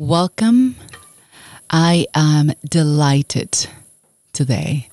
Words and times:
Welcome. 0.00 0.76
I 1.68 2.06
am 2.14 2.52
delighted 2.66 3.68
today. 4.32 4.88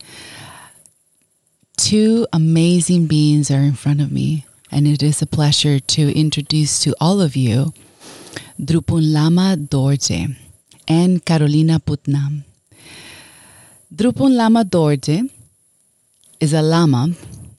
Two 1.77 2.27
amazing 2.33 3.07
beings 3.07 3.49
are 3.49 3.61
in 3.61 3.71
front 3.71 4.01
of 4.01 4.11
me, 4.11 4.45
and 4.69 4.85
it 4.85 5.01
is 5.01 5.21
a 5.21 5.25
pleasure 5.25 5.79
to 5.79 6.13
introduce 6.13 6.81
to 6.81 6.93
all 6.99 7.21
of 7.21 7.37
you 7.37 7.73
Drupon 8.59 9.13
Lama 9.13 9.55
Dorje 9.57 10.35
and 10.89 11.23
Carolina 11.23 11.79
Putnam. 11.79 12.43
Drupon 13.95 14.35
Lama 14.35 14.65
Dorje 14.65 15.31
is 16.41 16.51
a 16.51 16.61
Lama 16.61 17.11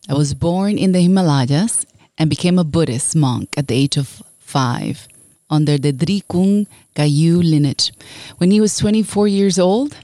that 0.06 0.18
was 0.18 0.34
born 0.34 0.76
in 0.76 0.92
the 0.92 1.00
Himalayas 1.00 1.86
and 2.18 2.28
became 2.28 2.58
a 2.58 2.64
Buddhist 2.64 3.16
monk 3.16 3.56
at 3.56 3.68
the 3.68 3.74
age 3.74 3.96
of 3.96 4.22
five 4.38 5.08
under 5.50 5.78
the 5.78 5.92
Drikung 5.92 6.66
Kagyu 6.94 7.42
lineage. 7.42 7.92
When 8.38 8.50
he 8.50 8.60
was 8.60 8.76
24 8.76 9.28
years 9.28 9.58
old, 9.58 9.96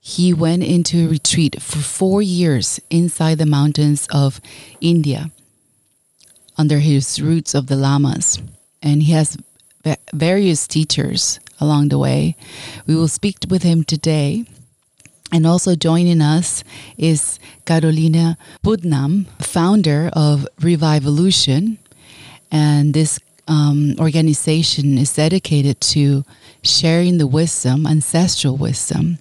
he 0.00 0.32
went 0.32 0.62
into 0.62 1.04
a 1.04 1.08
retreat 1.08 1.60
for 1.60 1.78
four 1.78 2.22
years 2.22 2.80
inside 2.90 3.38
the 3.38 3.46
mountains 3.46 4.08
of 4.10 4.40
India 4.80 5.30
under 6.56 6.78
his 6.78 7.20
roots 7.20 7.54
of 7.54 7.66
the 7.66 7.76
Lamas. 7.76 8.40
And 8.82 9.02
he 9.02 9.12
has 9.12 9.36
various 10.12 10.66
teachers 10.66 11.40
along 11.60 11.88
the 11.88 11.98
way. 11.98 12.36
We 12.86 12.94
will 12.94 13.08
speak 13.08 13.36
with 13.48 13.62
him 13.62 13.84
today. 13.84 14.44
And 15.30 15.46
also 15.46 15.74
joining 15.74 16.22
us 16.22 16.64
is 16.96 17.38
Carolina 17.66 18.38
Putnam, 18.62 19.26
founder 19.40 20.10
of 20.14 20.48
Revivolution. 20.60 21.76
And 22.50 22.94
this 22.94 23.18
um, 23.48 23.94
organization 23.98 24.98
is 24.98 25.14
dedicated 25.14 25.80
to 25.80 26.24
sharing 26.62 27.18
the 27.18 27.26
wisdom, 27.26 27.86
ancestral 27.86 28.56
wisdom, 28.56 29.18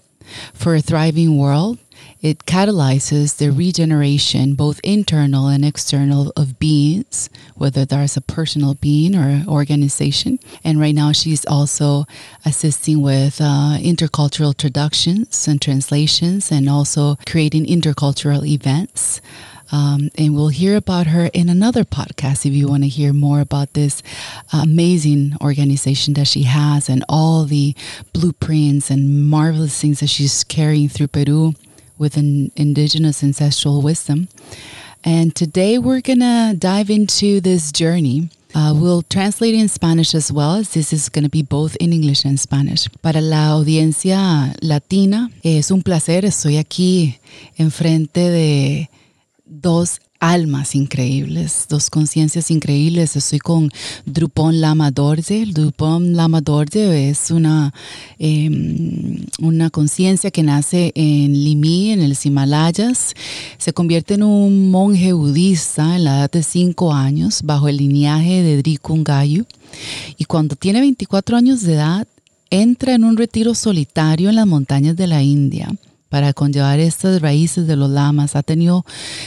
for 0.54 0.76
a 0.76 0.82
thriving 0.82 1.38
world. 1.38 1.80
It 2.22 2.46
catalyzes 2.46 3.38
the 3.38 3.52
regeneration, 3.52 4.56
both 4.56 4.80
internal 4.84 5.48
and 5.48 5.64
external, 5.64 6.34
of 6.36 6.58
beings, 6.58 7.30
whether 7.56 7.86
there's 7.86 8.18
a 8.18 8.22
personal 8.22 8.74
being 8.74 9.16
or 9.16 9.44
organization. 9.48 10.40
And 10.64 10.80
right 10.80 10.96
now, 10.96 11.12
she's 11.12 11.46
also 11.46 12.06
assisting 12.44 13.02
with 13.02 13.40
uh, 13.40 13.78
intercultural 13.80 14.56
traductions 14.56 15.48
and 15.48 15.62
translations, 15.62 16.52
and 16.52 16.68
also 16.68 17.18
creating 17.28 17.68
intercultural 17.68 18.46
events. 18.46 19.22
Um, 19.72 20.10
and 20.18 20.36
we'll 20.36 20.50
hear 20.50 20.76
about 20.76 21.08
her 21.08 21.30
in 21.34 21.50
another 21.50 21.84
podcast 21.84 22.46
if 22.46 22.54
you 22.54 22.68
want 22.68 22.84
to 22.84 22.90
hear 22.90 23.14
more 23.14 23.42
about 23.42 23.74
this 23.74 24.02
amazing 24.54 25.36
organization 25.42 26.14
that 26.16 26.28
she 26.28 26.44
has 26.44 26.90
and 26.90 27.04
all 27.10 27.46
the 27.46 27.76
blueprints 28.14 28.90
and 28.90 29.30
marvelous 29.30 29.80
things 29.80 30.00
that 30.00 30.08
she's 30.08 30.44
carrying 30.44 30.90
through 30.90 31.08
Peru 31.08 31.54
with 31.98 32.18
an 32.18 32.52
indigenous 32.56 33.24
ancestral 33.24 33.82
wisdom. 33.82 34.28
And 35.04 35.36
today 35.36 35.78
we're 35.78 36.02
going 36.02 36.20
to 36.20 36.56
dive 36.58 36.90
into 36.90 37.40
this 37.42 37.72
journey. 37.72 38.30
Uh, 38.56 38.74
we'll 38.76 39.04
translate 39.04 39.54
in 39.54 39.68
Spanish 39.68 40.16
as 40.16 40.32
well, 40.32 40.56
as 40.56 40.74
this 40.74 40.92
is 40.92 41.10
going 41.10 41.24
to 41.24 41.30
be 41.30 41.44
both 41.44 41.76
in 41.78 41.94
English 41.94 42.26
and 42.26 42.40
Spanish. 42.40 42.88
Para 43.02 43.22
la 43.22 43.52
audiencia 43.52 44.56
latina, 44.62 45.30
es 45.44 45.70
un 45.70 45.84
placer. 45.84 46.26
Estoy 46.26 46.58
aquí 46.58 47.20
enfrente 47.58 48.32
de 48.32 48.90
dos 49.50 50.00
almas 50.20 50.76
increíbles, 50.76 51.68
dos 51.70 51.90
conciencias 51.90 52.50
increíbles. 52.50 53.16
Estoy 53.16 53.40
con 53.40 53.72
Drupon 54.06 54.62
Lama 54.62 54.92
Dorje. 54.92 55.46
Drupon 55.46 56.16
Lama 56.16 56.42
Dorje 56.42 57.10
es 57.10 57.32
una, 57.32 57.74
em, 58.18 59.26
una 59.40 59.70
conciencia 59.70 60.32
que 60.32 60.44
nace 60.44 60.92
en 60.96 61.44
Limi, 61.44 61.92
en 61.92 62.02
el 62.02 62.18
Himalayas. 62.22 63.14
Se 63.58 63.74
convierte 63.74 64.16
en 64.16 64.24
un 64.24 64.72
monje 64.72 65.14
budista 65.14 65.96
en 65.96 66.06
la 66.06 66.18
edad 66.18 66.32
de 66.32 66.44
5 66.44 66.94
años 66.94 67.42
bajo 67.44 67.68
el 67.68 67.78
lineaje 67.78 68.42
de 68.42 68.58
Drikungayu. 68.58 69.46
Y 70.18 70.26
cuando 70.26 70.56
tiene 70.56 70.80
24 70.80 71.38
años 71.38 71.62
de 71.62 71.74
edad, 71.74 72.08
entra 72.50 72.96
en 72.96 73.04
un 73.04 73.18
retiro 73.18 73.54
solitario 73.54 74.30
en 74.30 74.36
las 74.36 74.48
montañas 74.48 74.96
de 74.96 75.08
la 75.08 75.22
India 75.22 75.70
para 76.10 76.34
conllevar 76.34 76.80
estas 76.80 77.22
raíces 77.22 77.68
de 77.68 77.76
los 77.76 77.90
lamas. 77.90 78.36
Ha 78.36 78.44
tenido 78.44 78.86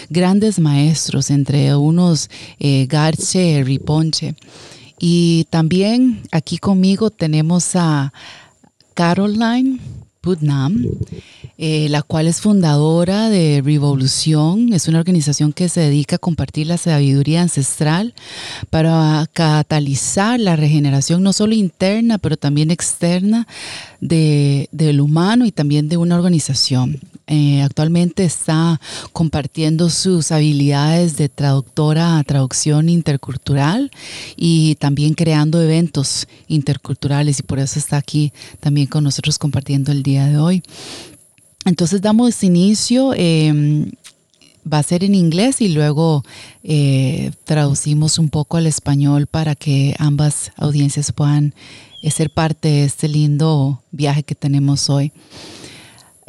grandes 0.08 0.58
maestros, 0.58 1.30
entre 1.30 1.74
unos 1.76 2.30
eh, 2.58 2.86
Garche, 2.88 3.62
Riponche. 3.64 4.34
Y 4.98 5.46
también 5.50 6.22
aquí 6.30 6.58
conmigo 6.58 7.10
tenemos 7.10 7.74
a 7.74 8.12
Caroline 8.94 9.78
Putnam, 10.20 10.84
eh, 11.56 11.88
la 11.88 12.02
cual 12.02 12.26
es 12.26 12.40
fundadora 12.40 13.30
de 13.30 13.62
Revolución. 13.64 14.72
Es 14.72 14.86
una 14.86 14.98
organización 14.98 15.52
que 15.52 15.68
se 15.68 15.80
dedica 15.80 16.16
a 16.16 16.18
compartir 16.18 16.66
la 16.66 16.76
sabiduría 16.76 17.42
ancestral 17.42 18.14
para 18.68 19.26
catalizar 19.32 20.38
la 20.38 20.56
regeneración 20.56 21.22
no 21.22 21.32
solo 21.32 21.54
interna, 21.54 22.18
pero 22.18 22.36
también 22.36 22.70
externa 22.70 23.46
de, 24.00 24.68
del 24.72 25.00
humano 25.00 25.46
y 25.46 25.52
también 25.52 25.88
de 25.88 25.96
una 25.96 26.16
organización. 26.16 27.00
Eh, 27.32 27.62
actualmente 27.62 28.24
está 28.24 28.80
compartiendo 29.12 29.88
sus 29.88 30.32
habilidades 30.32 31.16
de 31.16 31.28
traductora 31.28 32.18
a 32.18 32.24
traducción 32.24 32.88
intercultural 32.88 33.92
y 34.36 34.74
también 34.80 35.14
creando 35.14 35.62
eventos 35.62 36.26
interculturales 36.48 37.38
y 37.38 37.44
por 37.44 37.60
eso 37.60 37.78
está 37.78 37.98
aquí 37.98 38.32
también 38.58 38.88
con 38.88 39.04
nosotros 39.04 39.38
compartiendo 39.38 39.92
el 39.92 40.02
día 40.02 40.26
de 40.26 40.38
hoy. 40.38 40.62
Entonces 41.64 42.02
damos 42.02 42.42
inicio. 42.42 43.14
Em, 43.14 43.92
va 44.70 44.78
a 44.78 44.82
ser 44.82 45.04
en 45.04 45.14
inglés 45.14 45.60
y 45.60 45.68
luego 45.68 46.24
eh, 46.64 47.30
traducimos 47.44 48.18
un 48.18 48.28
poco 48.28 48.56
al 48.56 48.66
español 48.66 49.28
para 49.28 49.54
que 49.54 49.94
ambas 49.98 50.50
audiencias 50.56 51.12
puedan 51.12 51.54
eh, 52.02 52.10
ser 52.10 52.30
parte 52.30 52.68
de 52.68 52.84
este 52.84 53.06
lindo 53.06 53.82
viaje 53.92 54.24
que 54.24 54.34
tenemos 54.34 54.90
hoy. 54.90 55.12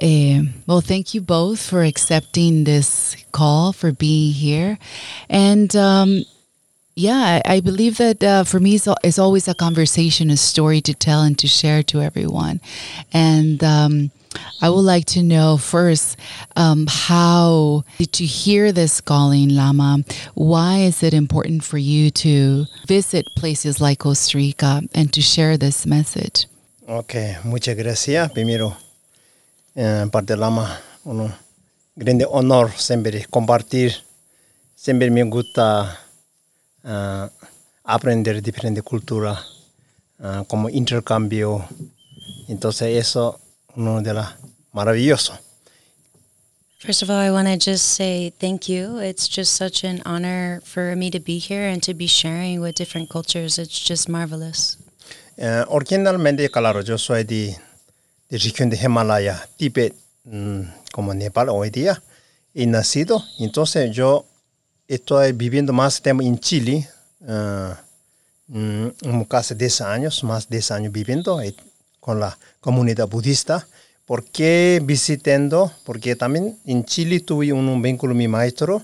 Uh, 0.02 0.44
well, 0.66 0.82
thank 0.82 1.14
you 1.14 1.22
both 1.22 1.62
for 1.62 1.84
accepting 1.84 2.64
this 2.64 3.16
call, 3.32 3.72
for 3.72 3.92
being 3.92 4.34
here. 4.34 4.80
And 5.30 5.76
um, 5.76 6.24
yeah, 6.96 7.42
I, 7.46 7.56
I, 7.56 7.60
believe 7.60 7.98
that 7.98 8.24
uh, 8.24 8.44
for 8.44 8.60
me, 8.60 8.76
it's, 8.76 8.88
it's, 9.04 9.20
always 9.20 9.48
a 9.48 9.54
conversation, 9.54 10.32
a 10.32 10.38
story 10.38 10.82
to 10.82 10.96
tell 10.96 11.22
and 11.22 11.38
to 11.38 11.48
share 11.48 11.84
to 11.84 12.02
everyone. 12.02 12.62
And 13.14 13.64
um, 13.64 14.12
I 14.62 14.70
would 14.70 14.82
like 14.82 15.06
to 15.08 15.22
know 15.22 15.58
first 15.58 16.18
um, 16.56 16.88
how 16.90 17.84
did 17.98 18.20
you 18.20 18.28
hear 18.28 18.72
this 18.72 19.02
calling, 19.02 19.50
Lama? 19.50 20.00
Why 20.34 20.80
is 20.80 21.04
it 21.04 21.14
important 21.14 21.64
for 21.64 21.78
you 21.78 22.12
to 22.12 22.66
visit 22.88 23.26
places 23.38 23.80
like 23.80 24.00
Costa 24.00 24.38
Rica 24.38 24.82
and 24.94 25.14
to 25.14 25.22
share 25.22 25.58
this 25.58 25.86
message? 25.86 26.48
Okay, 26.88 27.38
muchas 27.46 27.76
gracias. 27.76 28.32
Primero, 28.32 28.76
eh, 29.76 30.08
parte 30.12 30.36
Lama, 30.36 30.80
un 31.06 31.34
grande 31.96 32.26
honor 32.30 32.72
siempre 32.78 33.26
compartir. 33.30 33.94
Siempre 34.76 35.12
me 35.12 35.24
gusta 35.24 36.00
uh, 36.84 37.28
aprender 37.84 38.42
diferente 38.42 38.82
cultura, 38.82 39.40
uh, 40.20 40.44
como 40.48 40.70
intercambio. 40.70 41.64
Entonces 42.48 42.98
eso 42.98 43.40
uno 43.76 44.02
de 44.02 44.14
las 44.14 44.36
maravilloso. 44.72 45.38
First 46.80 47.03
of 47.03 47.12
all, 47.12 47.20
I 47.20 47.30
want 47.30 47.48
to 47.48 47.58
just 47.58 47.86
say 47.86 48.32
thank 48.40 48.68
you. 48.68 48.98
It's 48.98 49.28
just 49.28 49.53
such 49.53 49.84
an 49.84 50.02
honor 50.03 50.62
for 50.64 50.96
me 50.96 51.12
to 51.12 51.20
be 51.20 51.38
here 51.38 51.70
and 51.70 51.80
to 51.84 51.94
be 51.94 52.08
sharing 52.08 52.59
with 52.59 52.74
different 52.74 53.08
cultures. 53.08 53.59
It's 53.59 53.80
just 53.80 54.09
marvelous. 54.09 54.78
Uh, 55.38 55.64
originalmente, 55.70 56.50
claro, 56.50 56.82
yo 56.82 56.97
soy 56.97 57.23
de 57.23 57.56
de 58.32 58.38
región 58.38 58.70
de 58.70 58.78
Himalaya, 58.78 59.46
Tíbet, 59.58 59.94
mm, 60.24 60.62
como 60.94 61.14
Nepal 61.14 61.50
hoy 61.50 61.70
día, 61.70 62.02
y 62.54 62.66
nacido. 62.66 63.22
Entonces 63.40 63.94
yo 63.94 64.26
estoy 64.88 65.34
viviendo 65.34 65.74
más 65.74 66.02
tiempo 66.02 66.24
en 66.24 66.40
Chile, 66.40 66.90
uh, 67.20 67.76
casi 69.28 69.54
10 69.54 69.82
años, 69.82 70.24
más 70.24 70.48
de 70.48 70.58
10 70.58 70.72
años 70.72 70.94
viviendo 70.94 71.42
eh, 71.42 71.54
con 72.00 72.22
la 72.22 72.38
comunidad 72.62 73.08
budista. 73.10 73.68
¿Por 74.06 74.24
qué 74.24 74.82
visitando? 74.82 75.72
Porque 75.84 76.16
también 76.16 76.58
en 76.66 76.86
Chile 76.86 77.20
tuve 77.20 77.52
un, 77.52 77.82
vínculo 77.82 78.16
mi 78.16 78.30
maestro 78.30 78.82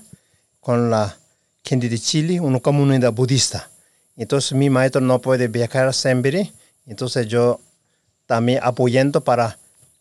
con 0.60 0.90
la 0.90 1.16
gente 1.64 1.88
de 1.88 1.98
Chile, 1.98 2.38
una 2.38 2.60
comunidad 2.60 3.12
budista. 3.12 3.70
Entonces 4.14 4.52
mi 4.52 4.68
maestro 4.68 5.00
no 5.00 5.20
puede 5.20 5.48
viajar 5.48 5.92
siempre, 5.94 6.52
entonces 6.86 7.26
yo 7.28 7.60
también 8.28 8.60
apoyando 8.62 9.24
para, 9.24 9.58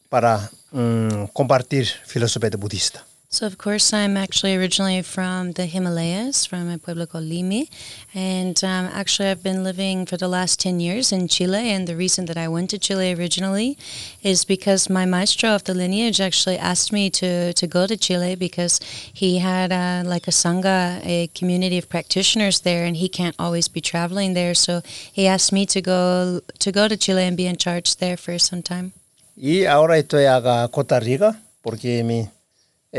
para 0.09 0.51
um, 0.73 1.27
compartir 1.31 1.87
filosofía 2.05 2.51
budista. 2.57 3.05
So, 3.29 3.45
of 3.45 3.57
course, 3.57 3.91
I'm 3.91 4.15
actually 4.15 4.55
originally 4.55 5.01
from 5.01 5.51
the 5.51 5.65
Himalayas, 5.65 6.45
from 6.45 6.69
a 6.69 6.77
pueblo 6.77 7.05
called 7.05 7.25
Limi. 7.25 7.67
And 8.13 8.55
um, 8.63 8.89
actually, 8.93 9.27
I've 9.27 9.43
been 9.43 9.65
living 9.65 10.05
for 10.05 10.15
the 10.15 10.29
last 10.29 10.61
10 10.61 10.79
years 10.79 11.11
in 11.11 11.27
Chile. 11.27 11.69
And 11.69 11.87
the 11.87 11.97
reason 11.97 12.25
that 12.27 12.37
I 12.37 12.47
went 12.47 12.69
to 12.69 12.79
Chile 12.79 13.13
originally 13.13 13.77
is 14.23 14.45
because 14.45 14.89
my 14.89 15.05
maestro 15.05 15.49
of 15.49 15.65
the 15.65 15.73
lineage 15.73 16.21
actually 16.21 16.57
asked 16.57 16.93
me 16.93 17.09
to, 17.19 17.51
to 17.51 17.67
go 17.67 17.85
to 17.85 17.97
Chile 17.97 18.35
because 18.35 18.79
he 19.11 19.39
had 19.39 19.73
uh, 19.73 20.07
like 20.07 20.29
a 20.29 20.31
Sangha, 20.31 21.01
a 21.03 21.27
community 21.35 21.77
of 21.77 21.89
practitioners 21.89 22.61
there, 22.61 22.85
and 22.85 22.95
he 22.95 23.09
can't 23.09 23.35
always 23.37 23.67
be 23.67 23.81
traveling 23.81 24.35
there. 24.35 24.55
So 24.55 24.81
he 25.11 25.27
asked 25.27 25.51
me 25.51 25.65
to 25.65 25.81
go 25.81 26.39
to 26.59 26.71
go 26.71 26.87
to 26.87 26.95
Chile 26.95 27.23
and 27.23 27.35
be 27.35 27.45
in 27.45 27.57
charge 27.57 27.97
there 27.97 28.15
for 28.15 28.39
some 28.39 28.63
time. 28.63 28.93
Y 29.35 29.65
ahora 29.65 29.97
estoy 29.97 30.25
acá 30.25 30.67
Costa 30.69 30.99
Rica 31.01 31.43
porque 31.61 32.01
mi 32.05 32.29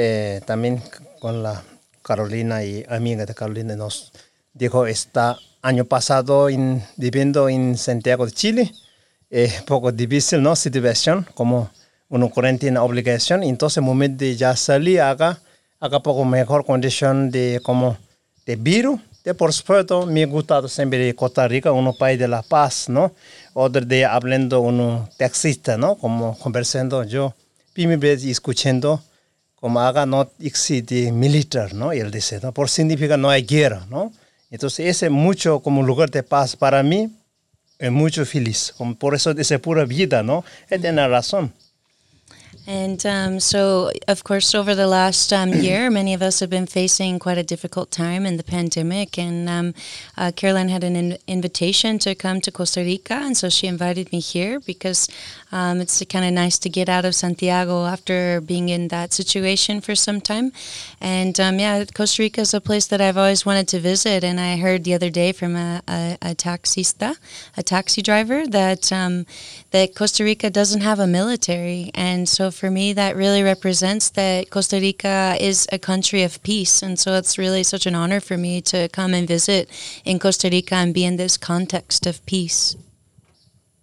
eh, 0.00 0.43
también 0.47 0.81
con 1.19 1.43
la 1.43 1.61
Carolina 2.03 2.62
y 2.62 2.85
amiga 2.89 3.27
de 3.27 3.35
Carolina 3.35 3.75
nos 3.75 4.12
dijo 4.53 4.87
está 4.87 5.37
año 5.61 5.87
pasado 5.87 6.47
viviendo 6.97 7.49
en 7.49 7.77
Santiago 7.77 8.25
de 8.25 8.31
Chile. 8.31 8.73
Es 9.29 9.61
poco 9.62 9.91
difícil 9.91 10.41
no 10.41 10.55
situación 10.55 11.27
como 11.35 11.73
uno 12.09 12.31
cuarentena 12.31 12.85
obligación. 12.85 13.43
Entonces 13.43 13.83
momento 13.83 14.25
de 14.25 14.37
ya 14.37 14.55
salir 14.55 15.00
acá 15.00 15.41
acá 15.81 15.99
poco 15.99 16.25
mejor 16.25 16.65
condición 16.65 17.33
de 17.33 17.61
como 17.65 17.97
de 18.47 18.55
virus. 18.55 19.00
De 19.25 19.35
por 19.35 19.53
supuesto 19.53 20.06
me 20.06 20.23
ha 20.23 20.27
gustado 20.27 20.69
siempre 20.69 21.12
Costa 21.17 21.49
Rica 21.49 21.73
uno 21.73 21.93
país 21.93 22.21
de 22.21 22.29
la 22.29 22.43
paz 22.43 22.89
no 22.89 23.12
otro 23.53 23.85
día 23.85 24.15
hablando 24.15 24.61
uno 24.61 25.09
taxista 25.19 25.77
no 25.77 25.97
como 25.97 26.39
conversando 26.39 27.03
yo 27.03 27.35
primera 27.75 28.00
vez 28.00 28.25
escuchando 28.25 29.03
como 29.60 29.81
haga 29.81 30.06
no 30.06 30.31
existe 30.40 31.10
militar, 31.12 31.75
¿no? 31.75 31.93
Él 31.93 32.10
dice, 32.10 32.40
¿no? 32.43 32.52
Por 32.52 32.69
significa 32.69 33.16
no 33.16 33.31
hay 33.31 33.43
guerra, 33.43 33.87
¿no? 33.90 34.12
Entonces 34.50 34.87
ese 34.87 35.06
es 35.06 35.12
mucho 35.12 35.60
como 35.60 35.82
lugar 35.82 36.10
de 36.10 36.22
paz 36.22 36.56
para 36.56 36.82
mí, 36.82 37.10
es 37.78 37.93
mucho 37.93 38.25
feliz. 38.25 38.72
Como 38.76 38.94
por 38.96 39.14
eso 39.14 39.34
dice 39.34 39.58
pura 39.58 39.84
vida, 39.84 40.22
¿no? 40.22 40.44
Él 40.70 40.81
tiene 40.81 41.06
razón. 41.08 41.52
And 42.69 43.06
um, 43.06 43.41
so, 43.41 43.93
of 44.09 44.25
course, 44.25 44.55
over 44.55 44.75
the 44.75 44.87
last 44.87 45.32
um, 45.32 45.49
year, 45.55 45.88
many 45.91 46.12
of 46.12 46.20
us 46.20 46.41
have 46.41 46.50
been 46.50 46.67
facing 46.67 47.19
quite 47.19 47.38
a 47.38 47.43
difficult 47.43 47.91
time 47.91 48.26
in 48.26 48.37
the 48.37 48.43
pandemic. 48.43 49.19
And 49.19 49.49
um, 49.49 49.75
uh, 50.19 50.32
Caroline 50.37 50.69
had 50.69 50.85
an 50.85 50.94
in- 50.94 51.19
invitation 51.26 51.99
to 52.00 52.15
come 52.15 52.43
to 52.43 52.53
Costa 52.53 52.81
Rica, 52.81 53.15
and 53.15 53.35
so 53.38 53.49
she 53.49 53.67
invited 53.67 54.12
me 54.12 54.20
here 54.20 54.61
because 54.61 55.09
um, 55.50 55.81
it's 55.81 56.05
kind 56.11 56.26
of 56.26 56.32
nice 56.32 56.59
to 56.59 56.69
get 56.69 56.91
out 56.91 57.06
of 57.06 57.15
Santiago 57.15 57.87
after 57.87 58.43
being 58.43 58.69
in 58.69 58.88
that 58.88 59.14
situation 59.14 59.81
for 59.81 59.94
some 59.94 60.21
time. 60.21 60.53
And 61.00 61.41
um, 61.41 61.59
yeah, 61.59 61.82
Costa 61.87 62.21
Rica 62.21 62.43
is 62.43 62.53
a 62.53 62.61
place 62.61 62.87
that 62.88 63.00
I've 63.00 63.17
always 63.17 63.47
wanted 63.47 63.69
to 63.69 63.81
visit. 63.81 64.23
And 64.23 64.38
I 64.38 64.59
heard 64.59 64.85
the 64.85 64.93
other 64.93 65.09
day 65.09 65.32
from 65.32 65.56
a, 65.56 65.81
a, 65.88 66.19
a 66.21 66.35
taxista, 66.35 67.17
a 67.56 67.62
taxi 67.62 68.03
driver, 68.03 68.47
that 68.47 68.93
um, 68.93 69.25
that 69.71 69.94
Costa 69.94 70.23
Rica 70.23 70.50
doesn't 70.50 70.82
have 70.82 70.99
a 70.99 71.06
military, 71.06 71.91
and 71.94 72.29
so 72.29 72.50
for 72.58 72.70
me, 72.70 72.93
that 72.94 73.16
really 73.16 73.43
represents 73.43 74.10
that 74.10 74.50
Costa 74.50 74.78
Rica 74.81 75.37
is 75.40 75.66
a 75.72 75.78
country 75.78 76.25
of 76.25 76.43
peace. 76.43 76.82
And 76.82 76.99
so 76.99 77.14
it's 77.14 77.38
really 77.38 77.62
such 77.62 77.87
an 77.87 77.94
honor 77.94 78.20
for 78.20 78.37
me 78.37 78.60
to 78.62 78.88
come 78.88 79.14
and 79.14 79.26
visit 79.26 79.70
in 80.05 80.19
Costa 80.19 80.49
Rica 80.50 80.75
and 80.75 80.93
be 80.93 81.05
in 81.05 81.16
this 81.16 81.38
context 81.38 82.06
of 82.06 82.25
peace. 82.26 82.76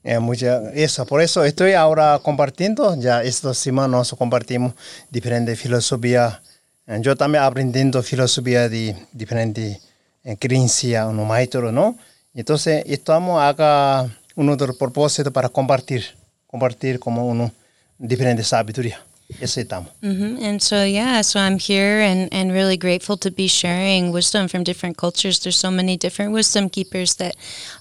Eh, 0.04 0.20
mucha, 0.20 0.72
eso, 0.76 1.04
por 1.08 1.22
eso 1.22 1.44
estoy 1.44 1.74
ahora 1.74 2.20
compartiendo, 2.22 2.96
ya 2.96 3.24
estas 3.24 3.58
semanas 3.58 4.14
compartimos 4.16 4.74
diferentes 5.10 5.60
filosofías. 5.60 6.42
Eh, 6.86 7.00
Yo 7.02 7.16
también 7.16 7.44
aprendiendo 7.44 8.04
filosofía 8.04 8.70
de 8.70 8.96
diferentes 9.14 9.80
eh, 10.24 10.38
creencias, 10.38 11.08
uno 11.08 11.26
maestro, 11.26 11.72
¿no? 11.72 11.98
Entonces, 12.36 12.84
estamos 12.86 13.42
acá, 13.42 14.08
uno 14.36 14.56
de 14.56 14.68
los 14.68 14.78
propósitos 14.78 15.34
para 15.34 15.50
compartir, 15.50 16.04
compartir 16.46 17.00
como 17.00 17.26
uno 17.26 17.52
diferente 18.00 18.44
sabiduría. 18.44 19.00
Eso 19.42 19.60
estamos. 19.60 19.90
hmm 20.02 20.38
And 20.40 20.62
so, 20.62 20.84
yeah, 20.84 21.22
so 21.22 21.40
I'm 21.40 21.58
here 21.58 22.00
and, 22.02 22.32
and 22.32 22.52
really 22.52 22.78
grateful 22.78 23.18
to 23.18 23.32
be 23.32 23.48
sharing 23.48 24.12
wisdom 24.12 24.48
from 24.48 24.64
different 24.64 24.98
cultures. 24.98 25.40
There's 25.40 25.58
so 25.58 25.72
many 25.72 25.98
different 25.98 26.32
wisdom 26.32 26.70
keepers 26.70 27.16
that 27.16 27.36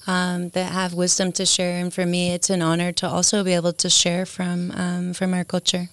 um, 0.06 0.49
that 0.50 0.72
have 0.72 0.94
wisdom 0.94 1.32
to 1.32 1.44
share, 1.44 1.78
and 1.78 1.93
for 1.93 2.06
me, 2.06 2.32
it's 2.32 2.49
an 2.49 2.62
honor 2.62 2.93
to 2.93 3.06
also 3.06 3.44
be 3.44 3.52
able 3.52 3.75
to 3.75 3.90
share 3.90 4.25
from 4.25 4.70
um, 4.70 5.12
from 5.12 5.34
our 5.34 5.44
culture. 5.44 5.90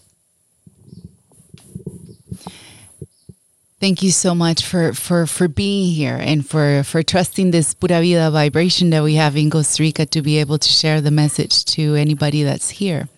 Thank 3.82 4.04
you 4.04 4.12
so 4.12 4.36
much 4.36 4.64
for, 4.64 4.94
for, 4.94 5.26
for 5.26 5.48
being 5.48 5.92
here 5.92 6.16
and 6.22 6.48
for, 6.48 6.84
for 6.84 7.02
trusting 7.02 7.50
this 7.50 7.74
Pura 7.74 8.00
Vida 8.00 8.30
vibration 8.30 8.92
that 8.92 9.02
we 9.02 9.16
have 9.16 9.36
in 9.36 9.50
Costa 9.50 9.82
Rica 9.82 10.06
to 10.06 10.22
be 10.22 10.38
able 10.38 10.60
to 10.60 10.70
share 10.70 11.02
the 11.02 11.10
message 11.10 11.66
to 11.66 11.96
anybody 11.96 12.44
that's 12.44 12.70
here. 12.70 13.10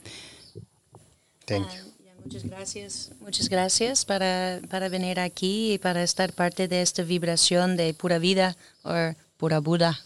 Thank 1.45 1.67
you. 1.73 1.81
Ya, 2.05 2.13
muchas 2.23 2.43
gracias, 2.43 3.11
muchas 3.21 3.49
gracias 3.49 4.05
para, 4.05 4.59
para 4.69 4.89
venir 4.89 5.19
aquí 5.19 5.73
y 5.73 5.77
para 5.77 6.03
estar 6.03 6.33
parte 6.33 6.67
de 6.67 6.81
esta 6.81 7.03
vibración 7.03 7.75
de 7.77 7.93
pura 7.93 8.19
vida 8.19 8.55
o 8.83 9.13
pura 9.37 9.59
Buda. 9.59 9.99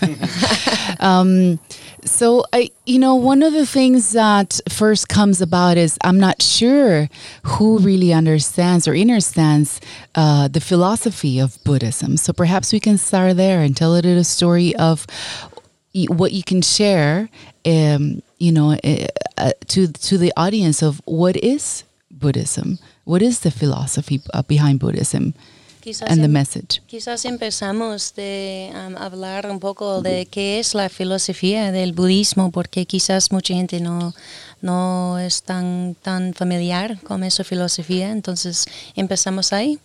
Um, 1.00 1.58
so 2.04 2.44
I, 2.52 2.70
you 2.86 2.98
know, 2.98 3.14
one 3.14 3.42
of 3.42 3.52
the 3.52 3.66
things 3.66 4.12
that 4.12 4.60
first 4.68 5.08
comes 5.08 5.40
about 5.40 5.76
is 5.76 5.98
I'm 6.02 6.18
not 6.18 6.40
sure 6.40 7.08
who 7.42 7.78
really 7.78 8.12
understands 8.12 8.86
or 8.86 8.94
understands 8.94 9.80
uh, 10.14 10.48
the 10.48 10.60
philosophy 10.60 11.40
of 11.40 11.62
Buddhism. 11.64 12.16
So 12.16 12.32
perhaps 12.32 12.72
we 12.72 12.80
can 12.80 12.98
start 12.98 13.36
there 13.36 13.60
and 13.60 13.76
tell 13.76 13.94
a 13.94 14.00
little 14.00 14.24
story 14.24 14.74
of 14.76 15.06
what 16.08 16.32
you 16.32 16.42
can 16.42 16.62
share, 16.62 17.28
um, 17.66 18.22
you 18.42 18.50
know, 18.50 18.72
uh, 18.72 19.06
uh, 19.38 19.52
to 19.68 19.86
to 19.86 20.18
the 20.18 20.32
audience 20.36 20.82
of 20.82 21.00
what 21.04 21.36
is 21.36 21.84
Buddhism, 22.10 22.78
what 23.04 23.22
is 23.22 23.40
the 23.40 23.52
philosophy 23.52 24.20
uh, 24.34 24.42
behind 24.42 24.80
Buddhism, 24.80 25.34
Quizás 25.80 26.10
and 26.10 26.18
the 26.18 26.24
em- 26.24 26.32
message. 26.32 26.82
Quizás 26.88 27.24
empezamos 27.24 28.14
de 28.16 28.72
um, 28.74 28.96
hablar 28.96 29.48
un 29.48 29.60
poco 29.60 30.02
de 30.02 30.26
qué 30.26 30.58
es 30.58 30.74
la 30.74 30.88
filosofía 30.88 31.70
del 31.70 31.92
budismo, 31.92 32.50
porque 32.50 32.84
quizás 32.84 33.30
mucha 33.30 33.54
gente 33.54 33.80
no, 33.80 34.12
no 34.60 35.20
es 35.20 35.44
tan, 35.44 35.94
tan 36.02 36.34
familiar 36.34 37.00
con 37.02 37.22
esa 37.22 37.44
filosofía. 37.44 38.10
Entonces, 38.10 38.66
empezamos 38.96 39.52
ahí. 39.52 39.78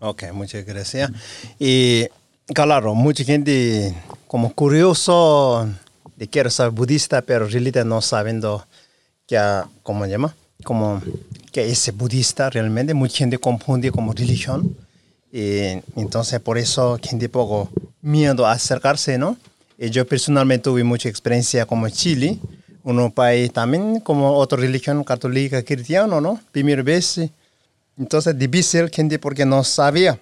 Ok, 0.00 0.32
muchas 0.32 0.64
gracias. 0.64 1.10
Y 1.58 2.06
claro, 2.54 2.94
mucha 2.94 3.24
gente 3.24 3.92
como 4.28 4.52
curioso 4.54 5.68
de 6.18 6.26
quiero 6.26 6.50
ser 6.50 6.70
budista, 6.70 7.22
pero 7.22 7.46
en 7.46 7.52
realidad 7.52 7.84
no 7.84 8.02
sabiendo 8.02 8.66
que, 9.26 9.38
¿cómo 9.84 10.04
se 10.04 10.10
llama? 10.10 10.34
Como 10.64 11.00
que 11.52 11.70
es 11.70 11.96
budista 11.96 12.50
realmente. 12.50 12.92
Mucha 12.92 13.18
gente 13.18 13.38
confunde 13.38 13.92
como 13.92 14.12
religión. 14.12 14.76
Y 15.30 15.80
entonces 15.94 16.40
por 16.40 16.58
eso 16.58 16.98
gente 17.00 17.28
poco 17.28 17.70
miedo 18.00 18.44
a 18.44 18.52
acercarse, 18.52 19.16
¿no? 19.16 19.36
Y 19.78 19.90
yo 19.90 20.04
personalmente 20.08 20.64
tuve 20.64 20.82
mucha 20.82 21.08
experiencia 21.08 21.66
como 21.66 21.88
Chile, 21.88 22.38
un 22.82 23.12
país 23.12 23.52
también 23.52 24.00
como 24.00 24.32
otra 24.32 24.58
religión 24.58 25.04
católica 25.04 25.62
cristiana, 25.62 26.20
¿no? 26.20 26.40
Primera 26.50 26.82
vez. 26.82 27.20
Entonces 27.96 28.36
difícil 28.36 28.90
gente 28.90 29.20
porque 29.20 29.44
no 29.44 29.62
sabía. 29.62 30.18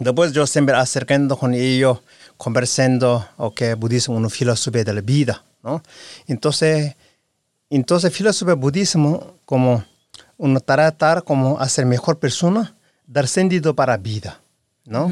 Después 0.00 0.32
yo 0.32 0.46
siempre 0.46 0.74
acercando 0.74 1.38
con 1.38 1.54
ellos, 1.54 1.98
conversando, 2.38 3.28
ok, 3.36 3.62
budismo 3.76 4.14
es 4.14 4.18
una 4.20 4.30
filosofía 4.30 4.84
de 4.84 4.94
la 4.94 5.00
vida, 5.02 5.44
¿no? 5.62 5.82
Entonces, 6.26 6.94
entonces 7.68 8.14
filosofía 8.14 8.54
budismo 8.54 9.34
como 9.44 9.84
uno 10.38 10.60
tratar 10.60 11.24
como 11.24 11.58
hacer 11.60 11.84
mejor 11.84 12.18
persona, 12.18 12.74
dar 13.06 13.28
sentido 13.28 13.74
para 13.74 13.96
vida, 13.98 14.40
¿no? 14.86 15.10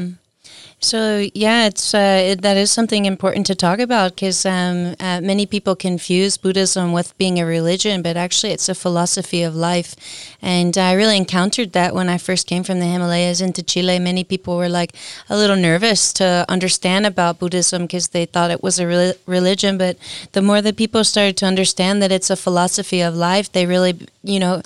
So 0.79 1.27
yeah, 1.33 1.65
it's 1.65 1.95
uh, 1.95 2.21
it, 2.23 2.41
that 2.43 2.55
is 2.55 2.71
something 2.71 3.05
important 3.05 3.47
to 3.47 3.55
talk 3.55 3.79
about 3.79 4.13
because 4.13 4.45
um, 4.45 4.95
uh, 4.99 5.19
many 5.21 5.47
people 5.47 5.75
confuse 5.75 6.37
Buddhism 6.37 6.93
with 6.93 7.17
being 7.17 7.39
a 7.39 7.47
religion, 7.47 8.03
but 8.03 8.15
actually 8.15 8.51
it's 8.53 8.69
a 8.69 8.75
philosophy 8.75 9.41
of 9.41 9.55
life. 9.55 9.95
And 10.39 10.77
I 10.77 10.93
really 10.93 11.17
encountered 11.17 11.71
that 11.71 11.95
when 11.95 12.09
I 12.09 12.19
first 12.19 12.45
came 12.45 12.63
from 12.63 12.79
the 12.79 12.85
Himalayas 12.85 13.41
into 13.41 13.63
Chile. 13.63 13.97
Many 13.97 14.23
people 14.23 14.55
were 14.55 14.69
like 14.69 14.93
a 15.31 15.35
little 15.35 15.55
nervous 15.55 16.13
to 16.13 16.45
understand 16.47 17.07
about 17.07 17.39
Buddhism 17.39 17.81
because 17.83 18.09
they 18.09 18.27
thought 18.27 18.51
it 18.51 18.61
was 18.61 18.77
a 18.77 18.85
re- 18.85 19.13
religion. 19.25 19.79
But 19.79 19.97
the 20.33 20.43
more 20.43 20.61
that 20.61 20.77
people 20.77 21.03
started 21.03 21.37
to 21.37 21.47
understand 21.47 22.03
that 22.03 22.11
it's 22.11 22.29
a 22.29 22.35
philosophy 22.35 23.01
of 23.01 23.15
life, 23.15 23.51
they 23.51 23.65
really, 23.65 23.97
you 24.21 24.39
know, 24.39 24.61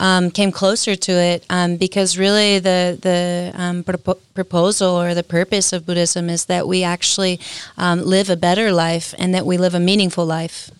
um, 0.00 0.30
came 0.30 0.52
closer 0.52 0.96
to 0.96 1.12
it 1.12 1.44
um, 1.50 1.76
because 1.76 2.18
really 2.18 2.58
the 2.58 2.98
the 3.00 3.52
um, 3.54 3.82
propo- 3.82 4.18
proposal 4.34 4.90
or 4.90 5.14
the 5.14 5.22
purpose 5.22 5.72
of 5.72 5.84
Buddhism 5.86 6.28
is 6.28 6.46
that 6.46 6.66
we 6.66 6.84
actually 6.84 7.38
um, 7.78 8.02
live 8.02 8.30
a 8.30 8.36
better 8.36 8.72
life 8.72 9.14
and 9.18 9.34
that 9.34 9.46
we 9.46 9.58
live 9.58 9.74
a 9.74 9.80
meaningful 9.80 10.26
life. 10.26 10.70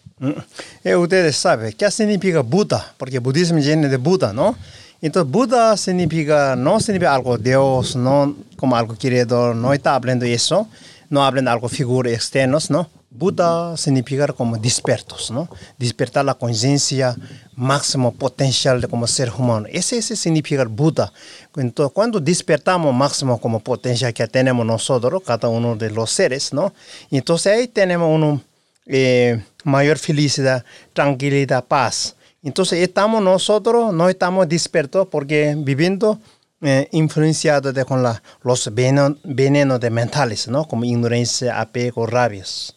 Eh, 0.85 0.97
ustedes 0.97 1.37
saben 1.37 1.73
qué 1.73 1.91
significa 1.91 2.41
Buda, 2.41 2.95
porque 2.97 3.19
budismo 3.19 3.59
viene 3.59 3.89
de 3.89 3.97
Buda, 3.97 4.33
¿no? 4.33 4.57
Entonces, 5.03 5.31
Buda 5.31 5.77
significa, 5.77 6.57
no 6.57 6.81
significa 6.81 7.15
algo 7.15 7.37
Dios, 7.37 7.95
no 7.95 8.35
como 8.57 8.77
algo 8.77 8.97
querido, 8.97 9.53
no 9.53 9.75
está 9.75 9.95
hablando 9.95 10.25
eso, 10.25 10.67
no 11.11 11.23
hablando 11.23 11.51
algo 11.51 11.69
figuras 11.69 12.15
externos, 12.15 12.71
¿no? 12.71 12.89
Buda 13.11 13.77
significa 13.77 14.27
como 14.29 14.57
despertos, 14.57 15.31
¿no? 15.31 15.49
Despertar 15.79 16.25
la 16.25 16.35
conciencia 16.35 17.15
máximo 17.57 18.13
potencial 18.13 18.81
de 18.81 18.89
como 18.89 19.07
ser 19.07 19.31
humano. 19.31 19.67
Ese, 19.71 19.99
ese 19.99 20.17
significa 20.17 20.65
Buda. 20.65 21.13
Entonces, 21.57 21.93
cuando 21.93 22.21
despertamos 22.21 22.95
máximo 22.95 23.41
como 23.41 23.61
potencial 23.61 24.13
que 24.13 24.27
tenemos 24.27 24.65
nosotros, 24.67 25.23
cada 25.25 25.49
uno 25.49 25.77
de 25.77 25.91
los 25.91 26.11
seres, 26.11 26.53
¿no? 26.53 26.73
Entonces 27.11 27.53
ahí 27.53 27.69
tenemos 27.69 28.15
una 28.15 28.41
eh, 28.87 29.43
mayor 29.65 29.99
felicidad, 29.99 30.65
tranquilidad, 30.93 31.65
paz. 31.65 32.17
Entonces 32.43 32.81
estamos 32.81 33.23
nosotros, 33.23 33.93
no 33.93 34.09
estamos 34.09 34.49
despertos 34.49 35.09
porque 35.09 35.55
viviendo 35.57 36.19
eh, 36.61 36.89
influenciados 36.93 37.75
con 37.85 38.03
los 38.43 38.75
venenos 38.75 39.81
de 39.81 39.91
mentales, 39.91 40.49
¿no? 40.49 40.67
Como 40.67 40.85
ignorancia, 40.85 41.61
apego, 41.61 42.07
rabias. 42.07 42.75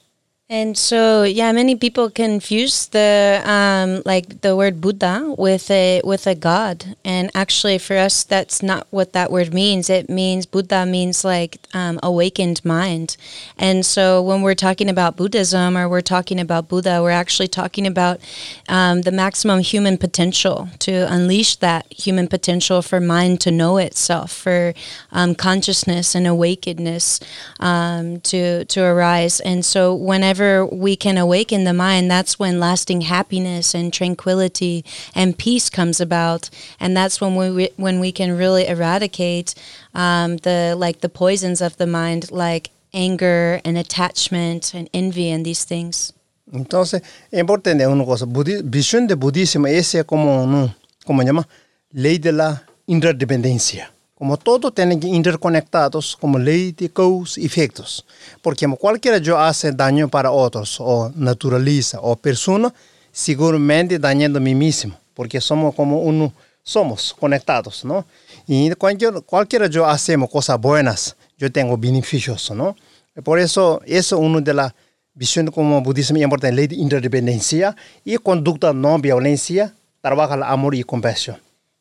And 0.50 0.78
so, 0.78 1.24
yeah, 1.24 1.52
many 1.52 1.76
people 1.76 2.10
confuse 2.10 2.88
the 2.88 3.42
um, 3.44 4.02
like 4.06 4.40
the 4.40 4.56
word 4.56 4.80
Buddha 4.80 5.36
with 5.38 5.70
a 5.70 6.00
with 6.06 6.26
a 6.26 6.36
god, 6.36 6.96
and 7.04 7.30
actually, 7.36 7.78
for 7.80 7.98
us, 7.98 8.24
that's 8.24 8.64
not 8.64 8.88
what 8.90 9.12
that 9.12 9.30
word 9.30 9.54
means. 9.54 9.90
It 9.90 10.10
means 10.10 10.46
Buddha 10.46 10.86
means 10.86 11.26
like 11.26 11.58
um, 11.74 12.00
awakened 12.02 12.64
mind, 12.64 13.18
and 13.58 13.86
so 13.86 14.22
when 14.22 14.42
we're 14.42 14.56
talking 14.56 14.88
about 14.88 15.18
Buddhism 15.18 15.78
or 15.78 15.90
we're 15.90 16.00
talking 16.00 16.40
about 16.40 16.70
Buddha, 16.70 17.02
we're 17.02 17.12
actually 17.12 17.50
talking 17.50 17.86
about 17.86 18.22
um, 18.70 19.02
the 19.02 19.12
maximum 19.12 19.60
human 19.60 19.98
potential 19.98 20.70
to 20.80 21.12
unleash 21.12 21.58
that 21.58 21.92
human 21.92 22.30
potential 22.30 22.82
for 22.82 23.02
mind 23.02 23.42
to 23.42 23.52
know 23.52 23.76
itself, 23.76 24.32
for 24.32 24.74
um, 25.12 25.36
consciousness 25.36 26.16
and 26.16 26.26
awakenedness 26.26 27.22
um, 27.60 28.22
to 28.22 28.64
to 28.64 28.82
arise, 28.82 29.42
and 29.42 29.66
so 29.66 29.94
whenever 29.94 30.37
whenever 30.38 30.66
we 30.66 30.96
can 30.96 31.18
awaken 31.18 31.64
the 31.64 31.74
mind, 31.74 32.10
that's 32.10 32.40
when 32.40 32.60
lasting 32.60 33.02
happiness 33.02 33.74
and 33.74 33.94
tranquility 33.94 34.84
and 35.16 35.38
peace 35.38 35.70
comes 35.70 36.00
about, 36.00 36.50
and 36.80 36.96
that's 36.96 37.20
when 37.20 37.36
we 37.36 37.70
when 37.78 38.00
we 38.00 38.12
can 38.12 38.38
really 38.38 38.68
eradicate 38.68 39.56
um, 39.94 40.38
the 40.38 40.76
like 40.78 41.02
the 41.02 41.10
poisons 41.10 41.62
of 41.62 41.78
the 41.78 41.88
mind, 41.88 42.32
like 42.32 42.70
anger 42.94 43.60
and 43.66 43.78
attachment 43.78 44.74
and 44.74 44.90
envy 44.94 45.30
and 45.30 45.46
these 45.46 45.66
things. 45.66 46.14
Entonces, 46.54 47.02
importante 47.32 47.86
una 47.88 48.06
cosa, 48.06 48.26
visión 48.26 49.06
de 49.06 49.16
budismo 49.16 49.68
es 49.68 49.98
como, 50.06 50.44
un, 50.44 50.74
como 51.06 51.22
llama, 51.22 51.46
ley 51.92 52.20
de 52.20 52.32
la 52.32 52.64
interdependencia. 52.88 53.92
Como 54.18 54.36
todo 54.36 54.72
tiene 54.72 55.00
que 55.00 55.08
interconectados 55.08 56.18
como 56.18 56.40
ley 56.40 56.72
de 56.72 56.90
causa 56.90 57.40
y 57.40 57.46
efectos. 57.46 58.04
Porque 58.42 58.68
cualquiera 58.68 59.20
yo 59.20 59.38
hace 59.38 59.72
daño 59.72 60.10
para 60.10 60.32
otros 60.32 60.78
o 60.80 61.12
naturaliza 61.14 62.00
o 62.02 62.16
persona, 62.16 62.74
seguramente 63.12 64.00
dañando 64.00 64.40
a 64.40 64.42
mí 64.42 64.56
mismo. 64.56 64.98
Porque 65.14 65.40
somos 65.40 65.76
como 65.76 66.00
uno, 66.00 66.34
somos 66.64 67.14
conectados, 67.14 67.86
¿no? 67.86 68.06
Y 68.48 68.72
cualquier, 68.72 69.22
cualquiera 69.22 69.68
yo 69.68 69.86
hacemos 69.86 70.32
cosas 70.32 70.60
buenas, 70.60 71.16
yo 71.38 71.52
tengo 71.52 71.78
beneficios, 71.78 72.50
¿no? 72.52 72.76
Por 73.24 73.38
eso, 73.38 73.82
eso 73.86 74.16
es 74.16 74.22
una 74.22 74.42
de 74.42 74.54
las 74.54 74.74
visiones 75.14 75.54
como 75.54 75.82
budismo 75.82 76.18
importante, 76.18 76.56
ley 76.56 76.68
de 76.68 76.76
interdependencia 76.76 77.76
y 78.04 78.18
conducta 78.18 78.74
no 78.74 78.98
violencia, 78.98 79.76
trabaja 80.02 80.34
el 80.34 80.44
amor 80.44 80.74
y 80.74 80.84
compasión. 80.84 81.38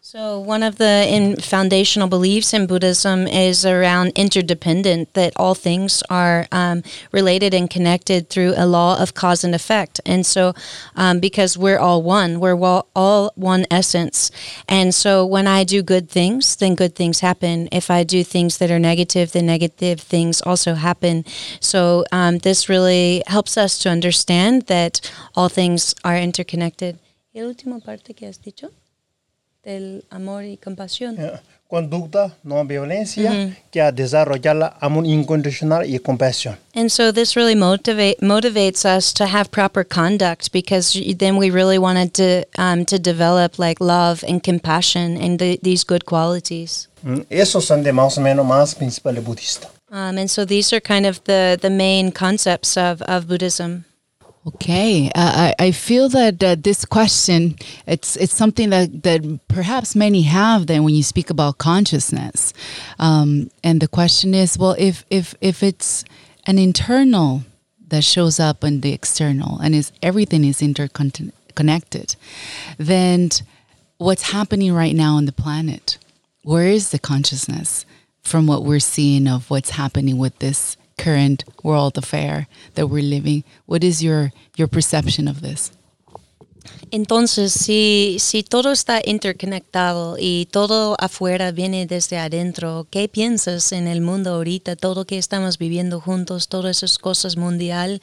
So, 0.08 0.38
one 0.38 0.62
of 0.62 0.78
the 0.78 1.04
in 1.08 1.34
foundational 1.34 2.06
beliefs 2.06 2.54
in 2.54 2.68
Buddhism 2.68 3.26
is 3.26 3.66
around 3.66 4.12
interdependent, 4.14 5.14
that 5.14 5.32
all 5.34 5.56
things 5.56 6.00
are 6.08 6.46
um, 6.52 6.84
related 7.10 7.52
and 7.52 7.68
connected 7.68 8.30
through 8.30 8.54
a 8.56 8.66
law 8.66 9.02
of 9.02 9.14
cause 9.14 9.42
and 9.42 9.52
effect. 9.52 10.00
And 10.06 10.24
so, 10.24 10.54
um, 10.94 11.18
because 11.18 11.58
we're 11.58 11.80
all 11.80 12.04
one, 12.04 12.38
we're 12.38 12.54
all 12.94 13.32
one 13.34 13.66
essence. 13.68 14.30
And 14.68 14.94
so, 14.94 15.26
when 15.26 15.48
I 15.48 15.64
do 15.64 15.82
good 15.82 16.08
things, 16.08 16.54
then 16.54 16.76
good 16.76 16.94
things 16.94 17.18
happen. 17.18 17.68
If 17.72 17.90
I 17.90 18.04
do 18.04 18.22
things 18.22 18.58
that 18.58 18.70
are 18.70 18.78
negative, 18.78 19.32
then 19.32 19.46
negative 19.46 19.98
things 19.98 20.40
also 20.40 20.74
happen. 20.74 21.24
So, 21.58 22.04
um, 22.12 22.38
this 22.38 22.68
really 22.68 23.24
helps 23.26 23.58
us 23.58 23.76
to 23.80 23.88
understand 23.88 24.68
that 24.68 25.00
all 25.34 25.48
things 25.48 25.96
are 26.04 26.16
interconnected. 26.16 27.00
¿Y 27.34 27.40
el 27.40 27.48
último 27.48 27.84
parte 27.84 28.14
que 28.14 28.28
has 28.28 28.38
dicho? 28.38 28.70
Del 29.66 30.04
amor 30.10 30.44
y 30.44 30.56
compasión. 30.56 31.16
Yeah. 31.16 31.42
Conducta 31.68 32.36
no 32.44 32.64
violencia 32.64 33.30
mm 33.32 33.34
-hmm. 33.34 33.56
que 33.72 33.92
desarrollar 33.92 34.76
amor 34.80 35.04
incondicional 35.04 35.84
y 35.84 35.98
compasión. 35.98 36.56
And 36.74 36.88
so 36.88 37.12
this 37.12 37.34
really 37.34 37.56
motivate 37.56 38.16
motivates 38.20 38.84
us 38.84 39.12
to 39.14 39.24
have 39.24 39.46
proper 39.50 39.84
conduct 39.84 40.52
because 40.52 40.96
then 41.18 41.36
we 41.36 41.50
really 41.50 41.78
wanted 41.78 42.12
to 42.12 42.62
um, 42.62 42.84
to 42.84 42.96
develop 42.98 43.58
like 43.58 43.82
love 43.84 44.24
and 44.28 44.40
compassion 44.44 45.16
and 45.20 45.38
the, 45.38 45.58
these 45.62 45.84
good 45.84 46.04
qualities. 46.04 46.88
Mm, 47.02 47.26
esos 47.28 47.64
son 47.64 47.82
de 47.82 47.92
más 47.92 48.16
o 48.16 48.20
menos 48.20 48.46
más 48.46 48.74
principales 48.74 49.24
budistas. 49.24 49.70
Um, 49.90 50.18
and 50.18 50.30
so 50.30 50.44
these 50.44 50.72
are 50.72 50.80
kind 50.80 51.06
of 51.06 51.18
the 51.24 51.58
the 51.60 51.70
main 51.70 52.12
concepts 52.12 52.76
of 52.76 53.02
of 53.02 53.26
Buddhism. 53.26 53.84
Okay, 54.46 55.08
uh, 55.08 55.52
I, 55.58 55.66
I 55.66 55.70
feel 55.72 56.08
that 56.10 56.40
uh, 56.40 56.54
this 56.56 56.84
question 56.84 57.56
it's 57.84 58.14
it's 58.14 58.32
something 58.32 58.70
that 58.70 59.02
that 59.02 59.40
perhaps 59.48 59.96
many 59.96 60.22
have. 60.22 60.68
Then 60.68 60.84
when 60.84 60.94
you 60.94 61.02
speak 61.02 61.30
about 61.30 61.58
consciousness, 61.58 62.52
um, 63.00 63.50
and 63.64 63.80
the 63.80 63.88
question 63.88 64.34
is, 64.34 64.56
well, 64.56 64.76
if 64.78 65.04
if 65.10 65.34
if 65.40 65.64
it's 65.64 66.04
an 66.46 66.60
internal 66.60 67.42
that 67.88 68.04
shows 68.04 68.38
up 68.38 68.62
in 68.62 68.82
the 68.82 68.92
external, 68.92 69.58
and 69.58 69.74
is 69.74 69.90
everything 70.00 70.44
is 70.44 70.62
interconnected, 70.62 72.14
then 72.78 73.30
what's 73.98 74.30
happening 74.30 74.72
right 74.72 74.94
now 74.94 75.16
on 75.16 75.24
the 75.24 75.32
planet? 75.32 75.98
Where 76.44 76.68
is 76.68 76.90
the 76.90 77.00
consciousness 77.00 77.84
from 78.22 78.46
what 78.46 78.62
we're 78.62 78.78
seeing 78.78 79.26
of 79.26 79.50
what's 79.50 79.70
happening 79.70 80.18
with 80.18 80.38
this 80.38 80.76
current 80.96 81.44
world 81.62 81.96
affair 81.96 82.46
that 82.74 82.86
we're 82.86 83.02
living. 83.02 83.44
What 83.66 83.82
is 83.82 84.02
your, 84.02 84.32
your 84.56 84.68
perception 84.68 85.28
of 85.28 85.40
this? 85.40 85.70
Entonces, 86.90 87.52
si, 87.52 88.16
si 88.20 88.42
todo 88.42 88.70
está 88.70 89.00
interconectado 89.04 90.16
y 90.18 90.46
todo 90.50 90.96
afuera 90.98 91.50
viene 91.50 91.86
desde 91.86 92.18
adentro, 92.18 92.86
¿qué 92.90 93.08
piensas 93.08 93.72
en 93.72 93.88
el 93.88 94.00
mundo 94.00 94.34
ahorita, 94.34 94.76
todo 94.76 95.04
que 95.04 95.18
estamos 95.18 95.58
viviendo 95.58 96.00
juntos, 96.00 96.48
todas 96.48 96.76
esas 96.76 96.98
cosas 96.98 97.36
mundial? 97.36 98.00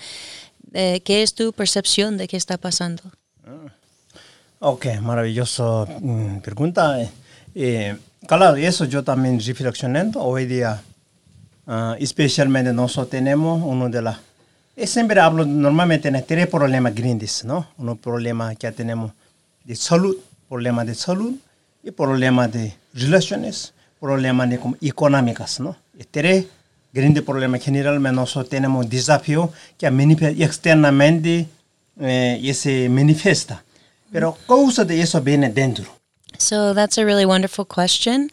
Eh, 0.74 1.02
¿Qué 1.06 1.24
es 1.24 1.34
tu 1.34 1.54
percepción 1.54 2.18
de 2.18 2.28
qué 2.28 2.36
está 2.36 2.58
pasando? 2.58 3.04
Ah. 3.46 3.72
Ok, 4.60 4.86
maravilloso 5.02 5.88
mm, 6.00 6.38
pregunta. 6.38 6.98
Eh, 7.56 7.98
claro, 8.28 8.56
eso 8.56 8.86
yo 8.86 9.04
también 9.04 9.40
reflexionando 9.40 10.22
hoy 10.22 10.46
día 10.46 10.82
Uh, 11.66 11.96
especialmente 12.00 12.74
nosotros 12.74 13.10
tenemos 13.10 13.62
uno 13.64 13.90
de 13.90 14.02
las... 14.02 14.18
Siempre 14.86 15.20
hablo 15.20 15.46
normalmente 15.46 16.10
en 16.10 16.24
tres 16.26 16.48
problemas 16.48 16.94
grandes, 16.94 17.46
¿no? 17.46 17.68
Uno 17.78 17.96
problema 17.96 18.54
que 18.56 18.72
tenemos 18.72 19.12
de 19.64 19.76
salud, 19.76 20.18
problema 20.50 20.84
de 20.84 20.96
salud 20.96 21.34
y 21.84 21.92
problema 21.92 22.48
de 22.48 22.74
relaciones, 22.94 23.74
problemas 24.00 24.50
de, 24.50 24.60
económicas, 24.82 25.60
¿no? 25.60 25.76
Y 25.98 26.04
tres 26.04 26.48
grandes 26.92 27.24
problemas 27.24 27.64
generalmente 27.64 28.16
nosotros 28.16 28.50
tenemos 28.50 28.90
desafío 28.90 29.52
que 29.78 29.88
externamente 30.38 31.48
eh, 32.00 32.40
y 32.42 32.54
se 32.54 32.90
manifiesta. 32.90 33.64
Pero 34.12 34.38
causa 34.48 34.84
de 34.84 35.02
eso 35.02 35.22
viene 35.22 35.50
dentro. 35.50 35.86
So 36.38 36.74
that's 36.74 36.98
a 36.98 37.06
really 37.06 37.26
wonderful 37.26 37.66
question. 37.66 38.30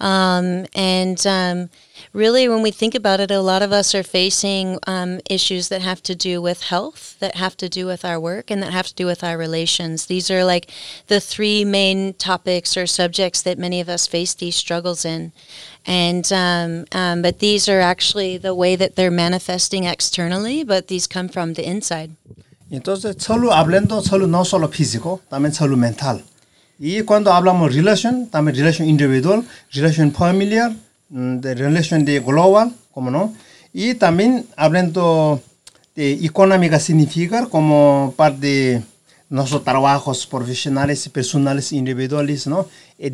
Um, 0.00 0.66
and 0.74 1.24
um, 1.26 1.68
really, 2.12 2.48
when 2.48 2.62
we 2.62 2.70
think 2.70 2.94
about 2.94 3.20
it, 3.20 3.30
a 3.30 3.40
lot 3.40 3.62
of 3.62 3.72
us 3.72 3.94
are 3.94 4.02
facing 4.02 4.78
um, 4.86 5.20
issues 5.28 5.68
that 5.68 5.82
have 5.82 6.02
to 6.02 6.14
do 6.14 6.42
with 6.42 6.64
health, 6.64 7.16
that 7.20 7.36
have 7.36 7.56
to 7.58 7.68
do 7.68 7.86
with 7.86 8.04
our 8.04 8.20
work, 8.20 8.50
and 8.50 8.62
that 8.62 8.72
have 8.72 8.86
to 8.88 8.94
do 8.94 9.06
with 9.06 9.24
our 9.24 9.38
relations. 9.38 10.06
These 10.06 10.30
are 10.30 10.44
like 10.44 10.70
the 11.06 11.20
three 11.20 11.64
main 11.64 12.14
topics 12.14 12.76
or 12.76 12.86
subjects 12.86 13.42
that 13.42 13.58
many 13.58 13.80
of 13.80 13.88
us 13.88 14.06
face 14.06 14.34
these 14.34 14.56
struggles 14.56 15.04
in. 15.04 15.32
And 15.86 16.30
um, 16.32 16.84
um, 16.92 17.22
but 17.22 17.38
these 17.38 17.68
are 17.68 17.80
actually 17.80 18.38
the 18.38 18.54
way 18.54 18.76
that 18.76 18.94
they're 18.96 19.10
manifesting 19.10 19.84
externally, 19.84 20.64
but 20.64 20.88
these 20.88 21.06
come 21.06 21.28
from 21.28 21.54
the 21.54 21.66
inside. 21.66 22.10
Entonces, 22.70 23.16
solo 23.18 23.52
hablando, 23.52 24.00
solo 24.00 24.26
no 24.26 24.44
solo 24.44 24.68
físico, 24.68 25.20
también 25.28 25.52
solo 25.52 25.76
mental. 25.76 26.22
Y 26.78 27.02
cuando 27.02 27.32
hablamos 27.32 27.74
relación, 27.74 28.28
también 28.28 28.56
relación 28.56 28.88
individual, 28.88 29.44
relación 29.72 30.12
familiar, 30.12 30.72
de 31.12 31.54
relación 31.54 32.04
de 32.06 32.20
global, 32.20 32.72
como 32.90 33.10
no, 33.10 33.34
y 33.72 33.94
también 33.94 34.46
hablando 34.56 35.42
de 35.94 36.12
económica 36.24 36.80
significa 36.80 37.46
como 37.46 38.14
parte 38.16 38.82
Eh, 42.98 43.10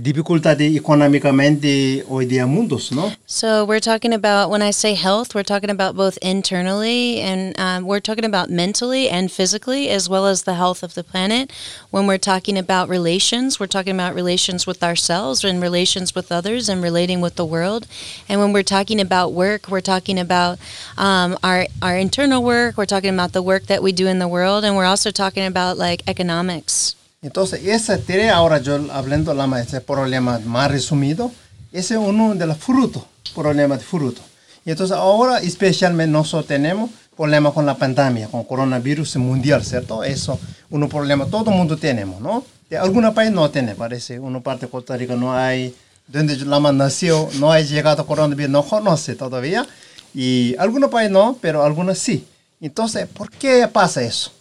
económicamente 0.77 2.05
día 2.27 2.47
mundos. 2.47 2.91
So 3.25 3.65
we're 3.65 3.81
talking 3.81 4.13
about 4.13 4.51
when 4.51 4.61
I 4.61 4.71
say 4.71 4.95
health, 4.95 5.35
we're 5.35 5.45
talking 5.45 5.71
about 5.71 5.95
both 5.97 6.19
internally 6.21 7.21
and 7.21 7.59
um, 7.59 7.87
we're 7.87 8.01
talking 8.01 8.25
about 8.25 8.51
mentally 8.51 9.09
and 9.09 9.31
physically, 9.31 9.89
as 9.89 10.09
well 10.09 10.27
as 10.27 10.43
the 10.43 10.55
health 10.55 10.83
of 10.83 10.95
the 10.95 11.05
planet. 11.05 11.53
When 11.91 12.07
we're 12.07 12.19
talking 12.19 12.59
about 12.59 12.89
relations, 12.89 13.61
we're 13.61 13.67
talking 13.67 13.95
about 13.95 14.15
relations 14.15 14.67
with 14.67 14.83
ourselves 14.83 15.45
and 15.45 15.63
relations 15.63 16.15
with 16.15 16.33
others 16.33 16.69
and 16.69 16.83
relating 16.83 17.21
with 17.21 17.37
the 17.37 17.47
world. 17.47 17.87
And 18.29 18.41
when 18.41 18.53
we're 18.53 18.63
talking 18.65 19.01
about 19.01 19.33
work, 19.33 19.69
we're 19.69 19.81
talking 19.81 20.19
about 20.19 20.59
um, 20.97 21.39
our 21.43 21.67
our 21.81 21.97
internal 21.97 22.43
work. 22.43 22.77
We're 22.77 22.85
talking 22.85 23.15
about 23.15 23.33
the 23.33 23.43
work 23.43 23.67
that 23.69 23.83
we 23.83 23.93
do 23.93 24.07
in 24.07 24.19
the 24.19 24.29
world, 24.29 24.65
and 24.65 24.77
we're 24.77 24.85
also 24.85 25.11
talking 25.11 25.47
about 25.47 25.79
like 25.79 26.03
economics. 26.09 26.97
Entonces, 27.21 27.61
ese 27.65 27.99
tere 27.99 28.31
ahora 28.31 28.59
yo 28.59 28.79
hablando 28.93 29.35
la 29.35 29.61
ese 29.61 29.81
problema 29.81 30.39
más 30.45 30.71
resumido, 30.71 31.33
ese 31.73 31.95
es 31.95 32.01
uno 32.01 32.35
de 32.35 32.47
los 32.47 32.59
frutos, 32.59 33.05
problema 33.35 33.77
de 33.77 33.85
fruto. 33.85 34.23
Y 34.65 34.71
entonces 34.71 34.97
ahora 34.97 35.39
especialmente 35.39 36.13
nosotros 36.13 36.47
tenemos 36.47 36.91
problema 37.17 37.53
con 37.53 37.67
la 37.67 37.77
pandemia, 37.77 38.29
con 38.29 38.45
coronavirus 38.45 39.17
mundial, 39.17 39.65
¿cierto? 39.65 40.05
Eso, 40.05 40.39
un 40.71 40.89
problema, 40.89 41.27
todo 41.27 41.51
el 41.51 41.57
mundo 41.57 41.77
tenemos, 41.77 42.21
¿no? 42.21 42.45
De 42.71 42.77
alguna 42.77 43.13
país 43.13 43.33
no 43.33 43.51
tiene, 43.51 43.75
parece, 43.75 44.21
una 44.21 44.41
parte 44.41 44.67
de 44.67 44.71
Costa 44.71 44.97
Rica 44.97 45.17
no 45.17 45.35
hay, 45.35 45.75
donde 46.07 46.37
Lama 46.37 46.71
nació, 46.71 47.29
no 47.41 47.51
ha 47.51 47.61
llegado 47.61 48.07
coronavirus, 48.07 48.51
no 48.51 48.63
conoce 48.63 49.17
todavía, 49.17 49.67
y 50.15 50.55
algunos 50.59 50.91
países 50.91 51.13
no, 51.13 51.37
pero 51.41 51.65
algunos 51.65 51.99
sí. 51.99 52.25
Entonces, 52.61 53.09
¿por 53.09 53.31
qué 53.31 53.67
pasa 53.69 54.03
eso? 54.03 54.33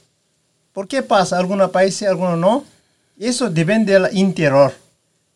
¿Por 0.77 0.87
qué 0.87 1.01
pasa? 1.01 1.39
Algunos 1.39 1.71
países, 1.71 2.07
algunos 2.07 2.37
no. 2.37 2.63
Eso 3.17 3.49
depende 3.49 3.93
del 3.93 4.15
interior. 4.15 4.71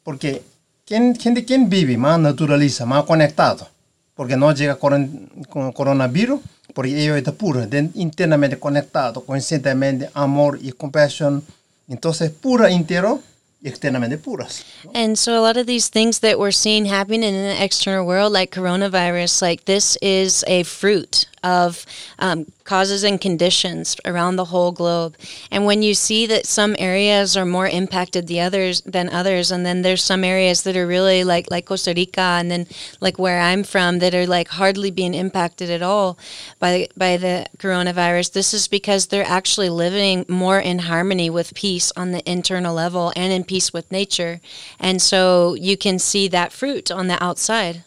Porque 0.03 0.43
¿quién, 0.85 1.15
gente 1.15 1.43
quien 1.43 1.67
vive 1.67 1.97
más 1.97 2.19
naturaliza, 2.19 2.85
más 2.85 3.05
conectado. 3.05 3.67
Porque 4.13 4.37
no 4.37 4.53
llega 4.53 4.75
con, 4.75 5.31
con 5.49 5.71
coronavirus, 5.71 6.41
porque 6.75 6.91
ellos 6.91 7.17
están 7.17 7.33
puros, 7.33 7.67
internamente 7.95 8.59
conectados, 8.59 9.23
conscientemente, 9.23 10.11
amor 10.13 10.59
y 10.61 10.73
compasión. 10.73 11.43
Entonces, 11.89 12.29
pura 12.29 12.69
interior 12.69 13.19
externamente 13.63 14.19
puras. 14.19 14.63
And 14.93 15.15
so 15.17 15.35
a 15.35 15.41
lot 15.41 15.57
of 15.57 15.65
these 15.65 15.89
things 15.89 16.19
that 16.19 16.37
we're 16.37 16.51
seeing 16.51 16.85
happening 16.85 17.23
in 17.23 17.33
the 17.33 17.63
external 17.63 18.05
world, 18.05 18.31
like 18.31 18.51
coronavirus, 18.51 19.41
like 19.41 19.65
this 19.65 19.97
is 20.03 20.43
a 20.47 20.61
fruit 20.65 21.25
of 21.43 21.85
um, 22.19 22.45
causes 22.63 23.03
and 23.03 23.19
conditions 23.19 23.95
around 24.05 24.35
the 24.35 24.45
whole 24.45 24.71
globe. 24.71 25.15
And 25.49 25.65
when 25.65 25.81
you 25.81 25.93
see 25.93 26.25
that 26.27 26.45
some 26.45 26.75
areas 26.77 27.35
are 27.35 27.45
more 27.45 27.67
impacted 27.67 28.27
the 28.27 28.39
others 28.39 28.81
than 28.81 29.09
others, 29.09 29.51
and 29.51 29.65
then 29.65 29.81
there's 29.81 30.03
some 30.03 30.23
areas 30.23 30.63
that 30.63 30.77
are 30.77 30.87
really 30.87 31.23
like 31.23 31.49
like 31.49 31.65
Costa 31.65 31.93
Rica, 31.95 32.21
and 32.39 32.51
then 32.51 32.67
like 32.99 33.17
where 33.17 33.39
I'm 33.39 33.63
from 33.63 33.99
that 33.99 34.13
are 34.13 34.27
like 34.27 34.49
hardly 34.49 34.91
being 34.91 35.13
impacted 35.13 35.69
at 35.69 35.81
all 35.81 36.17
by 36.59 36.87
by 36.95 37.17
the 37.17 37.47
coronavirus. 37.57 38.33
This 38.33 38.53
is 38.53 38.67
because 38.67 39.07
they're 39.07 39.25
actually 39.25 39.69
living 39.69 40.25
more 40.27 40.59
in 40.59 40.79
harmony 40.79 41.29
with 41.29 41.55
peace 41.55 41.91
on 41.95 42.11
the 42.11 42.29
internal 42.29 42.75
level 42.75 43.11
and 43.15 43.33
in 43.33 43.43
peace 43.43 43.73
with 43.73 43.91
nature, 43.91 44.41
and 44.79 45.01
so 45.01 45.55
you 45.55 45.77
can 45.77 45.99
see 45.99 46.27
that 46.27 46.53
fruit 46.53 46.91
on 46.91 47.07
the 47.07 47.21
outside. 47.23 47.83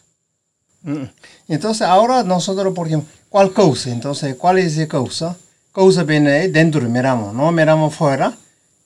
Mm. 0.85 1.09
Entonces 1.47 1.81
ahora 1.87 2.23
nosotros, 2.23 2.73
por 2.73 2.87
ejemplo, 2.87 3.09
¿cuál 3.35 3.51
causa? 3.51 3.89
Entonces, 3.89 4.33
¿cuál 4.35 4.59
es 4.59 4.77
la 4.77 4.87
causa? 4.87 5.35
Causa 5.73 6.03
viene 6.03 6.47
dentro, 6.47 6.79
miramos, 6.87 7.33
no 7.33 7.51
miramos 7.51 7.93
fuera, 7.93 8.33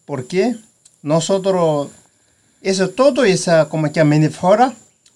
porque 0.08 0.56
nosotros, 1.04 1.90
eso 2.60 2.90
todo 2.90 3.26
esa 3.26 3.70
como 3.70 3.92
que 3.92 4.04
mente 4.04 4.32
fuera, 4.32 4.74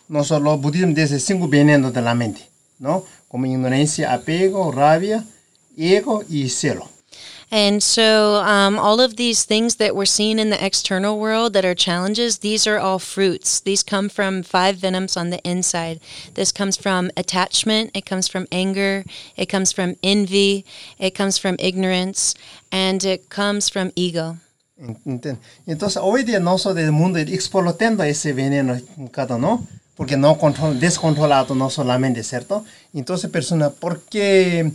nosotros 0.08 0.44
los 0.44 0.62
budismo 0.62 0.94
dice 0.94 1.20
cinco 1.20 1.48
venenos 1.48 1.92
de 1.92 2.04
la 2.04 2.14
mente, 2.14 2.48
¿no? 2.78 3.06
Como 3.28 3.48
ignorancia, 3.48 4.14
apego, 4.14 4.72
rabia, 4.72 5.26
ego 5.76 6.24
y 6.30 6.48
celo. 6.50 6.88
And 7.54 7.84
so, 7.84 8.38
um, 8.38 8.80
all 8.80 9.00
of 9.00 9.16
these 9.16 9.44
things 9.44 9.76
that 9.76 9.96
we're 9.96 10.06
seeing 10.06 10.40
in 10.40 10.50
the 10.50 10.66
external 10.66 11.20
world 11.20 11.54
that 11.54 11.64
are 11.64 11.76
challenges, 11.76 12.40
these 12.40 12.66
are 12.66 12.80
all 12.80 12.98
fruits. 12.98 13.60
These 13.60 13.84
come 13.84 14.10
from 14.10 14.42
five 14.42 14.78
venoms 14.78 15.16
on 15.16 15.30
the 15.30 15.38
inside. 15.48 16.00
This 16.34 16.52
comes 16.52 16.78
from 16.78 17.12
attachment, 17.16 17.92
it 17.94 18.08
comes 18.08 18.28
from 18.28 18.48
anger, 18.52 19.04
it 19.38 19.50
comes 19.50 19.72
from 19.72 19.98
envy, 20.02 20.66
it 20.98 21.12
comes 21.14 21.38
from 21.38 21.56
ignorance, 21.60 22.34
and 22.72 23.04
it 23.04 23.30
comes 23.30 23.70
from 23.70 23.92
ego. 23.96 24.38
Entonces, 25.68 26.02
hoy 26.02 26.24
día 26.24 26.40
nosotros 26.40 26.84
del 26.84 26.92
mundo 26.92 27.20
explotando 27.20 28.02
ese 28.04 28.34
veneno 28.34 28.82
cada 29.12 29.36
uno, 29.36 29.68
porque 29.96 30.18
no 30.18 30.40
control, 30.40 30.80
descontrolado 30.80 31.54
no 31.54 31.70
solamente, 31.70 32.24
¿cierto? 32.24 32.66
Entonces, 32.96 33.30
persona, 33.30 33.70
¿por 33.70 34.02
qué? 34.10 34.72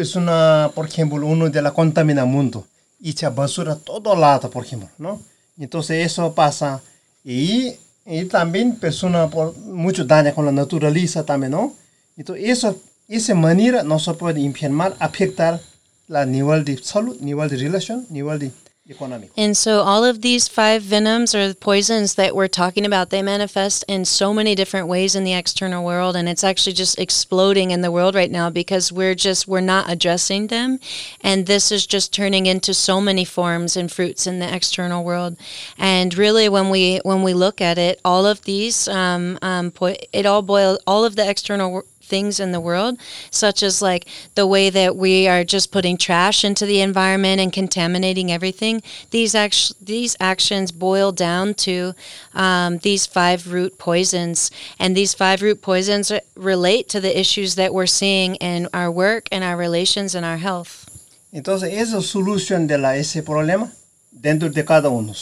Persona, 0.00 0.70
por 0.74 0.86
ejemplo, 0.86 1.26
uno 1.26 1.50
de 1.50 1.60
la 1.60 1.72
contamina 1.72 2.24
mundo, 2.24 2.66
echa 3.04 3.28
basura 3.28 3.76
todo 3.76 4.16
lado, 4.16 4.48
por 4.48 4.64
ejemplo, 4.64 4.88
¿no? 4.96 5.20
Entonces 5.58 6.06
eso 6.06 6.34
pasa 6.34 6.80
y, 7.22 7.74
y 8.06 8.24
también 8.24 8.76
persona 8.76 9.28
por 9.28 9.54
mucho 9.58 10.06
daño 10.06 10.34
con 10.34 10.46
la 10.46 10.52
naturaleza 10.52 11.26
también, 11.26 11.52
¿no? 11.52 11.74
Entonces 12.16 12.48
eso, 12.48 12.80
esa 13.08 13.34
manera 13.34 13.82
no 13.82 13.98
se 13.98 14.14
puede 14.14 14.40
enfermar, 14.42 14.96
afectar 15.00 15.60
la 16.08 16.24
nivel 16.24 16.64
de 16.64 16.78
salud, 16.78 17.20
nivel 17.20 17.50
de 17.50 17.58
relación, 17.58 18.06
nivel 18.08 18.38
de 18.38 18.52
económico. 18.88 19.30
And 19.36 19.56
so 19.56 19.82
all 19.82 20.04
of 20.04 20.22
these 20.22 20.48
five 20.48 20.82
venoms 20.82 21.34
or 21.34 21.54
poisons 21.54 22.14
that 22.14 22.34
we're 22.34 22.48
talking 22.48 22.86
about, 22.86 23.10
they 23.10 23.22
manifest 23.22 23.84
in 23.88 24.04
so 24.04 24.32
many 24.32 24.54
different 24.54 24.88
ways 24.88 25.14
in 25.14 25.24
the 25.24 25.34
external 25.34 25.84
world 25.84 26.16
and 26.16 26.28
it's 26.28 26.44
actually 26.44 26.72
just 26.72 26.98
exploding 26.98 27.70
in 27.70 27.82
the 27.82 27.90
world 27.90 28.14
right 28.14 28.30
now 28.30 28.50
because 28.50 28.92
we're 28.92 29.14
just 29.14 29.46
we're 29.46 29.60
not 29.60 29.90
addressing 29.90 30.48
them 30.48 30.78
and 31.20 31.46
this 31.46 31.70
is 31.70 31.86
just 31.86 32.12
turning 32.12 32.46
into 32.46 32.74
so 32.74 33.00
many 33.00 33.24
forms 33.24 33.76
and 33.76 33.92
fruits 33.92 34.26
in 34.26 34.38
the 34.38 34.54
external 34.54 35.04
world. 35.04 35.36
And 35.78 36.16
really 36.16 36.48
when 36.48 36.70
we 36.70 37.00
when 37.04 37.22
we 37.22 37.34
look 37.34 37.60
at 37.60 37.78
it, 37.78 38.00
all 38.04 38.26
of 38.26 38.42
these 38.42 38.88
um, 38.88 39.38
um, 39.42 39.70
po- 39.70 39.96
it 40.12 40.26
all 40.26 40.42
boils 40.42 40.78
all 40.86 41.04
of 41.04 41.16
the 41.16 41.28
external 41.28 41.84
things 42.10 42.40
in 42.40 42.52
the 42.52 42.60
world, 42.60 42.98
such 43.30 43.62
as 43.62 43.80
like 43.80 44.04
the 44.34 44.46
way 44.46 44.68
that 44.70 44.96
we 44.96 45.28
are 45.28 45.44
just 45.44 45.72
putting 45.72 45.96
trash 45.96 46.44
into 46.44 46.66
the 46.66 46.80
environment 46.82 47.40
and 47.40 47.52
contaminating 47.52 48.30
everything. 48.30 48.82
These 49.10 49.34
act- 49.34 49.72
these 49.80 50.16
actions 50.20 50.72
boil 50.72 51.12
down 51.12 51.54
to 51.66 51.94
um, 52.34 52.78
these 52.78 53.06
five 53.06 53.52
root 53.52 53.78
poisons, 53.78 54.50
and 54.78 54.94
these 54.94 55.14
five 55.14 55.40
root 55.40 55.62
poisons 55.62 56.12
relate 56.36 56.88
to 56.90 57.00
the 57.00 57.18
issues 57.18 57.54
that 57.54 57.72
we're 57.72 57.86
seeing 57.86 58.34
in 58.36 58.68
our 58.74 58.90
work 58.90 59.28
and 59.32 59.42
our 59.44 59.56
relations 59.56 60.14
and 60.14 60.26
our 60.26 60.38
health. 60.38 60.86
Entonces, 61.32 61.72
esa 61.74 62.02
solución 62.02 62.66
de 62.66 62.76
la, 62.76 62.96
ese 62.96 63.22
problema 63.22 63.72
dentro 64.10 64.50
de 64.50 64.64
cada 64.64 64.88
uno. 64.88 65.14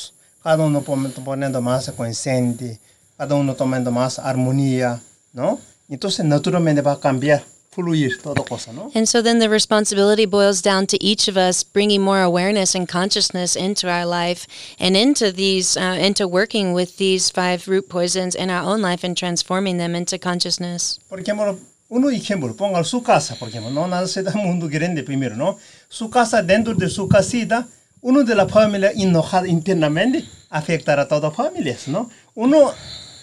Cada 0.43 0.65
uno 0.65 0.83
poniendo 0.83 1.61
más 1.61 1.91
consciente, 1.91 2.81
cada 3.17 3.35
uno 3.35 3.55
tomando 3.55 3.91
más 3.91 4.19
armonía, 4.19 5.01
¿no? 5.33 5.59
Entonces, 5.89 6.25
naturalmente 6.25 6.83
va 6.83 6.93
a 6.93 7.01
cambiar, 7.01 7.43
fluir 7.71 8.21
toda 8.21 8.43
cosa, 8.43 8.73
¿no? 8.73 8.91
And 8.95 9.07
so 9.07 9.23
then 9.23 9.39
the 9.39 9.49
responsibility 9.49 10.27
boils 10.27 10.63
down 10.63 10.87
to 10.87 10.97
each 11.01 11.29
of 11.29 11.37
us 11.37 11.63
bringing 11.63 12.03
more 12.03 12.21
awareness 12.21 12.75
and 12.75 12.89
consciousness 12.89 13.57
into 13.57 13.89
our 13.89 14.05
life 14.05 14.47
and 14.79 14.97
into 14.97 15.33
these, 15.33 15.77
uh, 15.77 15.97
into 15.99 16.27
working 16.27 16.75
with 16.75 16.97
these 16.97 17.31
five 17.31 17.69
root 17.69 17.89
poisons 17.89 18.35
in 18.35 18.51
our 18.51 18.65
own 18.65 18.83
life 18.83 19.05
and 19.05 19.17
transforming 19.17 19.79
them 19.79 19.95
into 19.95 20.19
consciousness. 20.19 20.99
Por 21.09 21.21
ejemplo, 21.21 21.59
uno 21.89 22.11
ejemplo, 22.11 22.55
ponga 22.55 22.85
su 22.85 23.03
casa, 23.03 23.37
por 23.37 23.49
ejemplo, 23.49 23.71
no 23.71 23.87
nace 23.87 24.23
del 24.23 24.35
mundo 24.35 24.69
grande 24.69 25.03
primero, 25.03 25.37
¿no? 25.37 25.59
Su 25.89 26.11
casa, 26.11 26.43
dentro 26.43 26.75
de 26.75 26.91
su 26.91 27.09
casita, 27.09 27.67
uno 28.03 28.25
de 28.25 28.35
la 28.35 28.47
familia 28.49 28.93
enojada 28.95 29.49
internamente 29.49 30.25
afectará 30.51 31.03
a 31.03 31.09
toda 31.09 31.29
la 31.29 31.35
familia, 31.35 31.77
¿no? 31.87 32.11
Uno 32.35 32.73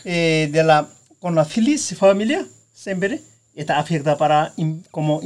eh, 0.04 0.50
de 0.52 0.64
la, 0.64 0.88
con 1.20 1.36
la 1.36 1.46
feliz 1.46 1.96
familia, 1.96 2.48
está 3.56 4.18
para 4.18 4.54
como 4.92 5.22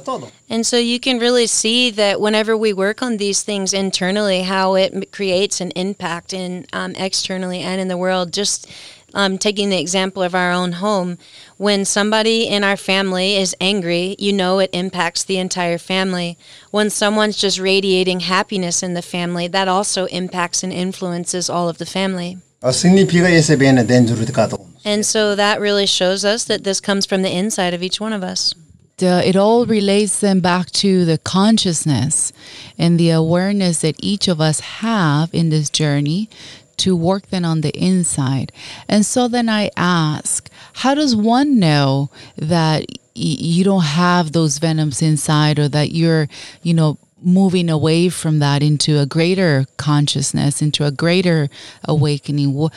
todo. 0.00 0.30
And 0.48 0.64
so 0.64 0.78
you 0.78 0.98
can 0.98 1.18
really 1.18 1.46
see 1.46 1.90
that 1.90 2.20
whenever 2.20 2.56
we 2.56 2.72
work 2.72 3.02
on 3.02 3.18
these 3.18 3.42
things 3.42 3.72
internally, 3.72 4.42
how 4.42 4.74
it 4.74 5.12
creates 5.12 5.60
an 5.60 5.70
impact 5.72 6.32
in 6.32 6.66
um, 6.72 6.94
externally 6.96 7.60
and 7.60 7.80
in 7.80 7.88
the 7.88 7.96
world. 7.96 8.32
Just 8.32 8.70
um, 9.12 9.38
taking 9.38 9.70
the 9.70 9.80
example 9.80 10.22
of 10.22 10.34
our 10.34 10.52
own 10.52 10.72
home, 10.72 11.18
when 11.56 11.84
somebody 11.84 12.46
in 12.46 12.64
our 12.64 12.76
family 12.76 13.36
is 13.36 13.56
angry, 13.60 14.16
you 14.18 14.32
know 14.32 14.58
it 14.58 14.70
impacts 14.72 15.24
the 15.24 15.38
entire 15.38 15.78
family. 15.78 16.36
When 16.70 16.90
someone's 16.90 17.36
just 17.36 17.58
radiating 17.58 18.20
happiness 18.20 18.82
in 18.82 18.94
the 18.94 19.02
family, 19.02 19.48
that 19.48 19.68
also 19.68 20.06
impacts 20.06 20.62
and 20.62 20.72
influences 20.72 21.50
all 21.50 21.68
of 21.68 21.78
the 21.78 21.86
family. 21.86 22.38
Significa 22.72 23.28
ese 23.28 23.56
viene 23.56 23.84
dentro 23.84 24.16
de 24.16 24.32
cada 24.32 24.56
uno. 24.56 24.66
And 24.84 25.04
so 25.04 25.34
that 25.36 25.60
really 25.60 25.86
shows 25.86 26.24
us 26.24 26.44
that 26.44 26.62
this 26.64 26.80
comes 26.80 27.06
from 27.06 27.22
the 27.22 27.30
inside 27.30 27.74
of 27.74 27.82
each 27.82 28.00
one 28.00 28.12
of 28.12 28.22
us. 28.22 28.54
uh, 29.02 29.20
it 29.24 29.36
all 29.36 29.66
relates 29.66 30.20
them 30.20 30.40
back 30.40 30.70
to 30.70 31.04
the 31.04 31.18
consciousness 31.18 32.32
and 32.78 32.98
the 32.98 33.10
awareness 33.10 33.80
that 33.80 33.94
each 33.98 34.26
of 34.28 34.40
us 34.40 34.60
have 34.80 35.28
in 35.34 35.50
this 35.50 35.68
journey 35.68 36.30
to 36.78 36.96
work 36.96 37.26
then 37.28 37.44
on 37.44 37.60
the 37.60 37.76
inside. 37.76 38.52
And 38.88 39.04
so 39.04 39.28
then 39.28 39.48
I 39.48 39.70
ask, 39.76 40.48
how 40.74 40.94
does 40.94 41.14
one 41.16 41.58
know 41.58 42.10
that 42.36 42.84
y- 42.88 42.96
you 43.14 43.64
don't 43.64 43.82
have 43.84 44.32
those 44.32 44.58
venoms 44.58 45.02
inside 45.02 45.58
or 45.58 45.68
that 45.68 45.90
you're, 45.92 46.28
you 46.62 46.74
know, 46.74 46.98
moving 47.22 47.70
away 47.70 48.08
from 48.08 48.38
that 48.40 48.62
into 48.62 48.98
a 48.98 49.06
greater 49.06 49.66
consciousness, 49.76 50.62
into 50.62 50.84
a 50.84 50.90
greater 50.90 51.48
awakening? 51.84 52.70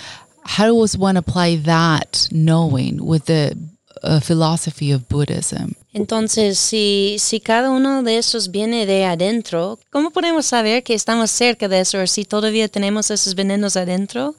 How 0.43 0.73
does 0.73 0.97
one 0.97 1.17
apply 1.17 1.57
that 1.57 2.27
knowing 2.31 3.05
with 3.05 3.25
the 3.25 3.57
uh, 4.01 4.19
philosophy 4.19 4.91
of 4.91 5.07
Buddhism? 5.07 5.75
Entonces, 5.91 6.59
si, 6.59 7.17
si 7.19 7.39
cada 7.39 7.71
uno 7.71 8.03
de 8.03 8.17
esos 8.17 8.51
viene 8.51 8.85
de 8.85 9.05
adentro, 9.05 9.79
¿cómo 9.91 10.11
podemos 10.11 10.45
saber 10.45 10.83
que 10.83 10.93
estamos 10.93 11.31
cerca 11.31 11.67
de 11.67 11.79
eso 11.79 11.99
o 11.99 12.07
si 12.07 12.25
todavía 12.25 12.67
tenemos 12.67 13.09
esos 13.09 13.33
venenos 13.33 13.75
adentro 13.75 14.35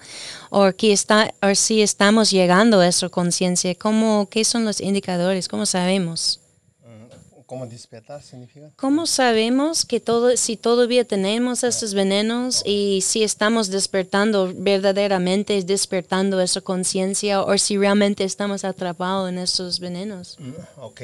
o, 0.51 0.73
que 0.73 0.93
está, 0.93 1.35
o 1.43 1.55
si 1.55 1.83
estamos 1.83 2.31
llegando 2.31 2.81
a 2.81 2.87
esa 2.87 3.09
conciencia? 3.09 3.75
¿Cómo, 3.75 4.29
¿Qué 4.31 4.45
son 4.45 4.65
los 4.65 4.81
indicadores? 4.81 5.49
¿Cómo 5.49 5.67
sabemos? 5.67 6.40
¿Cómo 7.51 7.67
despertar 7.67 8.23
significa? 8.23 8.71
¿Cómo 8.77 9.09
sabemos 9.09 9.85
que 9.85 9.99
todo, 9.99 10.37
si 10.37 10.57
todavía 10.57 11.05
tenemos 11.05 11.65
esos 11.65 11.95
venenos 11.95 12.63
y 12.65 13.01
si 13.01 13.25
estamos 13.25 13.71
despertando 13.71 14.53
verdaderamente, 14.55 15.61
despertando 15.65 16.41
esa 16.41 16.61
conciencia 16.61 17.43
o 17.43 17.59
si 17.59 17.77
realmente 17.77 18.23
estamos 18.23 18.63
atrapados 18.65 19.31
en 19.31 19.39
esos 19.39 19.81
venenos? 19.81 20.37
Mm, 20.39 20.53
Ok. 20.77 21.01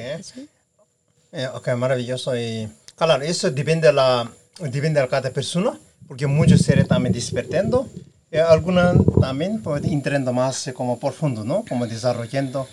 Eh, 1.32 1.48
ok, 1.52 1.68
maravilloso. 1.70 2.37
Y, 2.37 2.68
claro, 2.94 3.24
eso 3.24 3.50
depende 3.50 3.88
de, 3.88 3.92
la, 3.92 4.30
depende 4.61 5.00
de 5.00 5.09
cada 5.09 5.30
persona, 5.30 5.76
porque 6.06 6.28
muchos 6.28 6.61
seres 6.62 6.87
también 6.87 7.12
despertando. 7.12 7.88
Y 8.30 8.37
algunos 8.37 8.94
también 9.20 9.61
pueden 9.61 9.92
entrando 9.92 10.32
más 10.32 10.68
eh, 10.68 10.72
como 10.72 10.96
profundo, 10.96 11.42
¿no? 11.42 11.64
Como 11.68 11.88
desarrollando. 11.88 12.68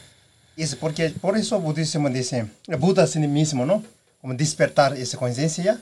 Isso, 0.58 0.78
porque 0.78 1.10
por 1.22 1.36
isso 1.36 1.56
o 1.56 1.60
budismo 1.60 2.10
diz, 2.10 2.32
o 2.32 2.48
eh, 2.70 2.78
Buda 2.78 3.04
assim 3.04 3.26
mesmo, 3.28 3.66
não? 3.66 3.84
Como 4.22 4.36
despertar 4.36 4.96
essa 5.00 5.18
consciência. 5.18 5.80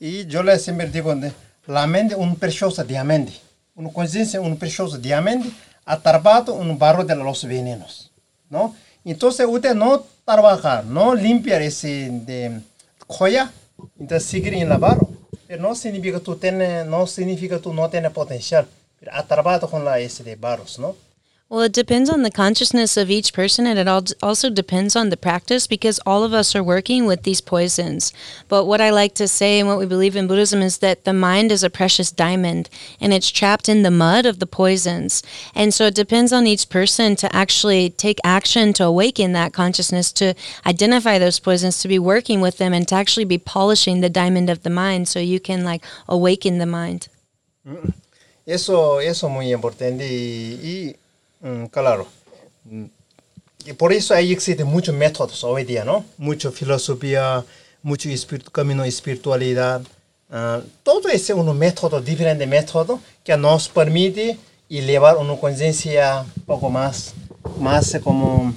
E 0.00 0.26
eu 0.30 0.58
sempre 0.58 0.86
digo, 0.86 1.14
né, 1.14 1.32
a 1.68 1.86
mente 1.86 2.14
é 2.14 2.16
um 2.16 2.34
precioso 2.34 2.82
diamante. 2.84 3.42
Uma 3.74 3.90
consciência 3.90 4.38
é 4.38 4.40
um 4.40 4.56
precioso 4.56 4.98
diamante 4.98 5.54
atarbado 5.84 6.54
um 6.54 6.74
barro 6.74 7.04
de 7.04 7.14
los 7.14 7.44
venenos, 7.44 8.10
não? 8.50 8.74
Então, 9.04 9.30
se 9.30 9.46
você 9.46 9.72
não 9.72 10.02
trabalhar, 10.24 10.84
não 10.84 11.14
limpar 11.14 11.62
esse 11.62 12.10
de 12.10 12.58
coia, 13.06 13.52
então 14.00 14.18
seguir 14.18 14.54
em 14.54 14.64
lavar, 14.64 14.98
eh, 15.48 15.56
não 15.56 15.74
significa 15.74 16.18
que 16.18 16.24
tu 16.24 16.38
não 16.86 17.06
significa 17.06 17.56
que 17.56 17.62
tu 17.62 17.72
não 17.72 17.88
tem 17.88 18.10
potencial. 18.10 18.64
Atarbado 19.08 19.68
com 19.68 19.78
lá 19.78 20.00
esse 20.00 20.24
de 20.24 20.34
barros, 20.34 20.78
não? 20.78 20.96
Well, 21.48 21.60
it 21.60 21.72
depends 21.72 22.10
on 22.10 22.22
the 22.22 22.30
consciousness 22.32 22.96
of 22.96 23.08
each 23.08 23.32
person, 23.32 23.68
and 23.68 23.78
it 23.78 24.16
also 24.20 24.50
depends 24.50 24.96
on 24.96 25.10
the 25.10 25.16
practice 25.16 25.68
because 25.68 26.00
all 26.04 26.24
of 26.24 26.32
us 26.32 26.56
are 26.56 26.62
working 26.62 27.06
with 27.06 27.22
these 27.22 27.40
poisons. 27.40 28.12
But 28.48 28.64
what 28.64 28.80
I 28.80 28.90
like 28.90 29.14
to 29.14 29.28
say 29.28 29.60
and 29.60 29.68
what 29.68 29.78
we 29.78 29.86
believe 29.86 30.16
in 30.16 30.26
Buddhism 30.26 30.60
is 30.60 30.78
that 30.78 31.04
the 31.04 31.12
mind 31.12 31.52
is 31.52 31.62
a 31.62 31.70
precious 31.70 32.10
diamond 32.10 32.68
and 33.00 33.14
it's 33.14 33.30
trapped 33.30 33.68
in 33.68 33.84
the 33.84 33.92
mud 33.92 34.26
of 34.26 34.40
the 34.40 34.46
poisons. 34.46 35.22
And 35.54 35.72
so 35.72 35.86
it 35.86 35.94
depends 35.94 36.32
on 36.32 36.48
each 36.48 36.68
person 36.68 37.14
to 37.14 37.32
actually 37.34 37.90
take 37.90 38.18
action 38.24 38.72
to 38.72 38.84
awaken 38.84 39.30
that 39.34 39.52
consciousness, 39.52 40.10
to 40.14 40.34
identify 40.66 41.16
those 41.16 41.38
poisons, 41.38 41.78
to 41.78 41.86
be 41.86 42.00
working 42.00 42.40
with 42.40 42.58
them, 42.58 42.72
and 42.72 42.88
to 42.88 42.96
actually 42.96 43.24
be 43.24 43.38
polishing 43.38 44.00
the 44.00 44.10
diamond 44.10 44.50
of 44.50 44.64
the 44.64 44.70
mind 44.70 45.06
so 45.06 45.20
you 45.20 45.38
can 45.38 45.62
like 45.62 45.84
awaken 46.08 46.58
the 46.58 46.66
mind. 46.66 47.06
Eso, 48.44 48.98
eso 48.98 49.26
es 49.28 49.32
muy 49.32 49.52
importante 49.52 50.04
y, 50.08 50.58
y, 50.62 50.96
mm, 51.46 51.66
claro, 51.66 52.06
mm, 52.64 52.84
y 53.66 53.72
por 53.72 53.92
eso 53.92 54.14
ahí 54.14 54.32
existen 54.32 54.66
muchos 54.66 54.94
métodos 54.94 55.42
hoy 55.42 55.64
día, 55.64 55.84
¿no? 55.84 56.04
Mucha 56.18 56.50
filosofía, 56.52 57.44
mucho 57.82 58.08
espíritu, 58.08 58.50
camino 58.50 58.82
de 58.82 58.88
espiritualidad. 58.88 59.82
ah, 60.30 60.60
todo 60.82 61.08
ese 61.08 61.32
es 61.32 61.38
un 61.38 61.56
método, 61.58 62.00
diferente 62.00 62.46
método 62.46 63.00
que 63.24 63.36
nos 63.36 63.68
permite 63.68 64.38
elevar 64.68 65.16
una 65.16 65.36
conciencia 65.36 66.24
un 66.36 66.42
poco 66.44 66.70
más, 66.70 67.14
más 67.58 67.96
como 68.02 68.54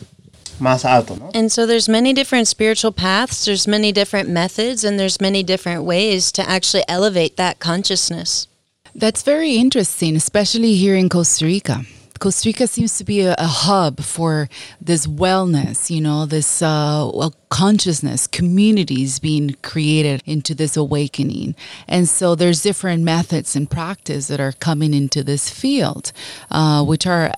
más 0.59 0.83
alto, 0.85 1.15
¿no? 1.15 1.31
And 1.33 1.51
so 1.51 1.65
there's 1.65 1.87
many 1.87 2.13
different 2.13 2.47
spiritual 2.47 2.91
paths, 2.91 3.45
there's 3.45 3.67
many 3.67 3.91
different 3.91 4.29
methods, 4.29 4.83
and 4.83 4.99
there's 4.99 5.19
many 5.21 5.43
different 5.43 5.85
ways 5.85 6.31
to 6.33 6.41
actually 6.47 6.83
elevate 6.87 7.35
that 7.37 7.59
consciousness. 7.59 8.47
That's 8.93 9.23
very 9.23 9.55
interesting, 9.55 10.15
especially 10.15 10.75
here 10.75 10.95
in 10.95 11.09
Costa 11.09 11.45
Rica. 11.45 11.85
Costa 12.19 12.49
Rica 12.49 12.67
seems 12.67 12.97
to 12.97 13.03
be 13.03 13.21
a, 13.21 13.33
a 13.37 13.47
hub 13.47 14.01
for 14.01 14.49
this 14.81 15.07
wellness, 15.07 15.89
you 15.89 16.01
know, 16.01 16.25
this 16.25 16.61
uh, 16.61 17.29
consciousness, 17.49 18.27
communities 18.27 19.19
being 19.19 19.55
created 19.61 20.21
into 20.25 20.53
this 20.53 20.75
awakening. 20.75 21.55
And 21.87 22.07
so 22.07 22.35
there's 22.35 22.61
different 22.61 23.03
methods 23.03 23.55
and 23.55 23.69
practice 23.69 24.27
that 24.27 24.39
are 24.39 24.51
coming 24.51 24.93
into 24.93 25.23
this 25.23 25.49
field, 25.49 26.11
uh, 26.51 26.83
which 26.83 27.07
are, 27.07 27.31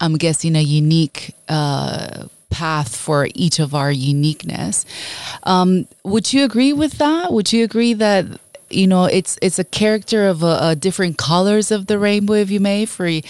I'm 0.00 0.16
guessing, 0.16 0.56
a 0.56 0.62
unique 0.62 1.34
uh, 1.48 2.24
path 2.50 2.96
for 2.96 3.28
each 3.34 3.58
of 3.58 3.74
our 3.74 3.92
uniqueness. 3.92 4.84
Um, 5.44 5.86
would 6.04 6.32
you 6.32 6.44
agree 6.44 6.72
with 6.72 6.98
that? 6.98 7.32
Would 7.32 7.52
you 7.52 7.62
agree 7.64 7.94
that 7.94 8.40
you 8.70 8.86
know 8.86 9.04
it's 9.04 9.38
it's 9.40 9.58
a 9.58 9.64
character 9.64 10.26
of 10.26 10.80
different 10.80 11.16
colors 11.16 11.70
of 11.70 11.86
the 11.86 11.98
rainbow 11.98 12.34
if 12.34 12.50
you 12.50 12.60
may 12.60 12.84
for 12.84 13.06
a, 13.06 13.22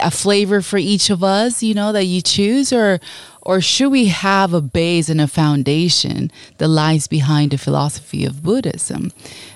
a 0.00 0.10
flavor 0.10 0.60
for 0.60 0.78
each 0.78 1.10
of 1.10 1.22
us 1.22 1.62
you 1.62 1.74
know 1.74 1.92
that 1.92 2.04
you 2.04 2.20
choose 2.20 2.72
or 2.72 3.00
or 3.42 3.60
should 3.60 3.88
we 3.88 4.06
have 4.06 4.52
a 4.52 4.60
base 4.60 5.08
and 5.08 5.20
a 5.20 5.26
foundation 5.26 6.30
that 6.58 6.68
lies 6.68 7.06
behind 7.06 7.50
the 7.52 7.58
philosophy 7.58 8.24
of 8.26 8.42
buddhism? 8.42 9.12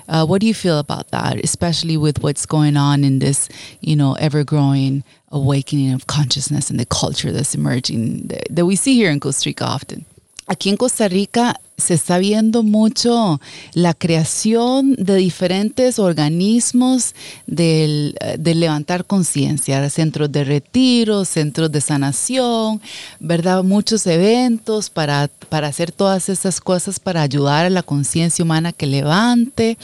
Uh, 0.09 0.25
what 0.25 0.41
do 0.41 0.47
you 0.47 0.53
feel 0.53 0.79
about 0.79 1.11
that 1.11 1.43
especially 1.43 1.97
with 1.97 2.23
what's 2.23 2.45
going 2.45 2.77
on 2.77 3.03
in 3.03 3.19
this 3.19 3.49
you 3.81 3.95
know 3.95 4.13
ever 4.13 4.43
growing 4.43 5.03
awakening 5.31 5.91
of 5.91 6.07
consciousness 6.07 6.69
and 6.69 6.79
the 6.79 6.85
culture 6.85 7.31
that's 7.31 7.55
emerging 7.55 8.27
that, 8.27 8.47
that 8.49 8.65
we 8.65 8.75
see 8.75 8.95
here 8.95 9.11
in 9.11 9.19
costa 9.19 9.49
rica 9.49 9.65
often 9.65 10.05
Aquí 10.47 10.69
en 10.69 10.77
Costa 10.77 11.07
Rica 11.07 11.59
se 11.77 11.95
está 11.95 12.19
viendo 12.19 12.61
mucho 12.61 13.41
la 13.73 13.93
creación 13.93 14.95
de 14.95 15.15
diferentes 15.15 15.97
organismos 15.97 17.15
del, 17.47 18.15
de 18.37 18.55
levantar 18.55 19.05
conciencia, 19.05 19.89
centros 19.89 20.31
de 20.31 20.43
retiro, 20.43 21.25
centros 21.25 21.71
de 21.71 21.81
sanación, 21.81 22.79
¿verdad? 23.19 23.63
Muchos 23.63 24.05
eventos 24.05 24.89
para, 24.89 25.29
para 25.49 25.67
hacer 25.67 25.91
todas 25.91 26.29
esas 26.29 26.61
cosas 26.61 26.99
para 26.99 27.23
ayudar 27.23 27.65
a 27.65 27.69
la 27.71 27.83
conciencia 27.83 28.45
humana 28.45 28.71
que 28.71 28.85
levante. 28.85 29.77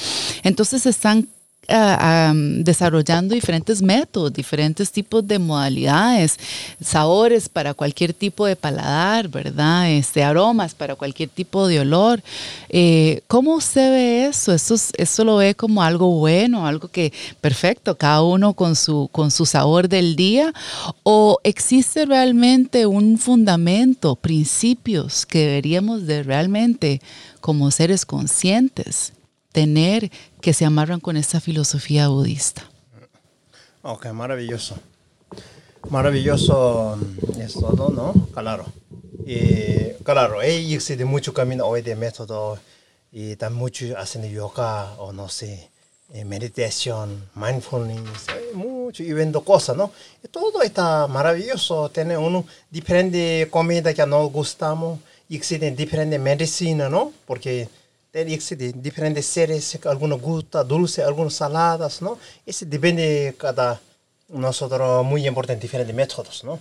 Entonces 0.43 0.85
están 0.85 1.27
desarrollando 2.63 3.33
diferentes 3.33 3.81
métodos, 3.81 4.33
diferentes 4.33 4.91
tipos 4.91 5.25
de 5.25 5.39
modalidades, 5.39 6.37
sabores 6.83 7.49
para 7.49 7.73
cualquier 7.73 8.13
tipo 8.13 8.45
de 8.45 8.55
paladar, 8.55 9.27
¿verdad? 9.27 9.91
Este, 9.91 10.23
aromas 10.23 10.73
para 10.73 10.95
cualquier 10.95 11.29
tipo 11.29 11.67
de 11.67 11.79
olor. 11.79 12.21
Eh, 12.69 13.21
¿Cómo 13.27 13.55
usted 13.55 13.91
ve 13.91 14.25
eso? 14.25 14.53
eso? 14.53 14.75
¿Eso 14.97 15.23
lo 15.23 15.37
ve 15.37 15.55
como 15.55 15.83
algo 15.83 16.11
bueno, 16.11 16.67
algo 16.67 16.87
que 16.87 17.13
perfecto, 17.39 17.97
cada 17.97 18.21
uno 18.23 18.53
con 18.53 18.75
su, 18.75 19.09
con 19.11 19.31
su 19.31 19.45
sabor 19.45 19.87
del 19.87 20.15
día? 20.15 20.53
¿O 21.03 21.39
existe 21.43 22.05
realmente 22.05 22.85
un 22.85 23.17
fundamento, 23.17 24.15
principios 24.15 25.25
que 25.25 25.39
deberíamos 25.39 26.05
de 26.05 26.23
realmente 26.23 27.01
como 27.39 27.71
seres 27.71 28.05
conscientes 28.05 29.13
tener 29.51 30.11
que 30.41 30.53
se 30.53 30.65
amarran 30.65 30.99
con 30.99 31.17
esta 31.17 31.39
filosofía 31.39 32.07
budista. 32.07 32.63
Ok, 33.83 34.07
maravilloso. 34.07 34.75
Maravilloso 35.89 36.97
mm, 36.97 37.41
es 37.41 37.53
todo, 37.53 37.89
¿no? 37.89 38.13
Claro. 38.33 38.65
Y 39.25 39.93
claro, 40.03 40.41
existe 40.41 41.05
mucho 41.05 41.33
camino 41.33 41.65
hoy 41.65 41.81
de 41.81 41.95
método 41.95 42.59
y 43.11 43.35
también 43.35 43.59
muchos 43.59 43.95
hacen 43.97 44.29
yoga 44.31 44.93
o 44.97 45.11
no 45.11 45.29
sé, 45.29 45.69
eh, 46.13 46.25
meditación, 46.25 47.29
mindfulness, 47.35 48.27
mucho 48.53 49.03
y 49.03 49.13
viendo 49.13 49.43
cosas, 49.43 49.77
¿no? 49.77 49.91
Y 50.23 50.27
todo 50.27 50.61
está 50.61 51.07
maravilloso, 51.07 51.89
tiene 51.89 52.17
uno 52.17 52.45
diferente 52.69 53.47
comida 53.49 53.93
que 53.93 54.05
nos 54.05 54.31
gustamos, 54.31 54.99
existen 55.29 55.75
diferentes 55.75 56.19
medicinas, 56.19 56.91
¿no? 56.91 57.13
Porque 57.25 57.69
diferentes 58.13 59.25
seres, 59.25 59.79
algunos 59.85 60.21
gustan 60.21 60.67
dulce, 60.67 61.01
algunos 61.01 61.33
saladas, 61.33 62.01
¿no? 62.01 62.17
Eso 62.45 62.65
depende 62.65 63.33
cada 63.37 63.79
nosotros 64.29 65.05
muy 65.05 65.27
importante, 65.27 65.61
diferentes 65.61 65.95
métodos, 65.95 66.43
¿no? 66.43 66.59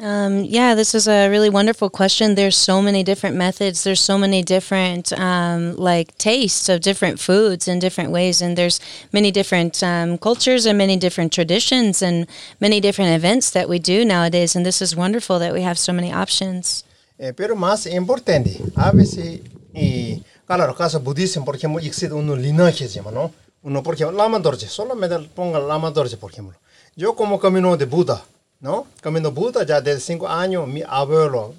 Um, 0.00 0.44
yeah, 0.44 0.76
this 0.76 0.94
is 0.94 1.08
a 1.08 1.28
really 1.28 1.50
wonderful 1.50 1.90
question. 1.90 2.36
There's 2.36 2.56
so 2.56 2.80
many 2.80 3.02
different 3.02 3.34
methods. 3.34 3.82
There's 3.82 4.00
so 4.00 4.16
many 4.16 4.44
different 4.44 5.12
um, 5.18 5.74
like 5.76 6.16
tastes 6.18 6.68
of 6.68 6.82
different 6.82 7.18
foods 7.18 7.66
in 7.66 7.80
different 7.80 8.12
ways, 8.12 8.40
and 8.40 8.56
there's 8.56 8.78
many 9.12 9.32
different 9.32 9.82
um, 9.82 10.16
cultures 10.16 10.66
and 10.66 10.78
many 10.78 10.96
different 10.96 11.32
traditions 11.32 12.00
and 12.00 12.28
many 12.60 12.78
different 12.80 13.10
events 13.10 13.50
that 13.50 13.68
we 13.68 13.80
do 13.80 14.04
nowadays. 14.04 14.54
And 14.54 14.64
this 14.64 14.80
is 14.80 14.94
wonderful 14.94 15.40
that 15.40 15.52
we 15.52 15.62
have 15.62 15.78
so 15.78 15.92
many 15.92 16.12
options. 16.12 16.84
Eh, 17.18 17.32
pero 17.32 17.56
más 17.56 17.84
importante, 17.86 18.60
a 18.76 18.92
veces, 18.92 19.40
y, 19.74 20.22
claro, 20.56 20.74
caso 20.74 20.98
budismo, 21.00 21.44
por 21.44 21.56
ejemplo, 21.56 21.78
existe 21.80 22.12
un 22.12 22.40
linaje, 22.40 22.88
¿no? 23.12 23.32
Uno, 23.62 23.82
por 23.82 23.94
ejemplo, 23.94 24.16
Lama 24.16 24.38
Dorje, 24.38 24.66
solamente 24.66 25.18
ponga 25.34 25.58
Lama 25.58 25.90
Dorje, 25.90 26.16
por 26.16 26.32
ejemplo. 26.32 26.56
Yo 26.96 27.14
como 27.14 27.38
camino 27.38 27.76
de 27.76 27.84
Buda, 27.84 28.24
¿no? 28.60 28.86
Camino 29.00 29.30
Buda 29.30 29.64
ya 29.64 29.80
desde 29.80 30.00
cinco 30.00 30.26
años, 30.26 30.66
mi 30.66 30.82
abuelo, 30.86 31.54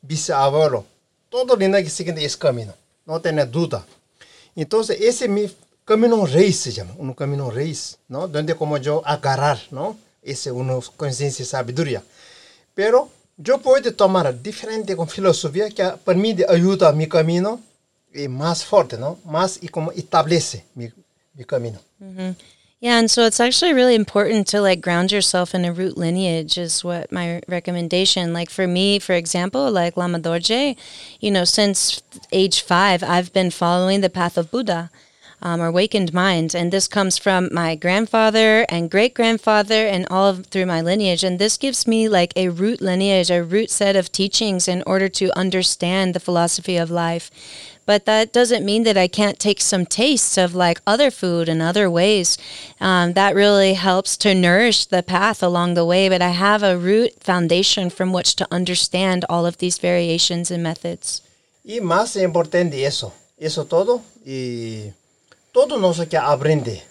bisabuelo, 0.00 0.84
todo 1.28 1.54
linaje 1.54 1.90
siguiente 1.90 2.24
es 2.24 2.36
camino, 2.36 2.72
no 3.04 3.20
tiene 3.20 3.44
duda. 3.44 3.84
Entonces, 4.56 4.98
ese 5.00 5.26
es 5.26 5.30
mi 5.30 5.50
camino 5.84 6.24
rey 6.24 6.52
se 6.52 6.72
llama, 6.72 6.94
un 6.96 7.12
camino 7.14 7.50
rey, 7.50 7.76
¿no? 8.08 8.26
Donde 8.26 8.54
como 8.54 8.78
yo 8.78 9.02
agarrar, 9.04 9.60
¿no? 9.70 9.96
Ese 10.22 10.50
conciencia 10.96 11.42
y 11.42 11.46
sabiduría. 11.46 12.02
Pero 12.74 13.10
yo 13.36 13.58
puedo 13.58 13.92
tomar 13.94 14.40
diferente 14.40 14.96
con 14.96 15.08
filosofía 15.08 15.68
que 15.70 15.84
permite 16.04 16.46
ayuda 16.48 16.88
a 16.88 16.92
mi 16.92 17.06
camino 17.06 17.60
y 18.14 18.28
más 18.28 18.64
fuerte, 18.64 18.98
¿no? 18.98 19.18
Más 19.24 19.58
y 19.62 19.68
como 19.68 19.92
establece 19.92 20.64
mi, 20.74 20.90
mi 21.34 21.44
camino. 21.44 21.78
Yeah, 22.80 22.98
and 22.98 23.10
so 23.10 23.26
it's 23.26 23.40
actually 23.40 23.74
really 23.74 23.94
important 23.94 24.46
to 24.48 24.62
like 24.62 24.80
ground 24.80 25.12
yourself 25.12 25.54
in 25.54 25.66
a 25.66 25.72
root 25.72 25.98
lineage 25.98 26.56
is 26.56 26.82
what 26.82 27.12
my 27.12 27.42
recommendation. 27.46 28.32
Like 28.32 28.48
for 28.48 28.66
me, 28.66 28.98
for 28.98 29.12
example, 29.12 29.70
like 29.70 29.98
Lama 29.98 30.18
Dorje, 30.18 30.76
you 31.20 31.30
know, 31.30 31.44
since 31.44 32.02
age 32.32 32.62
five, 32.62 33.02
I've 33.02 33.34
been 33.34 33.50
following 33.50 34.00
the 34.00 34.08
path 34.08 34.38
of 34.38 34.50
Buddha. 34.50 34.90
Um, 35.42 35.62
or 35.62 35.68
awakened 35.68 36.12
mind, 36.12 36.54
and 36.54 36.70
this 36.70 36.86
comes 36.86 37.16
from 37.16 37.48
my 37.50 37.74
grandfather 37.74 38.66
and 38.68 38.90
great 38.90 39.14
grandfather, 39.14 39.86
and 39.86 40.06
all 40.10 40.26
of, 40.28 40.44
through 40.48 40.66
my 40.66 40.82
lineage. 40.82 41.24
And 41.24 41.38
this 41.38 41.56
gives 41.56 41.86
me 41.86 42.10
like 42.10 42.34
a 42.36 42.50
root 42.50 42.82
lineage, 42.82 43.30
a 43.30 43.42
root 43.42 43.70
set 43.70 43.96
of 43.96 44.12
teachings 44.12 44.68
in 44.68 44.82
order 44.86 45.08
to 45.08 45.34
understand 45.34 46.12
the 46.12 46.20
philosophy 46.20 46.76
of 46.76 46.90
life 46.90 47.30
but 47.90 48.04
that 48.04 48.32
doesn't 48.32 48.64
mean 48.64 48.84
that 48.84 48.96
I 48.96 49.08
can't 49.08 49.36
take 49.40 49.60
some 49.60 49.84
tastes 49.84 50.38
of 50.38 50.54
like 50.54 50.80
other 50.86 51.10
food 51.10 51.48
and 51.48 51.60
other 51.60 51.90
ways. 51.90 52.38
Um, 52.80 53.14
that 53.14 53.34
really 53.34 53.74
helps 53.74 54.16
to 54.18 54.32
nourish 54.32 54.86
the 54.86 55.02
path 55.02 55.42
along 55.42 55.74
the 55.74 55.84
way. 55.84 56.08
But 56.08 56.22
I 56.22 56.28
have 56.28 56.62
a 56.62 56.78
root 56.78 57.20
foundation 57.20 57.90
from 57.90 58.12
which 58.12 58.36
to 58.36 58.46
understand 58.52 59.24
all 59.28 59.44
of 59.44 59.58
these 59.58 59.78
variations 59.78 60.52
and 60.52 60.62
methods. 60.62 61.22
Y 61.64 61.80
más 61.80 62.14
importante 62.14 62.86
eso, 62.86 63.12
eso 63.36 63.64
todo, 63.64 64.02
y 64.24 64.92
todo 65.52 65.76
nos 65.76 65.98
que 66.06 66.16
aprende, 66.16 66.84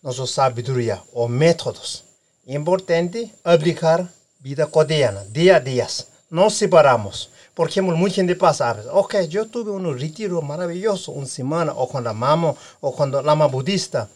nuestra 0.00 0.28
sabiduría 0.28 1.02
o 1.12 1.26
métodos. 1.26 2.04
Importante 2.46 3.32
aplicar 3.42 4.08
vida 4.38 4.66
cotidiana, 4.70 5.24
día 5.24 5.56
a 5.56 5.60
día. 5.60 5.88
No 6.30 6.50
separamos. 6.50 7.30
Por 7.56 7.70
ejemplo, 7.70 7.96
mucha 7.96 8.16
gente 8.16 8.36
pasa 8.36 8.76
ok, 8.92 9.22
yo 9.30 9.46
tuve 9.46 9.70
un 9.70 9.98
retiro 9.98 10.42
maravilloso, 10.42 11.12
una 11.12 11.26
semana, 11.26 11.72
o 11.72 11.88
con 11.88 12.04
la 12.04 12.12
mamá, 12.12 12.54
o 12.80 12.94
con 12.94 13.10
la 13.10 13.22
lama 13.22 13.46
budista. 13.46 14.10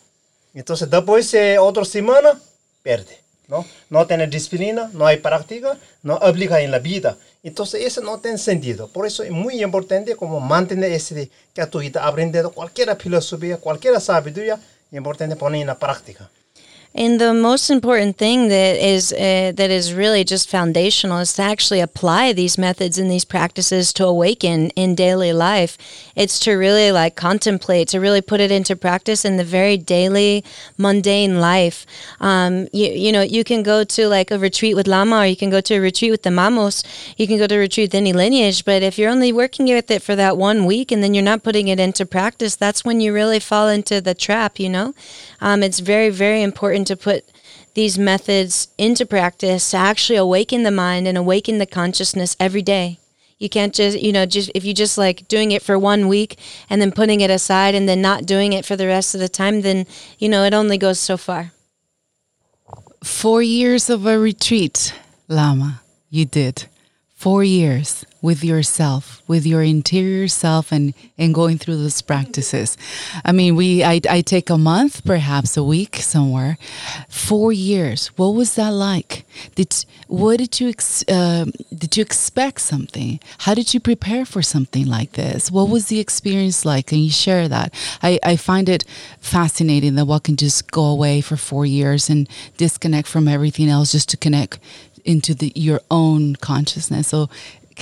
Entonces, 0.53 0.90
después 0.90 1.33
de 1.33 1.59
otra 1.59 1.87
semana, 1.87 2.38
pierde. 2.83 3.18
¿no? 3.48 3.64
no 3.88 4.07
tiene 4.07 4.26
disciplina, 4.26 4.90
no 4.92 5.07
hay 5.07 5.16
práctica, 5.16 5.79
no 6.03 6.16
aplica 6.16 6.61
en 6.61 6.70
la 6.70 6.81
vida. 6.81 7.16
Entonces, 7.42 7.81
eso 7.87 8.03
no 8.03 8.18
tiene 8.18 8.37
sentido. 8.37 8.88
Por 8.88 9.07
eso 9.07 9.22
es 9.22 9.31
muy 9.31 9.62
importante 9.62 10.16
como 10.16 10.38
mantener 10.38 10.92
ese 10.92 11.31
que 11.55 11.79
vida 11.79 12.07
aprendiendo 12.07 12.50
cualquier 12.50 12.94
filosofía, 12.96 13.57
cualquier 13.57 13.98
sabiduría, 14.03 14.57
es 14.90 14.96
importante 14.96 15.35
poner 15.35 15.62
en 15.62 15.68
la 15.68 15.79
práctica. 15.79 16.31
And 16.92 17.20
the 17.20 17.33
most 17.33 17.70
important 17.70 18.18
thing 18.18 18.48
that 18.48 18.76
is 18.76 19.12
uh, 19.12 19.53
that 19.55 19.70
is 19.70 19.94
really 19.94 20.24
just 20.24 20.50
foundational 20.50 21.18
is 21.18 21.33
to 21.35 21.42
actually 21.42 21.79
apply 21.79 22.33
these 22.33 22.59
methods 22.59 22.98
and 22.98 23.09
these 23.09 23.24
practices 23.24 23.92
to 23.92 24.07
awaken 24.07 24.70
in 24.70 24.96
daily 24.96 25.33
life. 25.33 25.79
It's 26.16 26.40
to 26.40 26.55
really 26.55 26.90
like 26.90 27.14
contemplate, 27.14 27.87
to 27.88 28.00
really 28.00 28.20
put 28.20 28.40
it 28.40 28.50
into 28.50 28.74
practice 28.74 29.24
in 29.24 29.37
the 29.37 29.44
very 29.44 29.76
daily, 29.76 30.44
mundane 30.76 31.38
life. 31.40 31.87
Um, 32.18 32.66
you, 32.72 32.90
you 32.90 33.12
know, 33.12 33.22
you 33.22 33.44
can 33.44 33.62
go 33.62 33.85
to 33.85 34.09
like 34.09 34.33
a 34.33 34.38
retreat 34.38 34.74
with 34.74 34.88
Lama, 34.88 35.18
or 35.18 35.26
you 35.26 35.37
can 35.37 35.50
go 35.50 35.61
to 35.61 35.74
a 35.74 35.81
retreat 35.81 36.11
with 36.11 36.24
the 36.24 36.33
Mamos. 36.33 36.83
You 37.16 37.29
can 37.29 37.38
go 37.38 37.46
to 37.46 37.55
a 37.55 37.59
retreat 37.59 37.90
with 37.90 37.94
any 37.94 38.12
lineage, 38.12 38.64
but 38.64 38.83
if 38.83 38.98
you're 38.98 39.11
only 39.11 39.33
working 39.33 39.66
with 39.66 39.92
it 39.92 40.03
for 40.03 40.16
that 40.16 40.37
one 40.37 40.66
week 40.66 40.90
and 40.90 41.05
then 41.05 41.14
you're 41.14 41.22
not 41.22 41.44
putting 41.44 41.68
it 41.68 41.79
into 41.79 42.05
practice, 42.05 42.57
that's 42.57 42.85
when 42.85 43.00
you 43.00 43.14
really 43.14 43.38
fall 43.38 43.68
into 43.68 44.00
the 44.00 44.14
trap. 44.14 44.59
You 44.59 44.70
know, 44.70 44.94
um, 45.40 45.62
it's 45.62 45.81
very 45.81 46.11
very 46.11 46.42
important 46.42 46.87
to 46.87 46.96
put 46.96 47.24
these 47.74 47.98
methods 47.98 48.68
into 48.79 49.07
practice 49.07 49.70
to 49.70 49.76
actually 49.76 50.16
awaken 50.16 50.62
the 50.62 50.70
mind 50.70 51.07
and 51.07 51.16
awaken 51.16 51.59
the 51.59 51.66
consciousness 51.66 52.37
every 52.40 52.62
day. 52.62 52.98
You 53.38 53.48
can't 53.48 53.74
just, 53.74 53.98
you 53.98 54.12
know, 54.12 54.26
just 54.26 54.50
if 54.55 54.64
you 54.64 54.74
just 54.74 54.98
like 54.98 55.26
doing 55.26 55.50
it 55.50 55.62
for 55.62 55.79
one 55.79 56.09
week 56.09 56.38
and 56.68 56.81
then 56.81 56.92
putting 56.92 57.22
it 57.22 57.31
aside 57.31 57.74
and 57.74 57.88
then 57.88 58.03
not 58.03 58.26
doing 58.26 58.53
it 58.53 58.66
for 58.66 58.76
the 58.76 58.87
rest 58.87 59.14
of 59.14 59.20
the 59.20 59.31
time, 59.31 59.62
then, 59.62 59.87
you 60.18 60.29
know, 60.29 60.44
it 60.44 60.53
only 60.53 60.76
goes 60.76 61.00
so 61.00 61.16
far. 61.16 61.53
Four 63.03 63.40
years 63.40 63.88
of 63.88 64.05
a 64.05 64.18
retreat, 64.18 64.94
Lama, 65.26 65.81
you 66.11 66.26
did. 66.26 66.66
Four 67.14 67.42
years 67.42 68.05
with 68.22 68.44
yourself, 68.44 69.22
with 69.26 69.46
your 69.46 69.62
interior 69.62 70.28
self, 70.28 70.72
and 70.72 70.94
and 71.16 71.35
going 71.35 71.59
through 71.59 71.76
those 71.76 72.02
practices. 72.02 72.76
I 73.24 73.33
mean, 73.33 73.56
we 73.56 73.83
I, 73.83 74.00
I 74.09 74.20
take 74.20 74.50
a 74.50 74.59
month, 74.59 75.04
perhaps 75.04 75.56
a 75.56 75.64
week 75.64 75.96
somewhere. 75.96 76.59
Four 77.09 77.52
years. 77.52 78.09
What 78.16 78.35
was 78.35 78.54
that 78.56 78.70
like? 78.70 79.24
Did 79.54 79.74
what 80.06 80.38
did 80.38 80.61
you 80.61 80.68
ex, 80.68 81.04
uh, 81.09 81.46
did 81.74 81.96
you 81.96 82.02
expect 82.02 82.61
something? 82.61 83.20
How 83.38 83.54
did 83.54 83.72
you 83.72 83.80
prepare 83.80 84.24
for 84.24 84.42
something 84.42 84.87
like 84.87 85.12
this? 85.12 85.50
What 85.50 85.68
was 85.68 85.87
the 85.87 86.00
experience 86.00 86.64
like? 86.64 86.88
Can 86.88 86.98
you 86.98 87.11
share 87.11 87.48
that? 87.48 87.72
I 88.02 88.18
I 88.22 88.37
find 88.37 88.68
it 88.68 88.85
fascinating 89.20 89.94
that 89.94 90.06
one 90.06 90.20
can 90.20 90.37
just 90.37 90.70
go 90.70 90.85
away 90.85 91.20
for 91.20 91.37
four 91.37 91.64
years 91.64 92.11
and 92.11 92.28
disconnect 92.56 93.09
from 93.09 93.28
everything 93.28 93.68
else 93.68 93.92
just 93.92 94.09
to 94.11 94.16
connect 94.16 94.59
into 95.04 95.35
the 95.35 95.52
your 95.54 95.80
own 95.90 96.37
consciousness. 96.37 97.09
So 97.09 97.28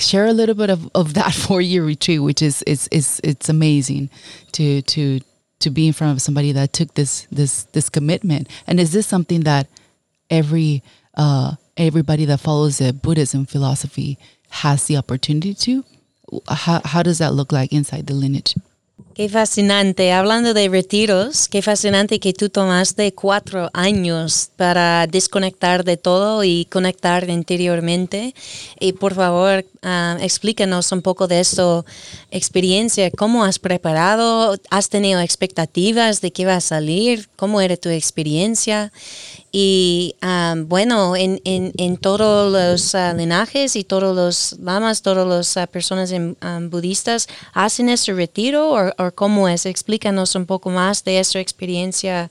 share 0.01 0.25
a 0.27 0.33
little 0.33 0.55
bit 0.55 0.69
of, 0.69 0.89
of 0.95 1.13
that 1.13 1.33
four 1.33 1.61
year 1.61 1.83
retreat, 1.83 2.21
which 2.21 2.41
is 2.41 2.61
is 2.63 2.87
is 2.91 3.19
it's 3.23 3.49
amazing 3.49 4.09
to 4.53 4.81
to 4.83 5.19
to 5.59 5.69
be 5.69 5.87
in 5.87 5.93
front 5.93 6.13
of 6.15 6.21
somebody 6.21 6.51
that 6.53 6.73
took 6.73 6.93
this 6.93 7.27
this 7.31 7.63
this 7.73 7.89
commitment. 7.89 8.49
And 8.67 8.79
is 8.79 8.91
this 8.91 9.07
something 9.07 9.41
that 9.41 9.67
every 10.29 10.83
uh, 11.15 11.55
everybody 11.77 12.25
that 12.25 12.39
follows 12.39 12.77
the 12.77 12.93
Buddhism 12.93 13.45
philosophy 13.45 14.17
has 14.49 14.85
the 14.85 14.97
opportunity 14.97 15.53
to? 15.53 15.83
How 16.47 16.81
how 16.85 17.03
does 17.03 17.17
that 17.19 17.33
look 17.33 17.51
like 17.51 17.73
inside 17.73 18.07
the 18.07 18.13
lineage? 18.13 18.55
Qué 19.19 19.27
fascinante. 19.27 20.13
Hablando 20.13 20.53
de 20.53 20.69
retiros, 20.69 21.49
qué 21.49 21.61
fascinante 21.61 22.21
que 22.21 22.31
tú 22.31 22.49
tomaste 22.49 23.11
cuatro 23.13 23.69
años 23.73 24.49
para 24.55 25.07
desconectar 25.07 25.83
de 25.83 25.97
todo 25.97 26.43
y 26.45 26.63
conectar 26.71 27.29
interiormente. 27.29 28.33
Y 28.79 28.93
por 28.93 29.15
favor, 29.15 29.65
uh, 29.83 30.23
explícanos 30.23 30.93
un 30.93 31.01
poco 31.01 31.27
de 31.27 31.41
esta 31.41 31.83
experiencia. 32.31 33.11
¿Cómo 33.11 33.43
has 33.43 33.59
preparado? 33.59 34.55
¿Has 34.69 34.87
tenido 34.87 35.19
expectativas 35.19 36.21
de 36.21 36.31
qué 36.31 36.45
va 36.45 36.55
a 36.55 36.61
salir? 36.61 37.27
¿Cómo 37.35 37.59
era 37.59 37.75
tu 37.75 37.89
experiencia? 37.89 38.93
Y 39.51 40.15
um, 40.21 40.67
bueno, 40.67 41.15
en, 41.15 41.41
en, 41.43 41.71
en, 41.77 41.97
todos 41.97 42.51
los 42.51 42.93
uh, 42.93 43.15
linajes 43.17 43.75
y 43.75 43.83
todos 43.83 44.15
los 44.15 44.59
lamas, 44.59 45.01
todas 45.01 45.27
las 45.27 45.57
uh, 45.57 45.67
personas 45.67 46.11
en, 46.11 46.37
um, 46.43 46.69
budistas 46.69 47.27
hacen 47.53 47.89
ese 47.89 48.13
retiro 48.13 48.73
o, 48.73 49.11
cómo 49.15 49.49
es. 49.49 49.65
Explícanos 49.65 50.35
un 50.35 50.45
poco 50.45 50.69
más 50.69 51.03
de 51.03 51.19
esta 51.19 51.39
experiencia 51.39 52.29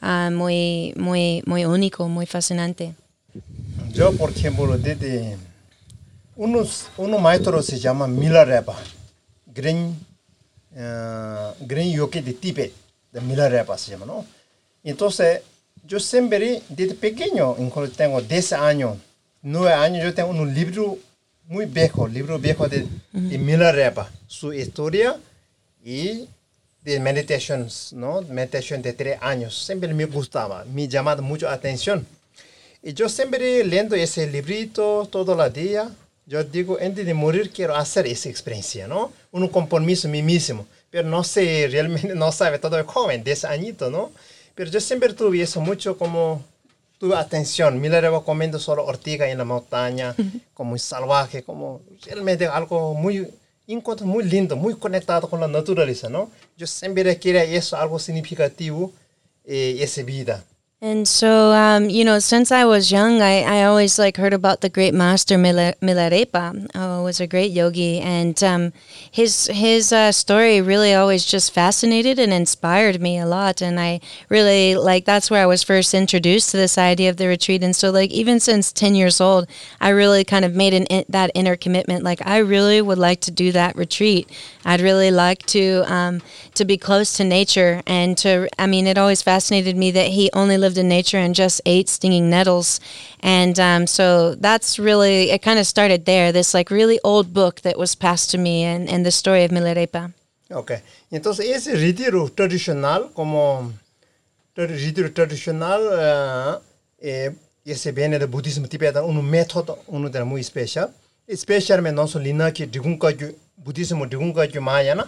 uh, 0.00 0.30
muy, 0.30 0.94
muy, 0.96 1.42
muy 1.44 1.64
único, 1.64 2.08
muy 2.08 2.26
fascinante. 2.26 2.94
Yo, 3.92 4.12
por 4.12 4.30
ejemplo, 4.30 4.78
desde 4.78 5.36
unos, 6.36 6.86
unos 6.96 7.20
maestros 7.20 7.66
se 7.66 7.80
llama 7.80 8.06
Milarepa, 8.06 8.76
Green, 9.46 9.98
uh, 10.76 11.52
Green 11.66 11.92
Yoke 11.92 12.22
de 12.22 12.32
Tibet, 12.32 12.72
de 13.10 13.20
Milarepa 13.20 13.76
se 13.76 13.90
llama, 13.90 14.06
¿no? 14.06 14.24
Entonces, 14.84 15.42
yo 15.90 15.98
siempre, 15.98 16.62
desde 16.68 16.94
pequeño, 16.94 17.56
incluso 17.58 17.92
tengo 17.92 18.20
10 18.20 18.52
años, 18.52 18.96
9 19.42 19.72
años, 19.72 20.04
yo 20.04 20.14
tengo 20.14 20.30
un 20.30 20.54
libro 20.54 20.96
muy 21.48 21.66
viejo, 21.66 22.06
libro 22.06 22.38
viejo 22.38 22.68
de, 22.68 22.86
de 23.10 23.38
Milarepa, 23.38 24.08
su 24.28 24.52
historia 24.52 25.16
y 25.84 26.28
de 26.84 27.00
meditations, 27.00 27.92
¿no? 27.92 28.22
Meditación 28.22 28.82
de 28.82 28.92
3 28.92 29.18
años. 29.20 29.66
Siempre 29.66 29.92
me 29.92 30.04
gustaba, 30.04 30.64
me 30.64 30.86
llamaba 30.86 31.22
mucho 31.22 31.48
atención. 31.48 32.06
Y 32.84 32.92
yo 32.94 33.08
siempre 33.08 33.64
leyendo 33.64 33.96
ese 33.96 34.30
librito 34.30 35.08
todo 35.10 35.44
el 35.44 35.52
día, 35.52 35.90
yo 36.24 36.44
digo, 36.44 36.78
antes 36.80 37.04
de 37.04 37.14
morir 37.14 37.50
quiero 37.50 37.74
hacer 37.74 38.06
esa 38.06 38.28
experiencia, 38.28 38.86
¿no? 38.86 39.12
Un 39.32 39.48
compromiso 39.48 40.06
a 40.06 40.12
mí 40.12 40.22
mismo. 40.22 40.68
Pero 40.88 41.08
no 41.08 41.24
sé, 41.24 41.66
realmente 41.68 42.14
no 42.14 42.30
sabe 42.30 42.60
todo 42.60 42.78
el 42.78 42.84
joven, 42.84 43.24
10 43.24 43.44
añitos, 43.46 43.90
¿no? 43.90 44.12
Pero 44.60 44.72
yo 44.72 44.80
siempre 44.82 45.14
tuve 45.14 45.40
eso 45.40 45.58
mucho 45.62 45.96
como, 45.96 46.44
tuve 46.98 47.16
atención. 47.16 47.80
Me 47.80 47.88
la 47.88 48.20
comiendo 48.20 48.58
solo 48.58 48.84
ortiga 48.84 49.26
en 49.26 49.38
la 49.38 49.44
montaña, 49.46 50.14
como 50.52 50.72
muy 50.72 50.78
salvaje, 50.78 51.42
como 51.42 51.80
realmente 52.04 52.46
algo 52.46 52.92
muy, 52.92 53.26
encuentro 53.66 54.06
muy 54.06 54.22
lindo, 54.22 54.56
muy 54.56 54.74
conectado 54.74 55.30
con 55.30 55.40
la 55.40 55.48
naturaleza, 55.48 56.10
¿no? 56.10 56.30
Yo 56.58 56.66
siempre 56.66 57.18
quería 57.18 57.42
eso, 57.42 57.74
algo 57.74 57.98
significativo, 57.98 58.92
eh, 59.46 59.78
esa 59.80 60.02
vida. 60.02 60.44
And 60.82 61.06
so, 61.06 61.52
um, 61.52 61.90
you 61.90 62.06
know, 62.06 62.20
since 62.20 62.50
I 62.50 62.64
was 62.64 62.90
young, 62.90 63.20
I, 63.20 63.42
I 63.42 63.64
always 63.64 63.98
like 63.98 64.16
heard 64.16 64.32
about 64.32 64.62
the 64.62 64.70
great 64.70 64.94
master 64.94 65.36
Mila- 65.36 65.74
Milarepa, 65.82 66.74
who 66.74 67.04
was 67.04 67.20
a 67.20 67.26
great 67.26 67.50
yogi, 67.50 68.00
and 68.00 68.42
um, 68.42 68.72
his 69.10 69.48
his 69.48 69.92
uh, 69.92 70.10
story 70.10 70.62
really 70.62 70.94
always 70.94 71.26
just 71.26 71.52
fascinated 71.52 72.18
and 72.18 72.32
inspired 72.32 72.98
me 72.98 73.18
a 73.18 73.26
lot. 73.26 73.60
And 73.60 73.78
I 73.78 74.00
really 74.30 74.74
like 74.74 75.04
that's 75.04 75.30
where 75.30 75.42
I 75.42 75.46
was 75.46 75.62
first 75.62 75.92
introduced 75.92 76.50
to 76.52 76.56
this 76.56 76.78
idea 76.78 77.10
of 77.10 77.18
the 77.18 77.28
retreat. 77.28 77.62
And 77.62 77.76
so, 77.76 77.90
like 77.90 78.10
even 78.10 78.40
since 78.40 78.72
ten 78.72 78.94
years 78.94 79.20
old, 79.20 79.48
I 79.82 79.90
really 79.90 80.24
kind 80.24 80.46
of 80.46 80.54
made 80.54 80.72
an 80.72 80.86
in, 80.86 81.04
that 81.10 81.30
inner 81.34 81.56
commitment. 81.56 82.04
Like 82.04 82.26
I 82.26 82.38
really 82.38 82.80
would 82.80 82.96
like 82.96 83.20
to 83.22 83.30
do 83.30 83.52
that 83.52 83.76
retreat. 83.76 84.30
I'd 84.64 84.80
really 84.80 85.10
like 85.10 85.44
to 85.48 85.84
um, 85.92 86.22
to 86.54 86.64
be 86.64 86.78
close 86.78 87.12
to 87.18 87.24
nature 87.24 87.82
and 87.86 88.16
to. 88.16 88.48
I 88.58 88.66
mean, 88.66 88.86
it 88.86 88.96
always 88.96 89.20
fascinated 89.20 89.76
me 89.76 89.90
that 89.90 90.06
he 90.06 90.30
only 90.32 90.56
lived 90.56 90.69
lived 90.70 90.78
in 90.78 90.88
nature 90.88 91.18
and 91.18 91.34
just 91.34 91.60
ate 91.66 91.88
stinging 91.88 92.30
nettles. 92.30 92.80
And 93.20 93.58
um, 93.58 93.86
so 93.86 94.34
that's 94.36 94.78
really, 94.78 95.30
it 95.30 95.42
kind 95.42 95.58
of 95.58 95.66
started 95.66 96.04
there, 96.04 96.32
this 96.32 96.54
like 96.54 96.70
really 96.70 97.00
old 97.02 97.32
book 97.32 97.62
that 97.62 97.76
was 97.76 97.96
passed 97.96 98.30
to 98.30 98.38
me 98.38 98.62
and, 98.62 98.88
and 98.88 99.04
the 99.04 99.10
story 99.10 99.44
of 99.44 99.50
Milarepa. 99.50 100.12
Ok, 100.52 100.72
entonces 101.12 101.46
ese 101.46 101.76
retiro 101.76 102.28
tradicional, 102.28 103.10
como 103.14 103.72
retiro 104.56 105.12
tradicional, 105.12 105.80
uh, 105.86 106.60
eh, 107.00 107.30
ese 107.64 107.92
viene 107.92 108.18
del 108.18 108.28
budismo 108.28 108.68
tibetano, 108.68 109.06
un 109.06 109.22
método, 109.22 109.78
uno 109.86 110.08
de 110.08 110.24
muy 110.24 110.40
especial. 110.40 110.92
Especialmente 111.26 111.94
nosotros 111.94 112.24
lina 112.24 112.52
que 112.52 112.66
Drikung 112.66 112.98
Kagyu, 112.98 113.32
budismo 113.56 114.06
Drikung 114.06 114.34
Kagyu 114.34 114.60
maya, 114.60 114.96
¿no? 114.96 115.04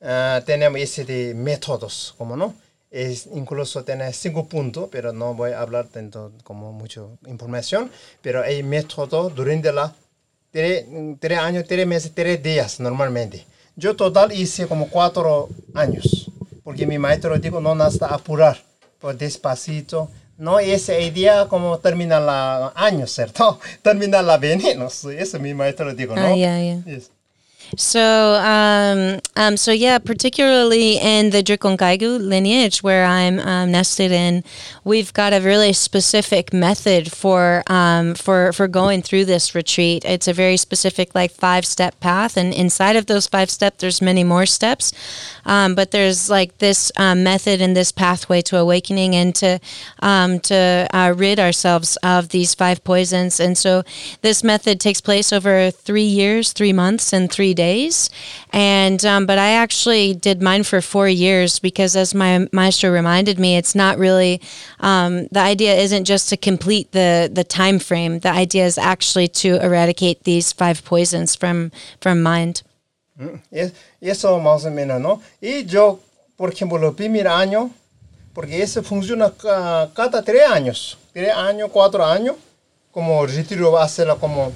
Uh, 0.00 0.44
tenemos 0.44 0.78
ese 0.80 1.04
de 1.04 1.34
métodos, 1.34 2.14
como 2.18 2.36
no? 2.36 2.54
Es 2.90 3.28
incluso 3.34 3.84
tiene 3.84 4.12
cinco 4.12 4.46
puntos, 4.46 4.88
pero 4.90 5.12
no 5.12 5.34
voy 5.34 5.52
a 5.52 5.60
hablar 5.60 5.86
tanto 5.88 6.32
como 6.44 6.72
mucha 6.72 7.02
información, 7.26 7.90
pero 8.22 8.42
hay 8.42 8.62
método 8.62 9.30
durante 9.30 9.72
la 9.72 9.94
tres, 10.50 10.86
tres 11.20 11.38
años, 11.38 11.64
tres 11.66 11.86
meses, 11.86 12.12
tres 12.14 12.42
días 12.42 12.80
normalmente. 12.80 13.46
Yo 13.76 13.94
total 13.94 14.32
hice 14.32 14.66
como 14.66 14.88
cuatro 14.88 15.48
años, 15.74 16.30
porque 16.64 16.86
mi 16.86 16.98
maestro 16.98 17.38
dijo 17.38 17.60
no 17.60 17.74
necesita 17.74 18.06
apurar, 18.06 18.58
por 18.98 19.16
despacito. 19.16 20.10
No 20.36 20.60
es 20.60 20.88
idea 20.88 21.46
como 21.46 21.78
terminar 21.78 22.22
la 22.22 22.72
año, 22.76 23.08
¿cierto? 23.08 23.58
Terminar 23.82 24.22
la 24.24 24.38
veneno, 24.38 24.86
eso 24.86 25.40
mi 25.40 25.52
maestro 25.52 25.92
dijo, 25.92 26.14
¿no? 26.14 26.22
Ah, 26.22 26.34
yeah, 26.36 26.60
yeah. 26.60 26.84
Yes. 26.84 27.10
So, 27.76 28.34
um, 28.34 29.20
um, 29.36 29.56
so 29.56 29.72
yeah, 29.72 29.98
particularly 29.98 30.96
in 30.96 31.30
the 31.30 31.42
Drikung 31.42 31.76
Kagyu 31.76 32.18
lineage 32.18 32.82
where 32.82 33.04
I'm 33.04 33.38
um, 33.40 33.70
nested 33.72 34.10
in, 34.10 34.42
we've 34.84 35.12
got 35.12 35.34
a 35.34 35.40
really 35.40 35.74
specific 35.74 36.52
method 36.52 37.12
for 37.12 37.62
um, 37.66 38.14
for 38.14 38.52
for 38.54 38.68
going 38.68 39.02
through 39.02 39.26
this 39.26 39.54
retreat. 39.54 40.04
It's 40.06 40.28
a 40.28 40.32
very 40.32 40.56
specific, 40.56 41.14
like 41.14 41.30
five 41.30 41.66
step 41.66 42.00
path, 42.00 42.36
and 42.38 42.54
inside 42.54 42.96
of 42.96 43.06
those 43.06 43.26
five 43.26 43.50
steps, 43.50 43.78
there's 43.78 44.00
many 44.00 44.24
more 44.24 44.46
steps. 44.46 44.92
Um, 45.44 45.74
but 45.74 45.90
there's 45.90 46.30
like 46.30 46.58
this 46.58 46.90
um, 46.96 47.22
method 47.22 47.60
and 47.60 47.76
this 47.76 47.92
pathway 47.92 48.40
to 48.42 48.56
awakening 48.56 49.14
and 49.14 49.34
to 49.36 49.58
to 50.00 50.88
uh, 50.92 51.12
rid 51.16 51.38
ourselves 51.38 51.96
of 52.02 52.30
these 52.30 52.54
five 52.54 52.82
poisons. 52.82 53.40
And 53.40 53.58
so, 53.58 53.82
this 54.22 54.42
method 54.42 54.80
takes 54.80 55.00
place 55.02 55.32
over 55.32 55.70
three 55.70 56.02
years, 56.02 56.52
three 56.52 56.72
months, 56.72 57.12
and 57.12 57.30
three 57.30 57.54
days. 57.58 58.08
And 58.52 59.04
um, 59.04 59.26
but 59.26 59.38
I 59.38 59.50
actually 59.64 60.14
did 60.14 60.40
mine 60.40 60.62
for 60.62 60.80
four 60.80 61.08
years 61.08 61.58
because, 61.58 61.96
as 61.96 62.14
my 62.14 62.46
maestro 62.52 62.90
reminded 62.90 63.38
me, 63.38 63.58
it's 63.58 63.74
not 63.74 63.98
really 63.98 64.40
um, 64.80 65.26
the 65.36 65.40
idea 65.40 65.74
isn't 65.74 66.04
just 66.06 66.30
to 66.30 66.36
complete 66.36 66.92
the 66.92 67.28
the 67.38 67.44
time 67.44 67.78
frame. 67.78 68.20
The 68.20 68.30
idea 68.30 68.64
is 68.64 68.78
actually 68.78 69.28
to 69.42 69.58
eradicate 69.60 70.22
these 70.22 70.54
five 70.54 70.84
poisons 70.84 71.36
from 71.36 71.70
from 72.00 72.22
mind. 72.22 72.62
Mm, 73.20 73.40
eso 74.00 74.38
más 74.38 74.64
o 74.64 74.70
menos, 74.70 75.00
¿no? 75.00 75.20
Y 75.42 75.64
yo, 75.64 75.98
por 76.36 76.52
ejemplo, 76.52 76.78
el 76.88 76.94
primer 76.94 77.26
año, 77.26 77.70
porque 78.32 78.62
eso 78.62 78.82
funciona 78.82 79.32
cada 79.36 80.22
tres 80.22 80.42
años, 80.48 80.96
tres 81.12 81.34
años, 81.34 81.70
cuatro 81.72 82.04
años, 82.04 82.36
como 82.92 83.26
retiro 83.26 83.72
va 83.72 83.82
a 83.82 83.88
ser 83.88 84.08
como, 84.20 84.52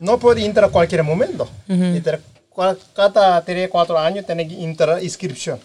no 0.00 0.18
puede 0.18 0.44
entrar 0.44 0.64
a 0.64 0.72
cualquier 0.72 1.02
momento. 1.02 1.46
Mm 1.68 1.74
-hmm 1.74 2.35
cada 2.94 3.44
tres, 3.44 3.68
cuatro 3.70 3.98
años 3.98 4.26
tiene 4.26 4.48
que 4.48 4.62
entrar 4.62 5.02
inscripción. 5.02 5.60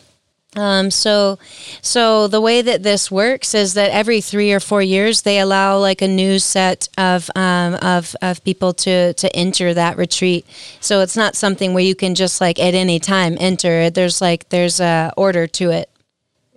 Um, 0.58 0.92
so, 0.92 1.40
so 1.82 2.28
the 2.28 2.42
way 2.42 2.62
that 2.62 2.84
this 2.84 3.10
works 3.10 3.56
is 3.56 3.74
that 3.76 3.90
every 3.92 4.20
three 4.20 4.52
or 4.52 4.60
four 4.60 4.82
years 4.82 5.22
they 5.22 5.40
allow 5.40 5.78
like 5.78 6.02
a 6.02 6.10
new 6.10 6.40
set 6.40 6.90
of 6.98 7.32
um, 7.38 7.76
of 7.76 8.18
of 8.22 8.44
people 8.44 8.74
to 8.74 9.14
to 9.14 9.34
enter 9.34 9.74
that 9.74 9.96
retreat. 9.96 10.46
So 10.82 11.00
it's 11.00 11.16
not 11.16 11.38
something 11.38 11.74
where 11.74 11.84
you 11.84 11.96
can 11.96 12.16
just 12.16 12.42
like 12.42 12.60
at 12.60 12.74
any 12.74 13.00
time 13.00 13.38
enter. 13.40 13.90
There's 13.90 14.20
like 14.20 14.50
there's 14.50 14.82
a 14.82 15.14
order 15.16 15.48
to 15.48 15.72
it. 15.72 15.90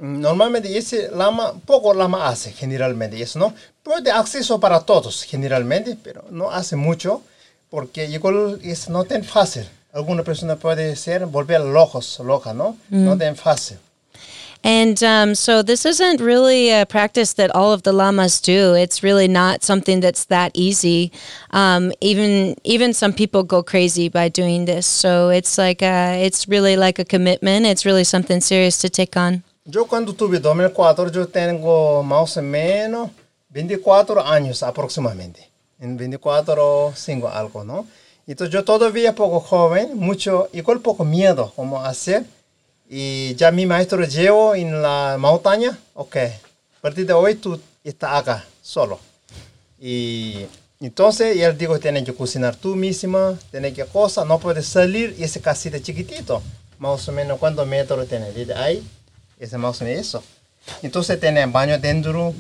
Normalmente 0.00 0.76
ese 0.76 1.08
lama 1.12 1.54
poco 1.64 1.94
lama 1.94 2.26
hace 2.26 2.50
generalmente 2.50 3.20
eso, 3.22 3.38
¿no? 3.38 3.54
Puede 3.84 4.10
acceso 4.10 4.58
para 4.58 4.80
todos 4.80 5.22
generalmente, 5.22 5.96
pero 6.02 6.24
no 6.30 6.50
hace 6.50 6.74
mucho 6.74 7.22
porque 7.70 8.06
igual 8.06 8.58
es 8.64 8.88
no 8.88 9.04
tan 9.04 9.22
fácil. 9.22 9.68
Alguna 9.94 10.24
persona 10.24 10.56
puede 10.56 10.96
ser 10.96 11.24
volver 11.26 11.60
locos, 11.60 12.18
loca, 12.20 12.52
¿no? 12.52 12.76
Mm. 12.90 13.04
No 13.04 13.16
tan 13.16 13.36
fácil. 13.36 13.78
And 14.66 15.02
um, 15.02 15.34
so 15.34 15.62
this 15.62 15.84
isn't 15.84 16.22
really 16.22 16.70
a 16.70 16.86
practice 16.86 17.34
that 17.34 17.50
all 17.54 17.74
of 17.74 17.82
the 17.82 17.92
lamas 17.92 18.40
do. 18.40 18.72
It's 18.74 19.02
really 19.02 19.28
not 19.28 19.62
something 19.62 20.00
that's 20.00 20.24
that 20.26 20.52
easy. 20.54 21.12
Um, 21.50 21.92
even 22.00 22.56
even 22.64 22.94
some 22.94 23.12
people 23.12 23.42
go 23.42 23.62
crazy 23.62 24.08
by 24.08 24.30
doing 24.30 24.64
this. 24.64 24.86
So 24.86 25.28
it's 25.28 25.58
like 25.58 25.82
a, 25.82 26.18
it's 26.24 26.48
really 26.48 26.76
like 26.76 26.98
a 26.98 27.04
commitment. 27.04 27.66
It's 27.66 27.84
really 27.84 28.04
something 28.04 28.40
serious 28.40 28.78
to 28.78 28.88
take 28.88 29.18
on. 29.18 29.42
Yo 29.66 29.84
cuando 29.84 30.14
tuve 30.14 30.40
2004 30.40 31.12
yo 31.12 31.26
tengo 31.26 32.02
más 32.02 32.34
o 32.38 32.42
menos 32.42 33.10
24 33.50 34.24
años 34.24 34.62
aproximadamente. 34.62 35.50
En 35.78 35.98
24 35.98 36.94
5 36.96 37.28
algo, 37.28 37.64
¿no? 37.64 37.86
Entonces 38.26 38.52
yo 38.52 38.64
todavía 38.64 39.14
poco 39.14 39.40
joven, 39.40 39.96
mucho, 39.96 40.48
igual 40.52 40.80
poco 40.80 41.04
miedo 41.04 41.52
como 41.54 41.82
hacer. 41.82 42.24
Y 42.88 43.34
ya 43.34 43.50
mi 43.50 43.66
maestro 43.66 44.04
llevo 44.04 44.54
en 44.54 44.82
la 44.82 45.16
montaña, 45.18 45.78
ok, 45.94 46.16
a 46.16 46.80
partir 46.80 47.06
de 47.06 47.12
hoy 47.12 47.34
tú 47.34 47.58
estás 47.82 48.14
acá, 48.14 48.44
solo. 48.62 49.00
Y 49.80 50.46
entonces 50.80 51.36
él 51.36 51.56
dijo, 51.56 51.78
tienes 51.78 52.04
que 52.04 52.14
cocinar 52.14 52.56
tú 52.56 52.76
misma, 52.76 53.38
tienes 53.50 53.72
que 53.72 53.84
cosas, 53.86 54.26
no 54.26 54.38
puedes 54.38 54.66
salir, 54.66 55.14
y 55.18 55.24
ese 55.24 55.40
casita 55.40 55.80
chiquitito, 55.80 56.42
más 56.78 57.08
o 57.08 57.12
menos 57.12 57.38
cuántos 57.38 57.66
metros 57.66 58.06
tiene, 58.06 58.32
desde 58.32 58.54
ahí, 58.54 58.86
ese 59.38 59.56
más 59.56 59.80
o 59.80 59.84
menos 59.84 60.00
eso. 60.00 60.22
Entonces 60.82 61.18
tiene 61.18 61.44
baño 61.46 61.78
dentro, 61.78 62.34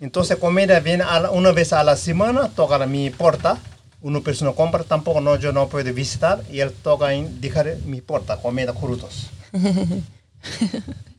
entonces 0.00 0.36
comida 0.36 0.78
viene 0.80 1.04
una 1.32 1.52
vez 1.52 1.72
a 1.72 1.82
la 1.82 1.96
semana, 1.96 2.48
toca 2.48 2.78
mi 2.86 3.10
puerta, 3.10 3.58
una 4.02 4.20
persona 4.20 4.52
compra, 4.52 4.84
tampoco 4.84 5.20
no, 5.20 5.36
yo 5.36 5.52
no 5.52 5.68
puedo 5.68 5.92
visitar 5.92 6.42
y 6.50 6.60
él 6.60 6.72
toca 6.82 7.12
en 7.14 7.40
dejar 7.40 7.76
mi 7.84 8.00
puerta 8.00 8.40
comida 8.40 8.72
crudos. 8.72 9.30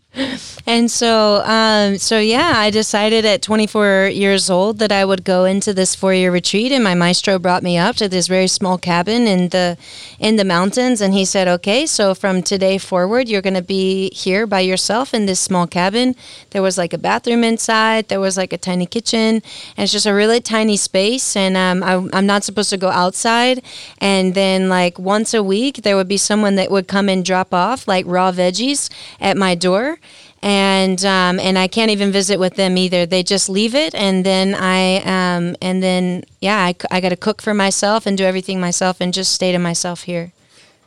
and 0.66 0.90
so, 0.90 1.44
um, 1.46 2.00
so 2.00 2.18
yeah, 2.18 2.54
I 2.56 2.72
decided 2.72 3.26
at 3.26 3.44
24 3.44 4.08
years 4.08 4.50
old 4.50 4.80
that 4.80 4.92
I 4.92 5.06
would 5.06 5.24
go 5.24 5.46
into 5.46 5.72
this 5.72 5.94
four-year 5.94 6.32
retreat, 6.32 6.72
and 6.72 6.84
my 6.84 6.96
maestro 6.96 7.38
brought 7.38 7.62
me 7.62 7.78
up 7.78 7.96
to 7.98 8.10
this 8.10 8.28
very 8.28 8.48
small 8.48 8.80
cabin 8.80 9.28
in 9.28 9.50
the 9.50 9.78
in 10.20 10.36
the 10.36 10.44
mountains, 10.44 11.00
and 11.00 11.14
he 11.14 11.26
said, 11.26 11.48
"Okay, 11.48 11.86
so 11.86 12.16
from 12.16 12.42
today 12.42 12.80
forward, 12.80 13.30
you're 13.30 13.44
going 13.44 13.54
to 13.54 13.62
be 13.62 14.10
here 14.12 14.48
by 14.48 14.62
yourself 14.62 15.14
in 15.14 15.28
this 15.28 15.40
small 15.40 15.68
cabin." 15.68 16.16
There 16.50 16.64
was 16.64 16.76
like 16.76 16.92
a 16.92 16.98
bathroom 16.98 17.44
inside, 17.44 18.08
there 18.08 18.20
was 18.20 18.36
like 18.36 18.52
a 18.52 18.58
tiny 18.58 18.88
kitchen, 18.88 19.44
and 19.78 19.84
it's 19.84 19.92
just 19.92 20.08
a 20.08 20.14
really 20.14 20.42
tiny 20.42 20.76
space, 20.78 21.36
and 21.36 21.56
um, 21.56 21.84
I, 21.84 22.18
I'm 22.18 22.26
not 22.26 22.44
supposed 22.44 22.72
to 22.72 22.78
go 22.78 22.90
outside. 22.90 23.62
And 24.00 24.34
then, 24.34 24.70
like 24.70 24.98
once 24.98 25.36
a 25.36 25.44
week, 25.44 25.84
there 25.84 25.96
would 25.96 26.08
be 26.08 26.18
someone 26.18 26.56
that 26.56 26.72
would 26.72 26.88
come 26.88 27.10
and 27.10 27.24
drop 27.24 27.54
off 27.54 27.88
like 27.88 28.06
raw 28.08 28.32
veggies 28.32 28.90
at 29.22 29.38
my 29.38 29.54
door 29.54 29.99
and 30.42 31.04
um, 31.06 31.40
and 31.40 31.58
I 31.58 31.68
can't 31.68 31.92
even 31.92 32.12
visit 32.12 32.40
with 32.40 32.56
them 32.56 32.78
either. 32.78 33.06
They 33.06 33.24
just 33.24 33.50
leave 33.50 33.76
it, 33.76 33.94
and 33.94 34.26
then 34.26 34.56
I 34.56 34.98
um, 35.04 35.56
and 35.62 35.84
then 35.84 36.24
yeah, 36.42 36.58
I, 36.60 36.76
I 36.92 37.02
got 37.02 37.10
to 37.10 37.18
cook 37.18 37.42
for 37.42 37.54
myself 37.54 38.06
and 38.06 38.18
do 38.18 38.24
everything 38.24 38.60
myself, 38.60 39.02
and 39.02 39.14
just 39.14 39.34
stay 39.34 39.52
to 39.52 39.60
myself 39.60 40.04
here. 40.04 40.32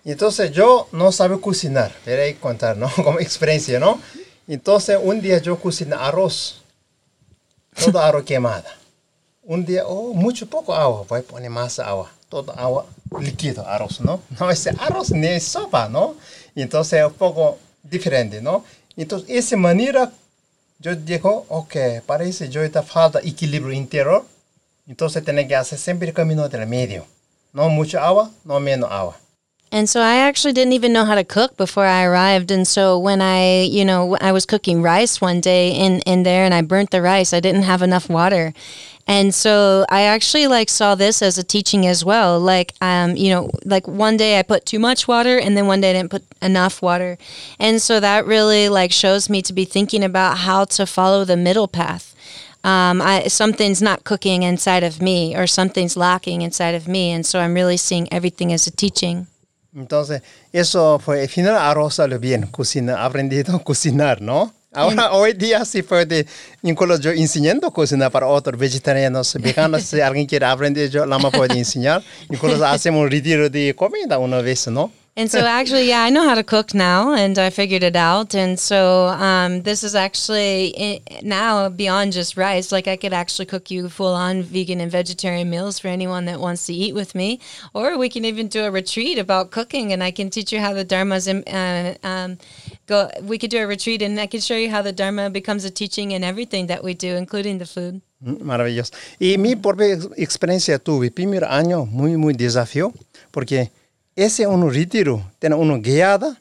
Entonces 0.05 0.51
yo 0.53 0.89
no 0.93 1.13
sabe 1.13 1.41
cocinar, 1.41 1.93
veré 2.05 2.37
contar, 2.37 2.77
¿no? 2.77 2.89
Como 2.95 3.21
experiencia, 3.21 3.79
¿no? 3.79 4.01
Entonces 4.49 4.99
un 5.01 5.21
día 5.21 5.39
yo 5.39 5.57
cociné 5.59 5.95
arroz, 5.95 6.63
todo 7.85 8.01
arroz 8.01 8.25
quemada. 8.27 8.79
Un 9.45 9.65
día, 9.65 9.85
oh, 9.87 10.13
mucho 10.15 10.47
poco 10.47 10.73
agua, 10.75 11.05
voy 11.09 11.21
a 11.21 11.23
poner 11.23 11.51
más 11.51 11.81
agua, 11.81 12.13
todo 12.29 12.53
agua 12.57 12.87
líquido, 13.21 13.67
arroz, 13.67 14.01
¿no? 14.01 14.23
No, 14.41 14.51
ese 14.51 14.71
arroz 14.79 15.11
ni 15.11 15.39
sopa, 15.41 15.89
¿no? 15.89 16.17
Entonces 16.55 17.01
es 17.01 17.07
un 17.07 17.15
poco 17.15 17.59
diferente, 17.83 18.41
¿no? 18.41 18.65
Entonces, 18.97 19.29
esa 19.31 19.57
manera, 19.57 20.13
yo 20.79 20.95
digo, 20.95 21.47
ok, 21.49 21.77
parece 22.07 22.49
yo 22.49 22.63
está 22.63 22.83
falta 22.83 23.21
equilibrio 23.21 23.73
interior, 23.73 24.25
entonces 24.87 25.25
tiene 25.25 25.47
que 25.47 25.57
hacer 25.57 25.79
siempre 25.79 26.09
el 26.09 26.15
camino 26.15 26.49
del 26.49 26.67
medio. 26.67 27.07
No 27.53 27.65
agua, 28.01 28.31
no 28.45 28.61
menos 28.61 28.91
agua. 28.91 29.17
And 29.75 29.89
so 29.89 30.03
I 30.03 30.17
actually 30.17 30.53
didn't 30.53 30.75
even 30.75 30.93
know 30.93 31.07
how 31.07 31.15
to 31.15 31.25
cook 31.25 31.57
before 31.57 31.87
I 31.87 32.05
arrived. 32.05 32.51
And 32.51 32.69
so 32.69 32.99
when 32.99 33.23
I, 33.23 33.63
you 33.63 33.87
know, 33.87 34.19
I 34.21 34.31
was 34.31 34.45
cooking 34.45 34.83
rice 34.83 35.19
one 35.19 35.41
day 35.41 35.71
in, 35.71 36.01
in 36.01 36.25
there 36.25 36.45
and 36.45 36.53
I 36.53 36.61
burnt 36.61 36.91
the 36.91 37.01
rice, 37.01 37.33
I 37.33 37.41
didn't 37.41 37.63
have 37.63 37.81
enough 37.81 38.11
water. 38.11 38.53
And 39.07 39.35
so 39.35 39.85
I 39.91 40.03
actually 40.03 40.47
like 40.47 40.69
saw 40.69 40.95
this 40.95 41.23
as 41.23 41.37
a 41.37 41.43
teaching 41.43 41.87
as 41.87 42.05
well. 42.05 42.39
Like, 42.39 42.75
um, 42.81 43.17
you 43.17 43.31
know, 43.31 43.51
like 43.65 43.89
one 43.89 44.17
day 44.17 44.39
I 44.39 44.43
put 44.43 44.65
too 44.65 44.79
much 44.79 45.09
water 45.09 45.39
and 45.39 45.57
then 45.57 45.67
one 45.67 45.81
day 45.81 45.91
I 45.91 45.93
didn't 45.95 46.11
put 46.11 46.25
enough 46.41 46.81
water. 46.83 47.19
And 47.59 47.83
so 47.83 48.01
that 48.01 48.27
really 48.27 48.69
like 48.69 48.93
shows 48.93 49.29
me 49.29 49.43
to 49.43 49.53
be 49.53 49.65
thinking 49.65 50.05
about 50.05 50.39
how 50.39 50.65
to 50.67 50.87
follow 50.87 51.25
the 51.25 51.37
middle 51.37 51.69
path. 51.69 52.15
Um, 52.65 53.03
I, 53.03 53.27
something's 53.27 53.83
not 53.83 54.05
cooking 54.05 54.45
inside 54.45 54.85
of 54.85 55.03
me 55.03 55.37
or 55.37 55.49
something's 55.49 55.97
lacking 55.97 56.43
inside 56.43 56.77
of 56.77 56.87
me. 56.87 57.11
And 57.11 57.27
so 57.27 57.41
I'm 57.41 57.55
really 57.55 57.77
seeing 57.77 58.13
everything 58.13 58.53
as 58.53 58.67
a 58.67 58.71
teaching. 58.71 59.27
Entonces, 59.75 60.23
eso 60.53 60.99
fue, 60.99 61.23
al 61.23 61.29
final 61.29 61.57
arroz 61.57 61.95
salió 61.95 62.19
bien, 62.19 62.47
cocina, 62.47 63.05
aprendido 63.05 63.57
a 63.57 63.65
cocinar, 63.65 64.21
¿no? 64.21 64.53
Ahora, 64.73 65.13
hoy 65.13 65.35
día 65.35 65.65
sí 65.67 65.83
puede, 65.83 66.27
incluso 66.63 66.99
yo 66.99 67.11
enseñando 67.11 67.67
a 67.67 67.71
cocinar 67.71 68.11
para 68.11 68.27
otros 68.27 68.59
vegetarianos, 68.59 69.35
veganos, 69.41 69.83
si 69.83 70.01
alguien 70.01 70.27
quiere 70.27 70.47
aprender, 70.47 70.89
yo 70.89 71.05
la 71.05 71.19
puede 71.19 71.59
enseñar. 71.59 72.03
Incluso 72.31 72.65
hacemos 72.65 73.03
un 73.03 73.11
retiro 73.11 73.51
de 73.51 73.75
comida 73.75 74.19
una 74.19 74.41
vez, 74.41 74.67
¿no? 74.69 74.91
And 75.15 75.31
so 75.31 75.41
actually, 75.41 75.89
yeah, 75.89 76.03
I 76.03 76.09
know 76.09 76.27
how 76.27 76.35
to 76.35 76.43
cook 76.43 76.73
now, 76.73 77.13
and 77.13 77.39
I 77.39 77.51
figured 77.51 77.83
it 77.83 77.97
out. 77.97 78.35
And 78.35 78.59
so 78.59 79.09
um, 79.09 79.61
this 79.61 79.85
is 79.85 79.95
actually 79.95 81.03
now 81.23 81.69
beyond 81.69 82.15
just 82.15 82.39
rice. 82.39 82.73
Like 82.73 82.89
I 82.89 82.97
could 82.97 83.13
actually 83.13 83.45
cook 83.45 83.71
you 83.71 83.91
full-on 83.91 84.43
vegan 84.43 84.81
and 84.81 84.91
vegetarian 84.91 85.51
meals 85.51 85.79
for 85.79 85.89
anyone 85.89 86.25
that 86.25 86.41
wants 86.41 86.65
to 86.67 86.73
eat 86.73 86.95
with 86.95 87.15
me, 87.15 87.41
or 87.75 87.99
we 87.99 88.09
can 88.09 88.25
even 88.25 88.49
do 88.49 88.65
a 88.65 88.71
retreat 88.71 89.19
about 89.19 89.51
cooking, 89.51 89.93
and 89.93 90.03
I 90.03 90.13
can 90.13 90.31
teach 90.31 90.51
you 90.51 90.61
how 90.61 90.73
the 90.73 90.85
dharma's. 90.85 91.29
Uh, 91.29 91.95
um, 92.03 92.39
go. 92.93 93.09
We 93.23 93.39
could 93.39 93.51
do 93.51 93.59
a 93.59 93.67
retreat, 93.67 94.03
and 94.03 94.21
I 94.21 94.27
can 94.27 94.41
show 94.41 94.57
you 94.57 94.71
how 94.71 94.83
the 94.83 94.93
dharma 94.93 95.31
becomes 95.31 95.65
a 95.65 95.71
teaching 95.71 96.13
in 96.13 96.23
everything 96.23 96.67
that 96.67 96.83
we 96.83 96.95
do, 96.95 97.17
including 97.17 97.59
the 97.59 97.67
food. 97.67 98.03
Mm, 98.21 98.43
maravilloso. 98.43 98.93
Y 99.19 99.39
mi 99.39 99.57
propia 99.57 99.99
experiencia 100.17 100.79
tuve 100.79 101.11
primer 101.11 101.45
año 101.45 101.87
muy 101.87 102.17
muy 102.17 102.35
desafío 102.35 102.93
porque 103.31 103.71
ese 104.15 104.47
un 104.47 104.71
retiro, 104.71 105.25
tiene 105.39 105.57
una 105.57 105.79
guiada, 105.79 106.41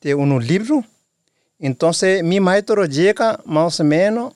tiene 0.00 0.20
un 0.20 0.44
libro. 0.44 0.84
Entonces, 1.58 2.24
mi 2.24 2.40
maestro 2.40 2.86
llega 2.86 3.38
más 3.44 3.78
o 3.78 3.84
menos 3.84 4.34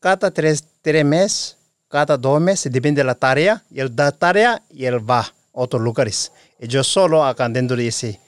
cada 0.00 0.30
tres, 0.30 0.64
tres 0.80 1.04
meses, 1.04 1.56
cada 1.88 2.16
dos 2.16 2.40
meses, 2.40 2.72
depende 2.72 3.00
de 3.00 3.04
la 3.04 3.14
tarea. 3.14 3.62
Él 3.74 3.94
da 3.94 4.12
tarea 4.12 4.62
y 4.70 4.84
él 4.84 4.98
va 4.98 5.20
a 5.20 5.32
otros 5.52 5.82
lugares. 5.82 6.32
Y 6.58 6.68
yo 6.68 6.82
solo 6.82 7.24
acá 7.24 7.48
dentro 7.48 7.76
de 7.76 7.88
ese 7.88 8.20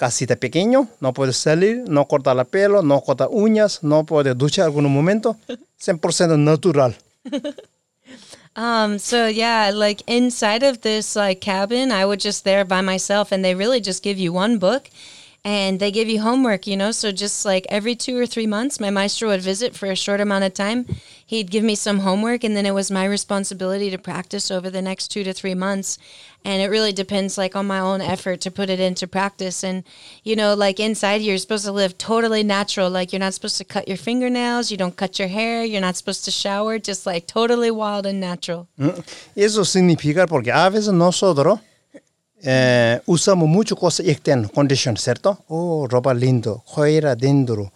casita 0.00 0.34
pequeño, 0.36 0.88
no 1.00 1.12
puedo 1.12 1.30
salir, 1.34 1.84
no 1.86 2.06
cortar 2.06 2.34
la 2.34 2.44
pelo, 2.44 2.80
no 2.82 3.02
cortar 3.02 3.28
uñas, 3.30 3.82
no 3.82 4.04
puedo 4.04 4.34
duchar 4.34 4.62
en 4.62 4.66
algún 4.68 4.90
momento. 4.90 5.36
100% 5.78 6.38
natural. 6.38 6.96
Um, 8.56 8.98
so 8.98 9.28
yeah, 9.28 9.70
like 9.72 10.02
inside 10.08 10.64
of 10.64 10.80
this 10.80 11.14
like 11.14 11.40
cabin, 11.40 11.92
I 11.92 12.04
would 12.04 12.18
just 12.18 12.42
there 12.42 12.64
by 12.64 12.80
myself 12.80 13.30
and 13.30 13.44
they 13.44 13.54
really 13.54 13.80
just 13.80 14.02
give 14.02 14.18
you 14.18 14.32
one 14.32 14.58
book 14.58 14.90
and 15.44 15.80
they 15.80 15.90
give 15.90 16.08
you 16.08 16.20
homework, 16.20 16.66
you 16.66 16.76
know. 16.76 16.90
So 16.90 17.12
just 17.12 17.44
like 17.44 17.66
every 17.68 17.94
two 17.94 18.16
or 18.18 18.26
three 18.26 18.46
months, 18.46 18.80
my 18.80 18.90
maestro 18.90 19.28
would 19.28 19.42
visit 19.42 19.74
for 19.74 19.90
a 19.90 19.96
short 19.96 20.20
amount 20.20 20.44
of 20.44 20.54
time. 20.54 20.86
He'd 21.26 21.50
give 21.50 21.62
me 21.62 21.74
some 21.74 22.00
homework, 22.00 22.44
and 22.44 22.56
then 22.56 22.66
it 22.66 22.74
was 22.74 22.90
my 22.90 23.04
responsibility 23.04 23.90
to 23.90 23.98
practice 23.98 24.50
over 24.50 24.68
the 24.68 24.82
next 24.82 25.08
two 25.08 25.24
to 25.24 25.32
three 25.32 25.54
months. 25.54 25.98
And 26.44 26.62
it 26.62 26.68
really 26.68 26.92
depends, 26.92 27.36
like, 27.36 27.54
on 27.54 27.66
my 27.66 27.78
own 27.78 28.00
effort 28.00 28.40
to 28.40 28.50
put 28.50 28.70
it 28.70 28.80
into 28.80 29.06
practice. 29.06 29.62
And 29.62 29.84
you 30.24 30.36
know, 30.36 30.54
like 30.54 30.80
inside, 30.80 31.22
you're 31.22 31.38
supposed 31.38 31.64
to 31.64 31.72
live 31.72 31.96
totally 31.98 32.42
natural. 32.42 32.90
Like 32.90 33.12
you're 33.12 33.20
not 33.20 33.34
supposed 33.34 33.58
to 33.58 33.64
cut 33.64 33.88
your 33.88 33.96
fingernails, 33.96 34.70
you 34.70 34.76
don't 34.76 34.96
cut 34.96 35.18
your 35.18 35.28
hair, 35.28 35.64
you're 35.64 35.80
not 35.80 35.96
supposed 35.96 36.24
to 36.24 36.30
shower, 36.30 36.78
just 36.78 37.06
like 37.06 37.26
totally 37.26 37.70
wild 37.70 38.06
and 38.06 38.20
natural. 38.20 38.68
Mm. 38.78 39.04
Eso 39.36 39.64
significa 39.64 40.26
porque 40.26 40.50
a 40.50 40.68
veces 40.70 40.92
nosotros 40.92 41.60
eh, 42.42 43.00
usamos 43.06 43.48
mucho 43.48 43.76
cosas 43.76 44.06
externas, 44.06 44.50
condition, 44.50 44.96
¿cierto? 44.96 45.44
Oh, 45.48 45.86
ropa 45.88 46.14
lindo, 46.14 46.62
joyera 46.66 47.14
dentro, 47.14 47.72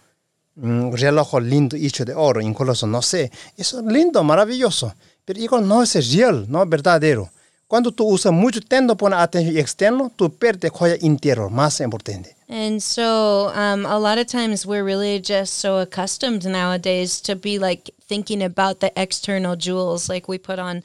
mm, 0.55 0.93
reloj 0.93 1.41
lindo 1.41 1.75
hecho 1.75 2.05
de 2.05 2.13
oro, 2.13 2.41
incluso, 2.41 2.87
no 2.87 3.01
sé. 3.01 3.31
Eso 3.57 3.79
es 3.79 3.85
lindo, 3.85 4.23
maravilloso. 4.23 4.93
Pero 5.23 5.39
igual 5.39 5.67
no 5.67 5.81
es 5.83 5.93
real, 6.13 6.45
no 6.47 6.63
es 6.63 6.69
verdadero. 6.69 7.29
Cuando 7.67 7.91
tú 7.91 8.05
usas 8.05 8.31
mucho 8.31 8.61
tiempo 8.61 8.95
pones 8.95 9.17
atención 9.17 9.57
externo, 9.57 10.11
tú 10.15 10.29
pierdes 10.29 10.71
joya 10.71 10.97
interior, 11.01 11.49
más 11.49 11.81
importante. 11.81 12.35
And 12.47 12.79
so, 12.79 13.51
um, 13.55 13.87
a 13.87 13.97
lot 13.97 14.19
of 14.19 14.27
times 14.27 14.67
we're 14.67 14.83
really 14.83 15.19
just 15.19 15.55
so 15.55 15.79
accustomed 15.79 16.45
nowadays 16.45 17.19
to 17.21 17.35
be 17.35 17.57
like 17.57 17.91
thinking 18.07 18.43
about 18.43 18.81
the 18.81 18.91
external 18.95 19.55
jewels, 19.55 20.07
like 20.09 20.27
we 20.27 20.37
put 20.37 20.59
on 20.59 20.83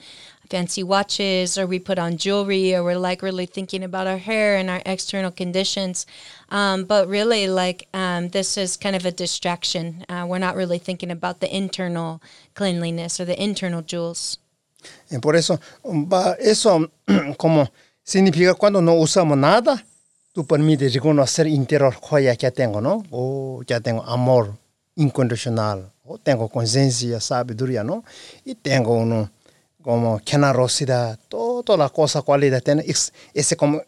fancy 0.50 0.82
watches 0.82 1.56
or 1.56 1.66
we 1.66 1.78
put 1.78 1.98
on 1.98 2.16
jewelry 2.16 2.74
or 2.74 2.82
we're 2.82 2.98
like 2.98 3.22
really 3.22 3.46
thinking 3.46 3.84
about 3.84 4.06
our 4.06 4.18
hair 4.18 4.56
and 4.56 4.68
our 4.68 4.82
external 4.84 5.30
conditions. 5.30 6.06
Um, 6.50 6.84
but 6.84 7.08
really, 7.08 7.46
like, 7.46 7.88
um, 7.94 8.28
this 8.30 8.58
is 8.58 8.76
kind 8.76 8.96
of 8.96 9.06
a 9.06 9.12
distraction. 9.12 10.04
Uh, 10.08 10.26
we're 10.28 10.38
not 10.38 10.56
really 10.56 10.78
thinking 10.78 11.10
about 11.10 11.40
the 11.40 11.56
internal 11.56 12.20
cleanliness 12.54 13.20
or 13.20 13.24
the 13.24 13.40
internal 13.40 13.82
jewels. 13.82 14.38
Y 15.10 15.18
por 15.18 15.36
eso, 15.36 15.60
eso 16.40 16.90
como 17.38 17.68
significa 18.02 18.54
cuando 18.54 18.80
no 18.80 18.94
usamos 18.94 19.38
nada, 19.38 19.84
tú 20.32 20.44
permites 20.46 20.92
reconocer 20.92 21.46
interior 21.46 21.94
joya 21.94 22.34
que 22.36 22.50
tengo, 22.50 22.80
¿no? 22.80 23.04
O 23.10 23.62
ya 23.66 23.80
tengo 23.80 24.02
amor 24.02 24.56
incondicional, 24.96 25.92
o 26.04 26.18
tengo 26.18 26.48
conciencia, 26.48 27.20
sabiduría, 27.20 27.84
¿no? 27.84 28.04
Y 28.44 28.54
tengo 28.54 28.94
uno 28.94 29.30
como 29.82 30.20
generosidad, 30.24 31.18
todas 31.28 31.78
las 31.78 31.90
cosas, 31.90 32.22
cualidades, 32.22 32.64
tiene 32.64 32.84
ese 33.34 33.56
como, 33.56 33.82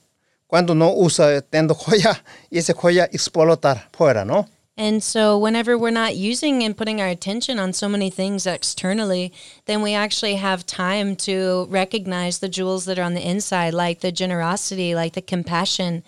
cuando 0.47 0.75
no 0.75 0.93
usa, 0.95 1.41
tendo 1.43 1.75
joya, 1.75 2.23
ese 2.51 2.75
joya 2.75 3.09
explotar 3.13 3.89
fuera, 3.93 4.25
¿no? 4.25 4.47
And 4.77 5.03
so, 5.03 5.37
whenever 5.37 5.77
we're 5.77 5.91
not 5.91 6.17
using 6.17 6.63
and 6.63 6.75
putting 6.75 6.99
our 7.01 7.07
attention 7.07 7.59
on 7.59 7.75
so 7.75 7.91
many 7.91 8.09
things 8.09 8.47
externally, 8.47 9.31
then 9.67 9.83
we 9.83 9.93
actually 9.93 10.37
have 10.37 10.65
time 10.65 11.15
to 11.17 11.67
recognize 11.69 12.39
the 12.39 12.49
jewels 12.49 12.87
that 12.87 12.99
are 12.99 13.03
on 13.03 13.13
the 13.13 13.29
inside, 13.29 13.75
like 13.75 14.01
the 14.01 14.11
generosity, 14.11 14.95
like 14.95 15.13
the 15.13 15.21
compassion. 15.21 16.03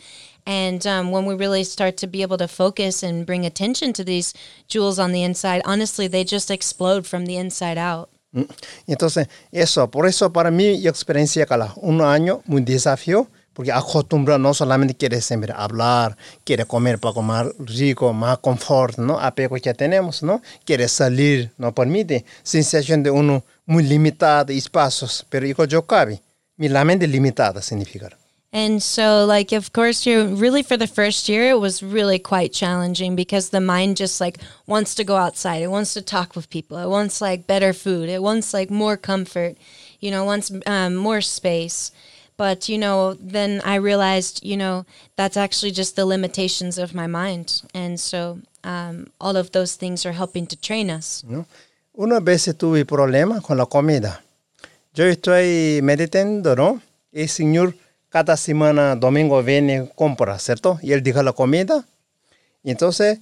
And 0.46 0.86
um, 0.86 1.10
when 1.10 1.26
we 1.26 1.34
really 1.34 1.62
start 1.64 1.98
to 1.98 2.06
be 2.06 2.22
able 2.22 2.38
to 2.38 2.48
focus 2.48 3.02
and 3.02 3.26
bring 3.26 3.44
attention 3.44 3.92
to 3.94 4.04
these 4.04 4.32
jewels 4.66 4.98
on 4.98 5.12
the 5.12 5.22
inside, 5.22 5.60
honestly, 5.66 6.06
they 6.06 6.24
just 6.24 6.50
explode 6.50 7.06
from 7.06 7.26
the 7.26 7.36
inside 7.36 7.76
out. 7.76 8.10
Mm. 8.34 8.42
Entonces, 8.88 9.28
eso, 9.50 9.90
por 9.90 10.06
eso 10.06 10.32
para 10.32 10.50
mí, 10.50 10.86
experiencia, 10.86 11.46
cada 11.46 11.72
un 11.76 12.02
año, 12.02 12.42
muy 12.44 12.62
desafío, 12.62 13.28
porque 13.54 13.70
acostumbra 13.70 14.36
no 14.36 14.52
solamente 14.52 14.94
quiere 14.94 15.20
siempre 15.20 15.54
hablar, 15.56 16.16
quiere 16.42 16.66
comer 16.66 16.98
para 16.98 17.14
comer 17.14 17.54
rico, 17.60 18.12
más 18.12 18.38
confort, 18.38 18.98
¿no? 18.98 19.18
Apego 19.18 19.56
que 19.56 19.72
tenemos, 19.72 20.22
¿no? 20.22 20.42
Quiere 20.64 20.88
salir, 20.88 21.52
no 21.56 21.72
permite. 21.72 22.24
Sensación 22.42 23.02
de 23.04 23.10
uno 23.10 23.44
muy 23.64 23.84
limitada, 23.84 24.52
espacios, 24.52 25.24
pero 25.30 25.64
yo 25.64 25.86
cabe. 25.86 26.20
Mi 26.56 26.68
mente 26.68 27.06
limitada 27.06 27.62
significa. 27.62 28.10
And 28.54 28.80
so, 28.80 29.26
like, 29.26 29.50
of 29.50 29.72
course, 29.72 30.06
you're 30.06 30.26
really 30.26 30.62
for 30.62 30.76
the 30.76 30.86
first 30.86 31.28
year, 31.28 31.50
it 31.50 31.58
was 31.58 31.82
really 31.82 32.20
quite 32.20 32.52
challenging 32.52 33.16
because 33.16 33.50
the 33.50 33.60
mind 33.60 33.96
just 33.96 34.20
like 34.20 34.38
wants 34.64 34.94
to 34.94 35.02
go 35.02 35.16
outside. 35.16 35.60
It 35.60 35.72
wants 35.72 35.92
to 35.94 36.02
talk 36.02 36.36
with 36.36 36.48
people. 36.50 36.78
It 36.78 36.88
wants 36.88 37.20
like 37.20 37.48
better 37.48 37.72
food. 37.72 38.08
It 38.08 38.22
wants 38.22 38.54
like 38.54 38.70
more 38.70 38.96
comfort. 38.96 39.56
You 39.98 40.12
know, 40.12 40.24
wants 40.24 40.52
um, 40.66 40.94
more 40.94 41.20
space. 41.20 41.90
But 42.36 42.68
you 42.68 42.78
know, 42.78 43.14
then 43.14 43.60
I 43.64 43.74
realized, 43.74 44.44
you 44.44 44.56
know, 44.56 44.86
that's 45.16 45.36
actually 45.36 45.72
just 45.72 45.96
the 45.96 46.06
limitations 46.06 46.78
of 46.78 46.94
my 46.94 47.08
mind. 47.08 47.60
And 47.74 47.98
so, 47.98 48.38
um, 48.62 49.08
all 49.20 49.36
of 49.36 49.50
those 49.50 49.74
things 49.74 50.06
are 50.06 50.12
helping 50.12 50.46
to 50.46 50.56
train 50.56 50.90
us. 50.90 51.24
¿no? 51.26 51.46
Una 51.98 52.20
vez 52.20 52.44
tuve 52.56 52.84
problema 52.84 53.40
con 53.40 53.58
la 53.58 53.66
comida. 53.66 54.22
Yo 54.94 55.06
estoy 55.06 55.80
meditando, 55.82 56.54
¿no? 56.54 56.80
El 57.12 57.28
Señor 57.28 57.74
cada 58.14 58.36
semana, 58.36 58.94
domingo, 58.94 59.42
viene 59.42 59.90
compra, 59.92 60.38
¿cierto? 60.38 60.78
Y 60.80 60.92
Él 60.92 61.02
dijo 61.02 61.20
la 61.20 61.32
comida. 61.32 61.84
Entonces, 62.62 63.18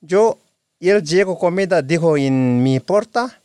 yo, 0.00 0.38
Él 0.78 1.02
llegó 1.02 1.36
comida, 1.36 1.82
dijo 1.82 2.16
en 2.16 2.62
mi 2.62 2.78
puerta, 2.78 3.40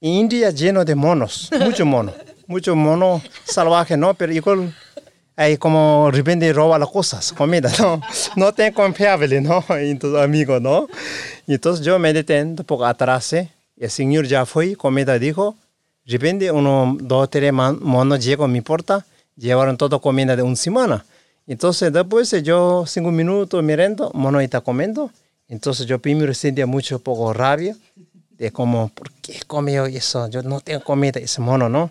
India 0.00 0.50
lleno 0.50 0.84
de 0.84 0.94
monos, 0.94 1.48
mucho 1.64 1.86
mono, 1.86 2.12
mucho 2.46 2.76
mono 2.76 3.22
salvaje, 3.44 3.96
¿no? 3.96 4.12
Pero 4.12 4.34
igual 4.34 4.76
hay 5.34 5.56
como 5.56 6.10
de 6.12 6.18
repente 6.18 6.52
roba 6.52 6.78
las 6.78 6.90
cosas, 6.90 7.32
comida, 7.32 7.72
¿no? 7.78 8.02
No 8.36 8.52
tengo 8.52 8.74
confiable, 8.74 9.40
¿no? 9.40 9.64
Entonces, 9.70 10.20
amigo, 10.20 10.60
¿no? 10.60 10.88
Entonces 11.46 11.86
yo 11.86 11.98
medité 11.98 12.42
un 12.42 12.56
poco 12.56 12.84
atrás, 12.84 13.32
¿eh? 13.32 13.48
el 13.78 13.90
Señor 13.90 14.26
ya 14.26 14.44
fue, 14.44 14.76
comida 14.76 15.18
dijo, 15.18 15.56
de 16.04 16.12
repente 16.12 16.50
uno, 16.50 16.98
dos, 17.00 17.30
tres 17.30 17.50
monos 17.50 18.22
llegó 18.22 18.44
a 18.44 18.48
mi 18.48 18.60
puerta, 18.60 19.06
llevaron 19.36 19.76
toda 19.76 19.98
comida 19.98 20.36
de 20.36 20.42
una 20.42 20.56
semana. 20.56 21.04
Entonces 21.46 21.92
después 21.92 22.30
yo 22.42 22.84
cinco 22.86 23.10
minutos 23.10 23.62
mirando, 23.62 24.10
mono 24.14 24.40
está 24.40 24.60
comiendo. 24.60 25.10
Entonces 25.48 25.86
yo 25.86 25.98
primero 25.98 26.32
sentía 26.34 26.66
mucho 26.66 26.98
poco 26.98 27.32
rabia 27.32 27.76
de 28.30 28.50
como, 28.50 28.88
¿por 28.88 29.10
qué 29.20 29.40
comió 29.46 29.86
eso? 29.86 30.28
Yo 30.28 30.42
no 30.42 30.60
tengo 30.60 30.82
comida, 30.82 31.20
ese 31.20 31.40
mono, 31.40 31.68
¿no? 31.68 31.90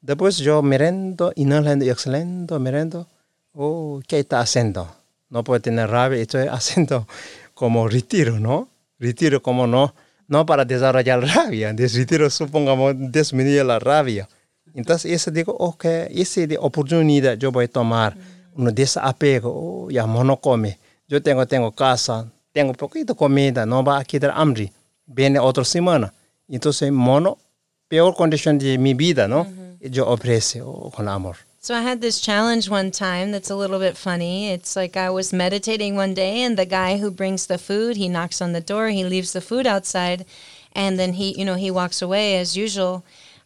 Después 0.00 0.38
yo 0.38 0.62
mirando, 0.62 1.32
inhalando 1.36 1.84
y 1.84 1.90
exhalando, 1.90 2.58
mirando, 2.58 3.06
oh, 3.54 4.00
¿qué 4.06 4.18
está 4.18 4.40
haciendo? 4.40 4.88
No 5.30 5.44
puede 5.44 5.60
tener 5.60 5.88
rabia, 5.88 6.20
estoy 6.20 6.46
haciendo 6.50 7.06
como 7.54 7.88
retiro, 7.88 8.38
¿no? 8.38 8.68
Retiro 8.98 9.42
como 9.42 9.66
no, 9.66 9.94
no 10.28 10.46
para 10.46 10.64
desarrollar 10.64 11.26
rabia, 11.34 11.72
retiro 11.72 12.28
supongamos 12.30 12.94
disminuir 12.96 13.64
la 13.64 13.78
rabia. 13.78 14.28
Entonces, 14.74 15.10
oh, 15.10 15.14
ese 15.14 15.30
digo, 15.30 15.56
ok, 15.58 15.84
esa 16.10 16.46
de 16.46 16.58
oportunidad 16.58 17.38
yo 17.38 17.52
voy 17.52 17.66
a 17.66 17.68
tomar, 17.68 18.16
mm. 18.16 18.60
un 18.60 18.74
desapego, 18.74 19.50
oh, 19.54 19.90
ya 19.90 20.04
mono 20.06 20.36
come, 20.36 20.78
yo 21.08 21.22
tengo, 21.22 21.46
tengo 21.46 21.70
casa, 21.72 22.26
tengo 22.52 22.72
poquito 22.72 23.14
comida, 23.14 23.64
no 23.64 23.84
va 23.84 23.98
a 23.98 24.04
quitar 24.04 24.32
hambre, 24.34 24.72
viene 25.06 25.38
otra 25.38 25.64
semana. 25.64 26.12
Entonces, 26.48 26.90
mono, 26.90 27.38
peor 27.88 28.14
condición 28.14 28.58
de 28.58 28.76
mi 28.76 28.94
vida, 28.94 29.28
¿no? 29.28 29.44
Mm-hmm. 29.44 29.90
Yo 29.90 30.08
ofrece 30.08 30.60
oh, 30.62 30.90
con 30.90 31.08
amor. 31.08 31.36
So 31.60 31.74
I 31.74 31.80
had 31.80 32.02
this 32.02 32.20
challenge 32.20 32.68
one 32.68 32.90
time 32.90 33.32
that's 33.32 33.48
a 33.48 33.56
little 33.56 33.78
bit 33.78 33.96
funny. 33.96 34.50
It's 34.50 34.76
like 34.76 34.98
I 34.98 35.08
was 35.08 35.32
meditating 35.32 35.96
one 35.96 36.12
day 36.12 36.42
and 36.42 36.58
the 36.58 36.66
guy 36.66 36.98
who 36.98 37.10
brings 37.10 37.46
the 37.46 37.56
food, 37.56 37.96
he 37.96 38.06
knocks 38.06 38.42
on 38.42 38.52
the 38.52 38.60
door, 38.60 38.88
he 38.88 39.02
leaves 39.02 39.32
the 39.32 39.40
food 39.40 39.66
outside 39.66 40.26
and 40.74 40.98
then 40.98 41.14
he, 41.14 41.34
you 41.38 41.44
know, 41.46 41.54
he 41.54 41.70
walks 41.70 42.02
away 42.02 42.36
as 42.36 42.54
usual. 42.54 43.02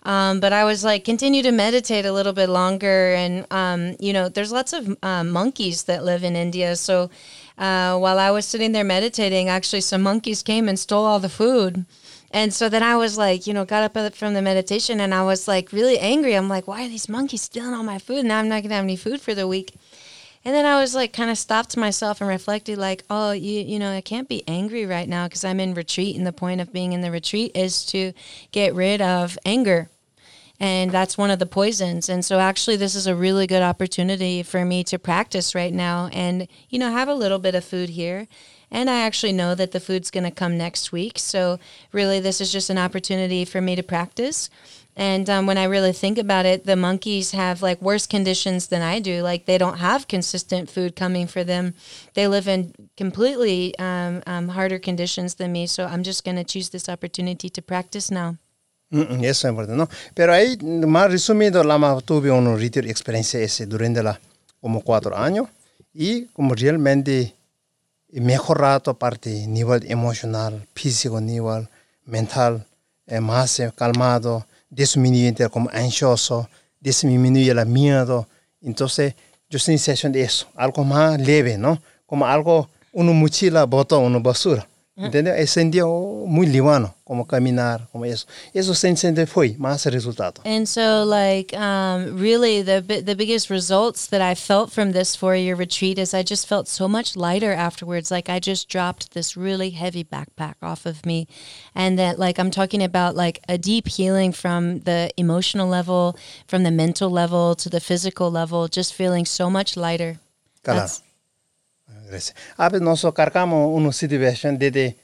Um, 0.08 0.40
but 0.40 0.54
I 0.54 0.64
was 0.64 0.82
like, 0.84 1.04
continue 1.04 1.42
to 1.42 1.52
meditate 1.52 2.06
a 2.06 2.12
little 2.12 2.32
bit 2.32 2.48
longer. 2.48 3.12
And, 3.12 3.46
um, 3.50 3.94
you 4.00 4.14
know, 4.14 4.30
there's 4.30 4.50
lots 4.50 4.72
of 4.72 4.96
uh, 5.02 5.22
monkeys 5.22 5.84
that 5.84 6.02
live 6.02 6.24
in 6.24 6.34
India. 6.34 6.76
So 6.76 7.10
uh, 7.58 7.98
while 7.98 8.18
I 8.18 8.30
was 8.30 8.46
sitting 8.46 8.72
there 8.72 8.84
meditating, 8.84 9.50
actually, 9.50 9.82
some 9.82 10.00
monkeys 10.00 10.42
came 10.42 10.66
and 10.66 10.78
stole 10.78 11.04
all 11.04 11.18
the 11.20 11.28
food. 11.28 11.84
And 12.30 12.54
so 12.54 12.70
then 12.70 12.82
I 12.82 12.96
was 12.96 13.18
like, 13.18 13.46
you 13.46 13.52
know, 13.52 13.66
got 13.66 13.84
up 13.84 14.14
from 14.14 14.32
the 14.32 14.40
meditation 14.40 14.98
and 14.98 15.12
I 15.14 15.24
was 15.24 15.46
like 15.46 15.72
really 15.72 15.98
angry. 15.98 16.34
I'm 16.34 16.48
like, 16.48 16.66
why 16.66 16.86
are 16.86 16.88
these 16.88 17.08
monkeys 17.10 17.42
stealing 17.42 17.74
all 17.74 17.82
my 17.82 17.98
food? 17.98 18.24
Now 18.24 18.38
I'm 18.38 18.48
not 18.48 18.62
going 18.62 18.70
to 18.70 18.76
have 18.76 18.84
any 18.84 18.96
food 18.96 19.20
for 19.20 19.34
the 19.34 19.46
week. 19.46 19.74
And 20.42 20.54
then 20.54 20.64
I 20.64 20.80
was 20.80 20.94
like, 20.94 21.12
kind 21.12 21.30
of 21.30 21.36
stopped 21.36 21.76
myself 21.76 22.22
and 22.22 22.28
reflected, 22.28 22.78
like, 22.78 23.04
oh, 23.10 23.32
you, 23.32 23.60
you 23.60 23.78
know, 23.78 23.92
I 23.92 24.00
can't 24.00 24.28
be 24.28 24.42
angry 24.48 24.86
right 24.86 25.08
now 25.08 25.26
because 25.26 25.44
I'm 25.44 25.60
in 25.60 25.74
retreat. 25.74 26.16
And 26.16 26.26
the 26.26 26.32
point 26.32 26.62
of 26.62 26.72
being 26.72 26.92
in 26.92 27.02
the 27.02 27.10
retreat 27.10 27.52
is 27.54 27.84
to 27.86 28.14
get 28.52 28.74
rid 28.74 29.02
of 29.02 29.36
anger. 29.44 29.90
And 30.60 30.90
that's 30.90 31.16
one 31.16 31.30
of 31.30 31.38
the 31.38 31.46
poisons. 31.46 32.08
And 32.08 32.24
so, 32.24 32.40
actually, 32.40 32.76
this 32.76 32.96
is 32.96 33.06
a 33.06 33.14
really 33.14 33.46
good 33.46 33.62
opportunity 33.62 34.42
for 34.42 34.64
me 34.64 34.82
to 34.84 34.98
practice 34.98 35.54
right 35.54 35.72
now 35.72 36.08
and, 36.12 36.48
you 36.68 36.80
know, 36.80 36.90
have 36.90 37.08
a 37.08 37.14
little 37.14 37.38
bit 37.38 37.54
of 37.54 37.64
food 37.64 37.90
here. 37.90 38.26
And 38.70 38.90
I 38.90 39.00
actually 39.02 39.32
know 39.32 39.54
that 39.54 39.70
the 39.70 39.80
food's 39.80 40.10
going 40.10 40.24
to 40.24 40.30
come 40.30 40.58
next 40.58 40.90
week. 40.90 41.18
So, 41.18 41.60
really, 41.92 42.18
this 42.18 42.40
is 42.40 42.50
just 42.50 42.70
an 42.70 42.78
opportunity 42.78 43.44
for 43.44 43.60
me 43.60 43.76
to 43.76 43.82
practice. 43.84 44.50
And 44.98 45.30
um, 45.30 45.46
when 45.46 45.58
I 45.58 45.64
really 45.64 45.92
think 45.92 46.18
about 46.18 46.44
it, 46.44 46.64
the 46.64 46.74
monkeys 46.74 47.30
have 47.30 47.62
like 47.62 47.80
worse 47.80 48.04
conditions 48.04 48.66
than 48.66 48.82
I 48.82 48.98
do. 48.98 49.22
Like 49.22 49.46
they 49.46 49.56
don't 49.56 49.78
have 49.78 50.08
consistent 50.08 50.68
food 50.68 50.96
coming 50.96 51.28
for 51.28 51.44
them. 51.44 51.74
They 52.14 52.26
live 52.26 52.48
in 52.48 52.74
completely 52.96 53.78
um, 53.78 54.24
um, 54.26 54.48
harder 54.48 54.80
conditions 54.80 55.36
than 55.36 55.52
me. 55.52 55.68
So 55.68 55.86
I'm 55.86 56.02
just 56.02 56.24
going 56.24 56.36
to 56.36 56.42
choose 56.42 56.70
this 56.70 56.88
opportunity 56.88 57.48
to 57.48 57.62
practice 57.62 58.10
now. 58.10 58.38
Eso 58.90 59.20
es 59.20 59.44
importante, 59.44 59.76
¿no? 59.76 59.88
Pero 60.14 60.32
ahí, 60.32 60.56
más 60.62 61.10
resumido, 61.10 61.62
Lama 61.62 61.98
tuve 62.00 62.30
una 62.30 62.56
retiro 62.56 62.88
experiencia 62.88 63.38
ese 63.40 63.66
durante 63.66 64.02
la, 64.02 64.18
como 64.60 64.80
cuatro 64.80 65.16
años 65.16 65.48
y 65.92 66.26
como 66.26 66.54
realmente 66.54 67.34
mejorado 68.10 68.98
parte 68.98 69.46
nivel 69.46 69.90
emocional, 69.90 70.66
físico, 70.74 71.20
nivel 71.20 71.68
mental, 72.06 72.64
eh, 73.06 73.20
más 73.20 73.60
calmado, 73.76 74.46
disminuye 74.70 75.48
como 75.50 75.68
ansioso, 75.72 76.48
disminuye 76.80 77.50
el 77.50 77.66
miedo. 77.66 78.26
Entonces, 78.62 79.14
yo 79.50 79.58
sensación 79.58 80.12
de 80.12 80.22
eso, 80.22 80.46
algo 80.54 80.84
más 80.84 81.20
leve, 81.20 81.58
¿no? 81.58 81.80
Como 82.06 82.26
algo, 82.26 82.68
una 82.92 83.12
mochila 83.12 83.64
botó 83.64 83.98
una 83.98 84.18
basura. 84.18 84.66
¿Entendeu? 85.06 85.32
É 85.32 85.46
sentir 85.46 85.84
muito 85.84 86.50
liviano, 86.50 86.92
como 87.04 87.24
como 87.24 88.04
isso. 88.04 88.26
Isso 88.52 88.74
sempre 88.74 89.26
foi 89.26 89.54
mais 89.56 89.84
resultado. 89.84 90.40
And 90.44 90.66
so, 90.66 91.04
like, 91.06 91.54
um, 91.54 92.16
really, 92.16 92.64
the 92.64 92.82
the 93.02 93.14
biggest 93.14 93.48
results 93.48 94.08
that 94.08 94.20
I 94.20 94.34
felt 94.34 94.72
from 94.72 94.90
this 94.90 95.14
four 95.14 95.36
year 95.36 95.56
retreat 95.56 95.98
is 95.98 96.12
I 96.12 96.24
just 96.24 96.48
felt 96.48 96.66
so 96.66 96.88
much 96.88 97.14
lighter 97.14 97.52
afterwards. 97.52 98.10
Like, 98.10 98.28
I 98.28 98.40
just 98.40 98.68
dropped 98.68 99.12
this 99.14 99.36
really 99.36 99.70
heavy 99.70 100.02
backpack 100.02 100.56
off 100.62 100.84
of 100.84 101.06
me, 101.06 101.28
and 101.76 101.96
that, 101.98 102.18
like, 102.18 102.40
I'm 102.40 102.50
talking 102.50 102.82
about 102.82 103.14
like 103.14 103.40
a 103.48 103.56
deep 103.56 103.86
healing 103.86 104.32
from 104.32 104.80
the 104.80 105.10
emotional 105.16 105.68
level, 105.68 106.16
from 106.48 106.64
the 106.64 106.72
mental 106.72 107.08
level 107.08 107.54
to 107.54 107.70
the 107.70 107.80
physical 107.80 108.32
level, 108.32 108.66
just 108.66 108.92
feeling 108.92 109.24
so 109.24 109.48
much 109.48 109.76
lighter. 109.76 110.18
That's, 110.64 111.02
A 112.56 112.68
veces 112.68 112.82
nosotros 112.82 113.14
cargamos 113.14 113.68
una 113.72 113.92
situación 113.92 114.58
desde 114.58 114.96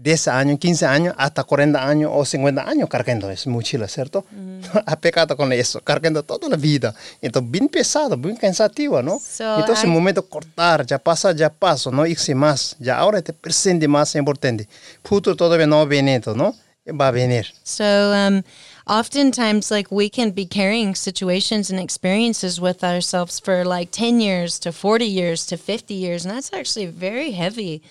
10 0.00 0.28
años, 0.28 0.58
15 0.60 0.86
años, 0.86 1.14
hasta 1.18 1.42
40 1.42 1.88
años 1.88 2.12
o 2.14 2.24
50 2.24 2.62
años 2.62 2.88
cargando 2.88 3.28
esa 3.30 3.50
mochila, 3.50 3.88
¿cierto? 3.88 4.24
Mm. 4.30 4.60
ha 4.86 4.96
pecado 4.96 5.36
con 5.36 5.52
eso, 5.52 5.80
cargando 5.80 6.22
toda 6.22 6.48
la 6.48 6.56
vida. 6.56 6.94
Entonces, 7.20 7.50
bien 7.50 7.68
pesado, 7.68 8.16
bien 8.16 8.36
cansativo, 8.36 9.02
¿no? 9.02 9.18
So 9.18 9.58
Entonces, 9.58 9.84
el 9.84 9.90
momento 9.90 10.22
de 10.22 10.28
cortar, 10.28 10.86
ya 10.86 10.98
pasa, 10.98 11.32
ya 11.32 11.50
paso, 11.50 11.90
no 11.90 12.06
irse 12.06 12.32
más. 12.32 12.76
Ya 12.78 12.96
ahora 12.96 13.20
te 13.20 13.32
presente 13.32 13.88
más 13.88 14.14
importante. 14.14 14.68
Futuro 15.02 15.34
todavía 15.34 15.66
no 15.66 15.84
viene, 15.84 16.20
¿no? 16.34 16.54
Va 16.88 17.08
a 17.08 17.10
venir. 17.10 17.46
So, 17.64 17.84
um, 17.84 18.42
oftentimes 18.88 19.70
like 19.70 19.90
we 19.90 20.08
can 20.08 20.30
be 20.30 20.46
carrying 20.46 20.94
situations 20.94 21.70
and 21.70 21.78
experiences 21.78 22.60
with 22.60 22.82
ourselves 22.82 23.38
for 23.38 23.64
like 23.64 23.90
10 23.90 24.20
years 24.20 24.58
to 24.58 24.72
40 24.72 25.04
years 25.04 25.44
to 25.46 25.56
50 25.56 25.92
years 25.92 26.24
and 26.24 26.34
that's 26.34 26.52
actually 26.52 26.86
very 26.86 27.32
heavy 27.32 27.82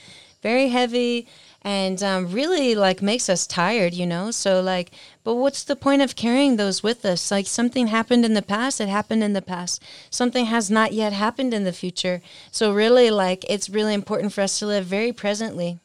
very 0.41 0.69
heavy 0.69 1.27
and 1.61 2.01
um, 2.01 2.31
really 2.31 2.75
like 2.75 3.01
makes 3.01 3.29
us 3.29 3.45
tired 3.45 3.93
you 3.93 4.05
know? 4.05 4.31
So 4.31 4.61
like 4.61 4.91
but 5.23 5.35
what's 5.35 5.63
the 5.63 5.75
point 5.75 6.01
of 6.01 6.15
carrying 6.15 6.55
those 6.55 6.81
with 6.81 7.05
us? 7.05 7.29
Like 7.29 7.45
something 7.45 7.87
happened 7.87 8.25
in 8.25 8.33
the 8.33 8.41
past 8.41 8.79
it 8.81 8.89
happened 8.89 9.23
in 9.23 9.33
the 9.33 9.41
past. 9.41 9.83
Something 10.09 10.45
has 10.45 10.71
not 10.71 10.93
yet 10.93 11.13
happened 11.13 11.53
in 11.53 11.63
the 11.63 11.73
future. 11.73 12.21
So 12.51 12.73
really 12.73 13.11
like 13.11 13.45
it's 13.49 13.69
really 13.69 13.93
important 13.93 14.33
for 14.33 14.41
us 14.41 14.59
to 14.59 14.65
live 14.65 14.85
very 14.85 15.11
presently 15.11 15.79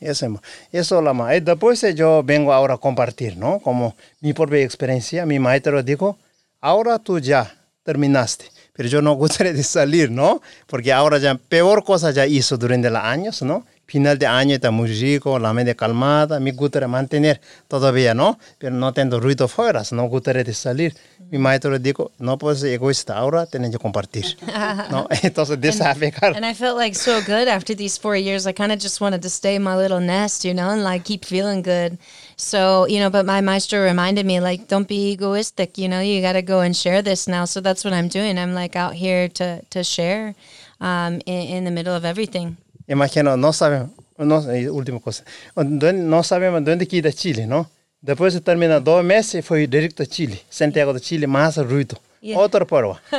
Eso, 0.00 0.40
eso 0.72 1.02
la 1.02 1.12
más. 1.12 1.44
Después 1.44 1.84
yo 1.94 2.22
vengo 2.22 2.52
ahora 2.52 2.74
a 2.74 2.78
compartir, 2.78 3.36
¿no? 3.36 3.60
Como 3.60 3.94
mi 4.20 4.32
propia 4.32 4.62
experiencia. 4.62 5.26
Mi 5.26 5.38
maestro 5.38 5.82
dijo, 5.82 6.16
ahora 6.60 6.98
tú 6.98 7.18
ya 7.18 7.54
terminaste, 7.82 8.46
pero 8.72 8.88
yo 8.88 9.02
no 9.02 9.12
gustaría 9.14 9.52
de 9.52 9.62
salir, 9.62 10.10
¿no? 10.10 10.40
Porque 10.66 10.92
ahora 10.92 11.18
ya 11.18 11.34
peor 11.34 11.84
cosa 11.84 12.10
ya 12.10 12.26
hizo 12.26 12.56
durante 12.56 12.90
los 12.90 13.02
años, 13.02 13.42
¿no? 13.42 13.64
Final 13.88 14.18
de 14.18 14.26
año 14.26 14.54
está 14.54 14.70
muy 14.70 14.88
rico, 14.88 15.38
la 15.38 15.52
mente 15.54 15.74
calmada, 15.74 16.38
me 16.38 16.52
gustaría 16.52 16.86
mantener 16.86 17.40
todavía, 17.68 18.12
¿no? 18.12 18.38
Pero 18.58 18.74
no 18.74 18.92
tengo 18.92 19.18
ruido 19.18 19.48
fuera, 19.48 19.82
no 19.92 20.04
gustaría 20.04 20.44
de 20.44 20.52
salir. 20.52 20.94
Mi 21.30 21.38
maestro 21.38 21.78
dijo, 21.78 22.12
no 22.18 22.36
puedes 22.36 22.60
ser 22.60 22.70
egoísta, 22.74 23.16
ahora 23.16 23.46
tienes 23.46 23.70
que 23.70 23.78
compartir, 23.78 24.36
¿no? 24.90 25.08
Entonces, 25.22 25.58
desapegar. 25.58 26.36
And 26.36 26.44
I 26.44 26.52
felt 26.52 26.76
like 26.76 26.94
so 26.94 27.20
good 27.22 27.48
after 27.48 27.74
these 27.74 27.98
four 27.98 28.14
years. 28.14 28.46
I 28.46 28.52
kind 28.52 28.72
of 28.72 28.78
just 28.78 29.00
wanted 29.00 29.22
to 29.22 29.30
stay 29.30 29.54
in 29.54 29.62
my 29.62 29.74
little 29.74 30.00
nest, 30.00 30.44
you 30.44 30.52
know, 30.52 30.68
and 30.68 30.84
like 30.84 31.04
keep 31.04 31.24
feeling 31.24 31.62
good. 31.62 31.98
So, 32.36 32.86
you 32.86 33.00
know, 33.00 33.08
but 33.08 33.24
my 33.24 33.40
maestro 33.40 33.82
reminded 33.82 34.26
me, 34.26 34.38
like, 34.38 34.68
don't 34.68 34.86
be 34.86 35.12
egoistic, 35.12 35.78
you 35.78 35.88
know, 35.88 36.00
you 36.00 36.20
got 36.20 36.34
to 36.34 36.42
go 36.42 36.60
and 36.60 36.76
share 36.76 37.00
this 37.00 37.26
now. 37.26 37.46
So 37.46 37.62
that's 37.62 37.84
what 37.84 37.94
I'm 37.94 38.08
doing. 38.08 38.38
I'm 38.38 38.52
like 38.52 38.76
out 38.76 38.94
here 38.94 39.28
to, 39.28 39.62
to 39.70 39.82
share 39.82 40.34
um, 40.78 41.22
in, 41.24 41.56
in 41.56 41.64
the 41.64 41.70
middle 41.70 41.94
of 41.94 42.04
everything 42.04 42.58
imagino, 42.88 43.36
no 43.36 43.52
saben 43.52 43.92
no, 44.18 44.40
y 44.56 44.66
última 44.66 44.98
cosa, 45.00 45.22
Donde- 45.54 45.92
no 45.92 46.22
sabemos 46.24 46.64
dónde 46.64 46.88
queda 46.88 47.12
Chile, 47.12 47.46
¿no? 47.46 47.70
Después 48.00 48.34
de 48.34 48.40
terminar 48.40 48.82
dos 48.82 49.04
meses, 49.04 49.44
fue 49.44 49.66
directo 49.66 50.02
a 50.02 50.06
Chile, 50.06 50.40
Santiago 50.50 50.92
de 50.92 51.00
Chile, 51.00 51.26
más 51.26 51.56
ruido. 51.56 51.98
Yeah. 52.20 52.36
Otro 52.36 52.66
pueblo. 52.66 52.98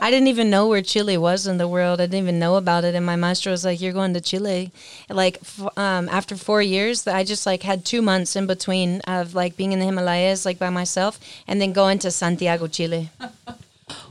I 0.00 0.12
didn't 0.12 0.28
even 0.28 0.48
know 0.48 0.68
where 0.68 0.80
Chile 0.80 1.18
was 1.18 1.48
in 1.48 1.58
the 1.58 1.66
world. 1.66 2.00
I 2.00 2.06
didn't 2.06 2.22
even 2.28 2.38
know 2.38 2.54
about 2.54 2.84
it. 2.84 2.94
And 2.94 3.04
my 3.04 3.16
maestro 3.16 3.50
was 3.50 3.64
like, 3.64 3.80
"You're 3.80 3.92
going 3.92 4.14
to 4.14 4.20
Chile." 4.20 4.70
Like 5.10 5.40
f- 5.42 5.66
um, 5.76 6.08
after 6.08 6.36
four 6.36 6.62
years, 6.62 7.04
I 7.08 7.24
just 7.24 7.46
like 7.46 7.64
had 7.64 7.84
two 7.84 8.00
months 8.00 8.36
in 8.36 8.46
between 8.46 9.00
of 9.08 9.34
like 9.34 9.56
being 9.56 9.72
in 9.72 9.80
the 9.80 9.84
Himalayas, 9.86 10.44
like 10.46 10.60
by 10.60 10.70
myself, 10.70 11.18
and 11.48 11.60
then 11.60 11.72
going 11.72 11.98
to 12.00 12.12
Santiago, 12.12 12.68
Chile. 12.68 13.10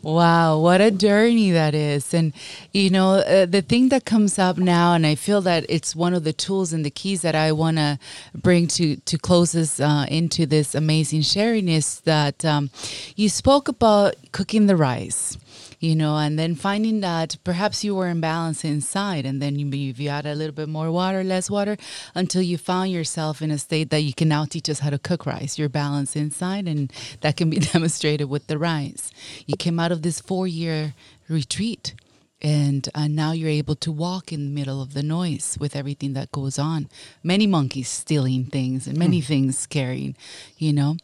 Wow, 0.04 0.60
what 0.60 0.82
a 0.82 0.91
journey 0.91 1.51
that 1.51 1.74
is. 1.74 2.14
And, 2.14 2.34
you 2.74 2.89
know, 2.89 3.14
uh, 3.14 3.45
the 3.45 3.62
thing 3.62 3.88
that 3.88 4.04
comes 4.04 4.38
up 4.38 4.58
now, 4.58 4.93
and 4.93 5.08
I 5.08 5.16
feel 5.16 5.39
that 5.41 5.66
it's 5.70 5.95
one 5.95 6.14
of 6.14 6.26
the 6.26 6.34
tools 6.34 6.74
and 6.74 6.84
the 6.84 6.89
keys 6.89 7.22
that 7.22 7.36
I 7.36 7.54
want 7.54 7.78
to 7.78 7.97
bring 8.36 8.68
to, 8.68 8.97
to 8.97 9.18
close 9.18 9.56
us 9.56 9.80
uh, 9.80 10.06
into 10.10 10.45
this 10.45 10.76
amazing 10.76 11.22
sharing 11.22 11.70
is 11.70 12.01
that 12.01 12.43
um, 12.43 12.70
you 13.16 13.30
spoke 13.30 13.70
about 13.70 14.16
cooking 14.34 14.68
the 14.68 14.76
rice. 14.76 15.38
You 15.84 15.97
know, 15.97 16.15
and 16.17 16.39
then 16.39 16.55
finding 16.55 17.01
that 17.01 17.36
perhaps 17.43 17.84
you 17.84 17.93
were 17.93 18.05
imbalanced 18.05 18.63
inside, 18.63 19.25
and 19.25 19.41
then 19.41 19.59
you, 19.59 19.67
you 19.67 20.07
add 20.07 20.25
a 20.25 20.34
little 20.34 20.55
bit 20.55 20.69
more 20.69 20.89
water, 20.89 21.25
less 21.25 21.49
water, 21.49 21.75
until 22.15 22.41
you 22.41 22.57
found 22.57 22.93
yourself 22.93 23.41
in 23.41 23.51
a 23.51 23.57
state 23.57 23.89
that 23.89 23.99
you 23.99 24.13
can 24.13 24.29
now 24.29 24.45
teach 24.45 24.69
us 24.69 24.79
how 24.79 24.91
to 24.91 24.97
cook 24.97 25.25
rice. 25.25 25.59
You're 25.59 25.67
balanced 25.67 26.15
inside, 26.15 26.69
and 26.69 26.89
that 27.19 27.36
can 27.36 27.49
be 27.49 27.59
demonstrated 27.73 28.29
with 28.29 28.47
the 28.47 28.57
rice. 28.57 29.11
You 29.45 29.57
came 29.57 29.77
out 29.77 29.91
of 29.91 30.03
this 30.03 30.21
four 30.21 30.47
year 30.47 30.93
retreat, 31.27 31.95
and 32.41 32.88
uh, 32.95 33.09
now 33.09 33.34
you're 33.34 33.49
able 33.49 33.75
to 33.75 33.91
walk 33.91 34.31
in 34.31 34.45
the 34.45 34.51
middle 34.51 34.81
of 34.81 34.93
the 34.93 35.03
noise 35.03 35.57
with 35.59 35.75
everything 35.75 36.13
that 36.13 36.31
goes 36.31 36.57
on. 36.57 36.88
Many 37.23 37.45
monkeys 37.45 37.89
stealing 37.89 38.45
things, 38.45 38.88
and 38.88 38.97
many 38.97 39.19
things 39.19 39.67
carrying, 39.67 40.15
you 40.57 40.71
know. 40.71 40.95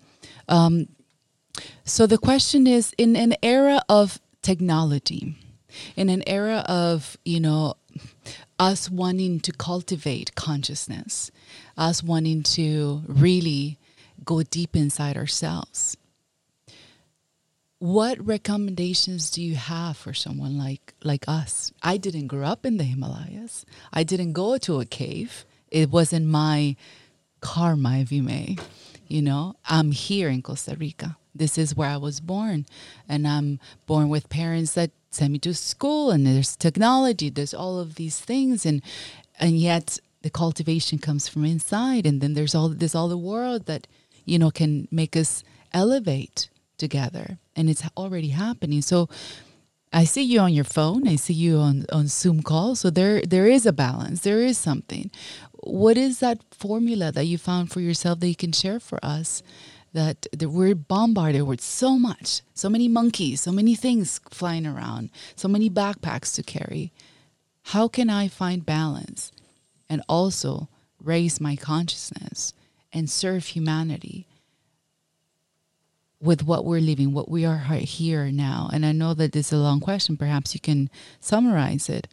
Um, 0.47 0.87
so 1.83 2.07
the 2.07 2.17
question 2.17 2.65
is 2.65 2.93
in 2.97 3.17
an 3.17 3.35
era 3.43 3.81
of 3.89 4.21
technology, 4.41 5.37
in 5.95 6.09
an 6.09 6.23
era 6.27 6.63
of, 6.67 7.17
you 7.23 7.39
know, 7.39 7.75
us 8.57 8.89
wanting 8.89 9.39
to 9.41 9.51
cultivate 9.51 10.35
consciousness, 10.35 11.31
us 11.77 12.03
wanting 12.03 12.43
to 12.43 13.03
really 13.07 13.77
go 14.25 14.43
deep 14.43 14.75
inside 14.75 15.15
ourselves. 15.15 15.95
What 17.79 18.25
recommendations 18.25 19.31
do 19.31 19.41
you 19.41 19.55
have 19.55 19.95
for 19.95 20.13
someone 20.13 20.57
like 20.57 20.93
like 21.01 21.23
us? 21.29 21.71
I 21.81 21.95
didn't 21.95 22.27
grow 22.27 22.45
up 22.45 22.65
in 22.65 22.75
the 22.75 22.83
Himalayas. 22.83 23.65
I 23.93 24.03
didn't 24.03 24.33
go 24.33 24.57
to 24.57 24.81
a 24.81 24.85
cave. 24.85 25.45
It 25.69 25.89
wasn't 25.89 26.25
my 26.25 26.75
karma, 27.39 27.99
if 27.99 28.11
you 28.11 28.21
may. 28.21 28.57
You 29.07 29.21
know, 29.21 29.55
I'm 29.65 29.91
here 29.91 30.27
in 30.27 30.41
Costa 30.41 30.75
Rica. 30.75 31.15
This 31.33 31.57
is 31.57 31.75
where 31.75 31.89
I 31.89 31.97
was 31.97 32.19
born. 32.19 32.65
And 33.07 33.27
I'm 33.27 33.59
born 33.85 34.09
with 34.09 34.29
parents 34.29 34.73
that 34.73 34.91
send 35.11 35.33
me 35.33 35.39
to 35.39 35.53
school 35.53 36.11
and 36.11 36.25
there's 36.25 36.55
technology, 36.55 37.29
there's 37.29 37.53
all 37.53 37.79
of 37.79 37.95
these 37.95 38.19
things 38.19 38.65
and 38.65 38.81
and 39.39 39.57
yet 39.57 39.99
the 40.21 40.29
cultivation 40.29 40.99
comes 40.99 41.27
from 41.27 41.45
inside 41.45 42.05
and 42.05 42.21
then 42.21 42.33
there's 42.33 42.53
all 42.53 42.69
there's 42.69 42.95
all 42.95 43.07
the 43.07 43.17
world 43.17 43.65
that, 43.65 43.87
you 44.25 44.37
know, 44.37 44.51
can 44.51 44.87
make 44.91 45.15
us 45.15 45.43
elevate 45.73 46.49
together. 46.77 47.37
And 47.55 47.69
it's 47.69 47.83
already 47.97 48.29
happening. 48.29 48.81
So 48.81 49.09
I 49.91 50.03
see 50.03 50.23
you 50.23 50.39
on 50.39 50.53
your 50.53 50.65
phone. 50.65 51.07
I 51.07 51.15
see 51.15 51.33
you 51.33 51.57
on, 51.57 51.85
on 51.91 52.07
Zoom 52.07 52.43
call. 52.43 52.75
So 52.75 52.89
there 52.89 53.21
there 53.21 53.47
is 53.47 53.65
a 53.65 53.73
balance. 53.73 54.21
There 54.21 54.41
is 54.41 54.57
something. 54.57 55.09
What 55.63 55.97
is 55.97 56.19
that 56.19 56.39
formula 56.51 57.11
that 57.11 57.25
you 57.25 57.37
found 57.37 57.71
for 57.71 57.81
yourself 57.81 58.19
that 58.19 58.27
you 58.27 58.35
can 58.35 58.51
share 58.51 58.79
for 58.79 58.99
us? 59.03 59.41
That, 59.93 60.27
that 60.31 60.49
we're 60.49 60.75
bombarded 60.75 61.43
with 61.43 61.61
so 61.61 61.97
much, 61.97 62.41
so 62.53 62.69
many 62.69 62.87
monkeys, 62.87 63.41
so 63.41 63.51
many 63.51 63.73
things 63.73 64.21
flying 64.29 64.67
around, 64.67 65.09
so 65.35 65.47
many 65.47 65.67
backpacks 65.67 66.35
to 66.35 66.43
carry. 66.43 66.91
How 67.63 67.87
can 67.87 68.07
I 68.09 68.27
find 68.27 68.65
balance 68.65 69.31
and 69.89 70.03
also 70.07 70.69
raise 71.03 71.41
my 71.41 71.55
consciousness 71.55 72.53
and 72.93 73.09
serve 73.09 73.45
humanity 73.47 74.27
with 76.21 76.43
what 76.43 76.65
we're 76.65 76.81
living, 76.81 77.13
what 77.13 77.29
we 77.29 77.45
are 77.45 77.57
here 77.57 78.29
now. 78.31 78.69
And 78.73 78.85
I 78.85 78.91
know 78.91 79.13
that 79.13 79.31
this 79.31 79.47
is 79.47 79.53
a 79.53 79.57
long 79.57 79.79
question. 79.79 80.17
Perhaps 80.17 80.53
you 80.53 80.59
can 80.59 80.89
summarize 81.19 81.87
it. 81.89 82.07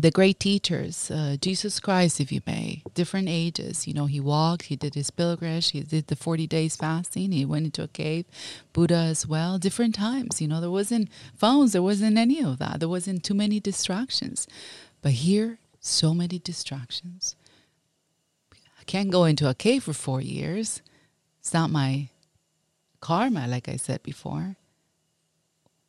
The 0.00 0.12
great 0.12 0.38
teachers, 0.38 1.10
uh, 1.10 1.36
Jesus 1.40 1.80
Christ, 1.80 2.20
if 2.20 2.30
you 2.30 2.40
may, 2.46 2.84
different 2.94 3.28
ages. 3.28 3.88
You 3.88 3.94
know, 3.94 4.06
he 4.06 4.20
walked, 4.20 4.66
he 4.66 4.76
did 4.76 4.94
his 4.94 5.10
pilgrimage, 5.10 5.72
he 5.72 5.80
did 5.80 6.06
the 6.06 6.14
40 6.14 6.46
days 6.46 6.76
fasting, 6.76 7.32
he 7.32 7.44
went 7.44 7.64
into 7.64 7.82
a 7.82 7.88
cave, 7.88 8.24
Buddha 8.72 8.94
as 8.94 9.26
well, 9.26 9.58
different 9.58 9.96
times. 9.96 10.40
You 10.40 10.46
know, 10.46 10.60
there 10.60 10.70
wasn't 10.70 11.08
phones, 11.36 11.72
there 11.72 11.82
wasn't 11.82 12.16
any 12.16 12.40
of 12.40 12.60
that, 12.60 12.78
there 12.78 12.88
wasn't 12.88 13.24
too 13.24 13.34
many 13.34 13.58
distractions. 13.58 14.46
But 15.02 15.12
here, 15.12 15.58
so 15.80 16.14
many 16.14 16.38
distractions. 16.38 17.34
I 18.52 18.84
can't 18.86 19.10
go 19.10 19.24
into 19.24 19.48
a 19.48 19.54
cave 19.54 19.82
for 19.82 19.94
four 19.94 20.20
years. 20.20 20.80
It's 21.40 21.52
not 21.52 21.70
my 21.72 22.10
karma, 23.00 23.48
like 23.48 23.68
I 23.68 23.74
said 23.74 24.04
before. 24.04 24.54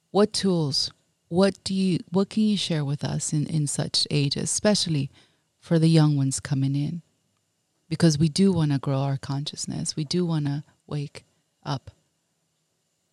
What 0.09 0.33
tools, 0.33 0.91
what 1.29 1.63
do 1.63 1.73
you 1.73 1.99
what 2.11 2.29
can 2.29 2.43
you 2.43 2.57
share 2.57 2.83
with 2.83 3.03
us 3.03 3.31
in, 3.31 3.45
in 3.45 3.67
such 3.67 4.05
ages, 4.11 4.43
especially 4.43 5.09
for 5.59 5.79
the 5.79 5.87
young 5.87 6.17
ones 6.17 6.39
coming 6.39 6.75
in? 6.75 7.01
Because 7.87 8.19
we 8.19 8.29
do 8.29 8.51
want 8.51 8.71
to 8.71 8.79
grow 8.79 8.99
our 8.99 9.17
consciousness. 9.17 9.95
We 9.95 10.03
do 10.03 10.25
want 10.25 10.45
to 10.45 10.63
wake 10.85 11.23
up. 11.63 11.91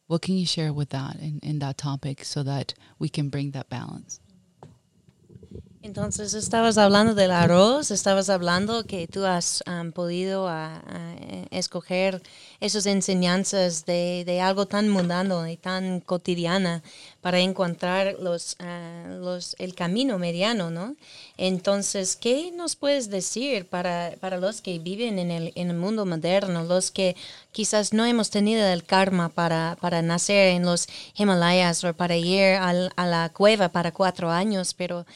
What 0.07 0.23
can 0.23 0.37
you 0.37 0.47
share 0.47 0.73
with 0.73 0.91
that 0.91 1.17
in, 1.17 1.41
in 1.43 1.59
that 1.61 1.79
topic 1.79 2.25
so 2.25 2.43
that 2.43 2.75
we 2.99 3.09
can 3.09 3.29
bring 3.29 3.53
that 3.53 3.69
balance? 3.69 4.21
Entonces 5.87 6.35
estabas 6.35 6.79
hablando 6.79 7.15
del 7.15 7.31
arroz, 7.31 7.93
estabas 7.93 8.29
hablando 8.29 8.83
que 8.85 9.07
tú 9.07 9.25
has 9.25 9.63
um, 9.69 9.93
podido 9.93 10.49
ah, 10.49 10.83
ah, 10.85 11.15
escoger 11.53 12.21
esas 12.59 12.87
enseñanzas 12.87 13.87
de, 13.87 14.41
algo 14.43 14.67
tan 14.67 14.89
mundano 14.89 15.47
y 15.47 15.57
tan 15.57 16.01
cotidiana 16.01 16.83
para 17.21 17.39
encontrar 17.39 18.17
los, 18.19 18.57
ah, 18.59 19.05
los, 19.21 19.55
el 19.61 19.77
camino 19.77 20.19
mediano, 20.19 20.71
¿no? 20.71 20.97
Entonces, 21.37 22.17
¿qué 22.17 22.51
nos 22.51 22.75
puedes 22.75 23.09
decir 23.09 23.67
para, 23.67 24.15
para 24.19 24.39
los 24.39 24.61
que 24.61 24.81
viven 24.81 25.21
en 25.21 25.31
el, 25.31 25.53
en 25.55 25.71
el 25.71 25.77
mundo 25.77 26.05
moderno, 26.05 26.65
los 26.65 26.91
que 26.91 27.15
quizás 27.53 27.93
no 27.93 28.05
hemos 28.05 28.31
tenido 28.31 28.67
el 28.67 28.83
karma 28.83 29.29
para, 29.29 29.77
para 29.81 30.03
nacer 30.03 30.49
en 30.49 30.65
los 30.65 30.89
Himalayas 31.15 31.85
o 31.85 31.95
para 31.95 32.17
ir 32.17 32.57
al- 32.57 32.93
a 32.97 33.07
la 33.07 33.29
cueva 33.29 33.69
para 33.69 33.93
cuatro 33.93 34.33
años, 34.33 34.75
pero 34.75 35.07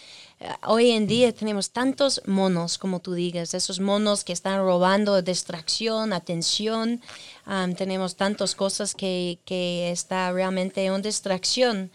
hoy 0.66 0.90
en 0.90 1.06
día 1.06 1.32
tenemos 1.32 1.70
tantos 1.70 2.22
monos, 2.26 2.78
como 2.78 3.00
tú 3.00 3.14
digas, 3.14 3.54
esos 3.54 3.80
monos 3.80 4.24
que 4.24 4.32
están 4.32 4.60
robando 4.60 5.20
distracción, 5.22 6.12
atención. 6.12 7.00
Am, 7.44 7.74
tenemos 7.74 8.16
tantas 8.16 8.54
cosas 8.54 8.94
que, 8.94 9.38
que 9.44 9.90
está 9.90 10.32
realmente 10.32 10.90
una 10.90 11.00
distracción. 11.00 11.90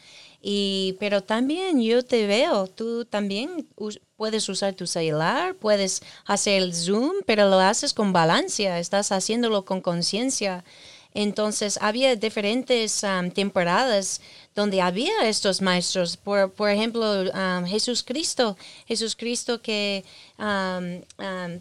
Y, 0.47 0.95
pero 0.99 1.23
también 1.23 1.81
yo 1.81 2.03
te 2.03 2.27
veo, 2.27 2.67
tú 2.67 3.03
también 3.05 3.67
puedes 4.15 4.47
usar 4.47 4.75
tu 4.75 4.85
celular, 4.85 5.55
puedes 5.55 6.03
hacer 6.25 6.61
el 6.61 6.75
Zoom, 6.75 7.13
pero 7.25 7.49
lo 7.49 7.59
haces 7.59 7.93
con 7.93 8.13
balancia, 8.13 8.77
estás 8.77 9.11
haciéndolo 9.11 9.65
con 9.65 9.81
conciencia. 9.81 10.63
Entonces 11.15 11.79
había 11.81 12.15
diferentes 12.17 13.03
am, 13.05 13.31
temporadas 13.31 14.21
donde 14.53 14.81
había 14.81 15.27
estos 15.27 15.61
maestros. 15.61 16.17
Por, 16.17 16.51
por 16.51 16.69
ejemplo, 16.69 17.03
am, 17.33 17.65
Jesús 17.65 18.03
Cristo, 18.03 18.57
Jesús 18.85 19.15
Cristo 19.15 19.61
que 19.61 20.03
am, 20.37 21.01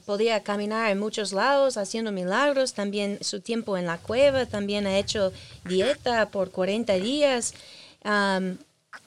podía 0.05 0.43
caminar 0.43 0.91
en 0.91 0.99
muchos 0.99 1.33
lados 1.33 1.77
haciendo 1.77 2.11
milagros, 2.11 2.75
también 2.75 3.19
su 3.23 3.41
tiempo 3.41 3.79
en 3.79 3.87
la 3.87 3.99
cueva, 3.99 4.45
también 4.45 4.87
ha 4.87 4.99
hecho 4.99 5.33
dieta 5.65 6.29
por 6.31 6.51
40 6.51 6.95
días. 6.95 7.55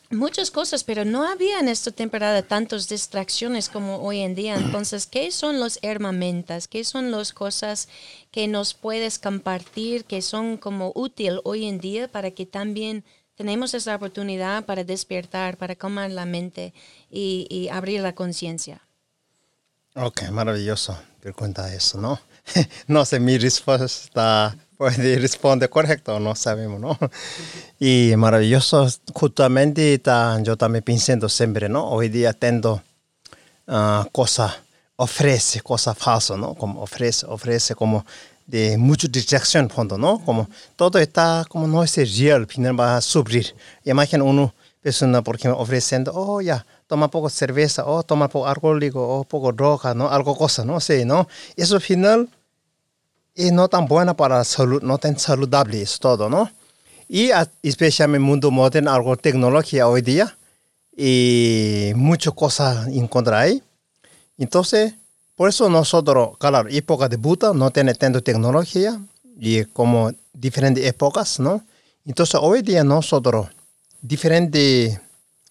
Muchas 0.10 0.52
cosas, 0.52 0.86
pero 0.86 1.04
no 1.04 1.28
había 1.28 1.60
en 1.60 1.68
esta 1.68 1.92
temporada 1.92 2.42
tantas 2.42 2.88
distracciones 2.88 3.68
como 3.68 3.98
hoy 3.98 4.20
en 4.22 4.36
día. 4.36 4.56
Entonces, 4.56 5.06
¿qué 5.06 5.32
son 5.32 5.60
los 5.60 5.80
herramientas? 5.82 6.70
¿Qué 6.70 6.86
son 6.86 7.12
las 7.12 7.34
cosas 7.34 7.90
que 8.32 8.48
nos 8.48 8.74
puedes 8.74 9.20
compartir 9.20 10.06
que 10.06 10.22
son 10.22 10.56
como 10.56 10.94
útil 10.96 11.42
hoy 11.44 11.66
en 11.66 11.80
día 11.80 12.08
para 12.08 12.32
que 12.32 12.46
también 12.46 13.04
tenemos 13.36 13.74
esa 13.74 13.96
oportunidad 13.96 14.66
para 14.66 14.86
despertar, 14.86 15.58
para 15.58 15.76
calmar 15.76 16.10
la 16.12 16.26
mente 16.26 16.74
y, 17.12 17.68
abrir 17.70 18.00
la 18.00 18.16
conciencia? 18.16 18.82
Ok, 19.94 20.30
maravilloso. 20.32 20.98
Pregunta 21.20 21.74
eso, 21.74 22.00
¿no? 22.00 22.20
no 22.88 23.04
sé, 23.04 23.20
mi 23.20 23.38
respuesta 23.38 24.56
puede 24.78 25.18
responder 25.20 25.70
correcto 25.70 26.20
no 26.20 26.36
sabemos, 26.36 26.80
¿no? 26.80 26.98
Y 27.80 28.14
maravilloso, 28.18 28.88
justamente 29.14 29.98
ta- 30.00 30.40
yo 30.42 30.58
también 30.58 30.84
pensando 30.84 31.30
siempre, 31.30 31.70
¿no? 31.70 31.88
Hoy 31.90 32.10
día 32.10 32.34
tengo 32.34 32.82
ah, 33.68 34.08
cosas 34.12 34.54
ofrece 35.00 35.62
cosas 35.62 35.98
falsas, 35.98 36.38
¿no? 36.38 36.56
Como 36.56 36.82
ofrece, 36.82 37.26
ofrece 37.28 37.76
como 37.76 38.06
de 38.48 38.78
mucha 38.78 39.08
distracción, 39.08 39.70
fondo, 39.70 39.98
¿no? 39.98 40.20
Como 40.26 40.50
todo 40.76 41.00
está, 41.00 41.46
como 41.50 41.68
no 41.68 41.84
es 41.84 41.96
real, 41.98 42.48
final 42.48 42.80
va 42.80 42.98
a 42.98 43.02
sufrir. 43.02 43.56
Imagina 43.86 44.24
uno, 44.24 44.54
persona, 44.82 45.22
por 45.22 45.36
ejemplo, 45.36 45.60
ofreciendo, 45.62 46.12
oh, 46.16 46.42
ya, 46.42 46.66
toma 46.88 47.10
poco 47.12 47.30
cerveza, 47.30 47.86
oh, 47.86 48.04
toma 48.04 48.28
poco 48.28 48.48
alcohólico, 48.48 49.00
oh, 49.08 49.24
poco 49.24 49.52
droga, 49.52 49.94
¿no? 49.94 50.10
Algo 50.10 50.36
cosa, 50.36 50.66
¿no? 50.66 50.80
Sí, 50.80 51.06
¿no? 51.06 51.28
Eso 51.56 51.76
al 51.76 51.82
final 51.82 52.30
es 53.38 53.54
no 53.54 53.70
tan 53.70 53.86
buena 53.86 54.16
para 54.16 54.40
la 54.40 54.44
salud, 54.44 54.82
no 54.82 54.98
tan 54.98 55.18
saludable 55.18 55.82
es 55.82 56.00
todo, 56.00 56.28
¿no? 56.30 56.52
Y 57.08 57.30
especialmente 57.64 58.18
en 58.18 58.24
el 58.24 58.28
mundo 58.28 58.52
moderno, 58.52 58.92
algo 58.92 59.16
tecnología 59.16 59.88
hoy 59.88 60.02
día, 60.02 60.36
y 60.96 61.92
muchas 61.96 62.34
cosas 62.34 62.88
encontrar 62.88 63.44
ahí. 63.44 63.64
Entonces, 64.38 64.96
por 65.36 65.50
eso 65.50 65.70
nosotros, 65.70 66.36
claro, 66.40 66.68
época 66.70 67.08
de 67.08 67.18
Buda 67.18 67.54
no 67.54 67.70
tiene 67.70 67.94
tanta 67.94 68.20
tecnología 68.22 69.00
y 69.40 69.64
como 69.66 70.12
diferentes 70.34 70.84
épocas, 70.84 71.40
¿no? 71.40 71.64
Entonces, 72.06 72.40
hoy 72.42 72.64
día 72.64 72.84
nosotros, 72.84 73.48
diferentes 74.02 75.00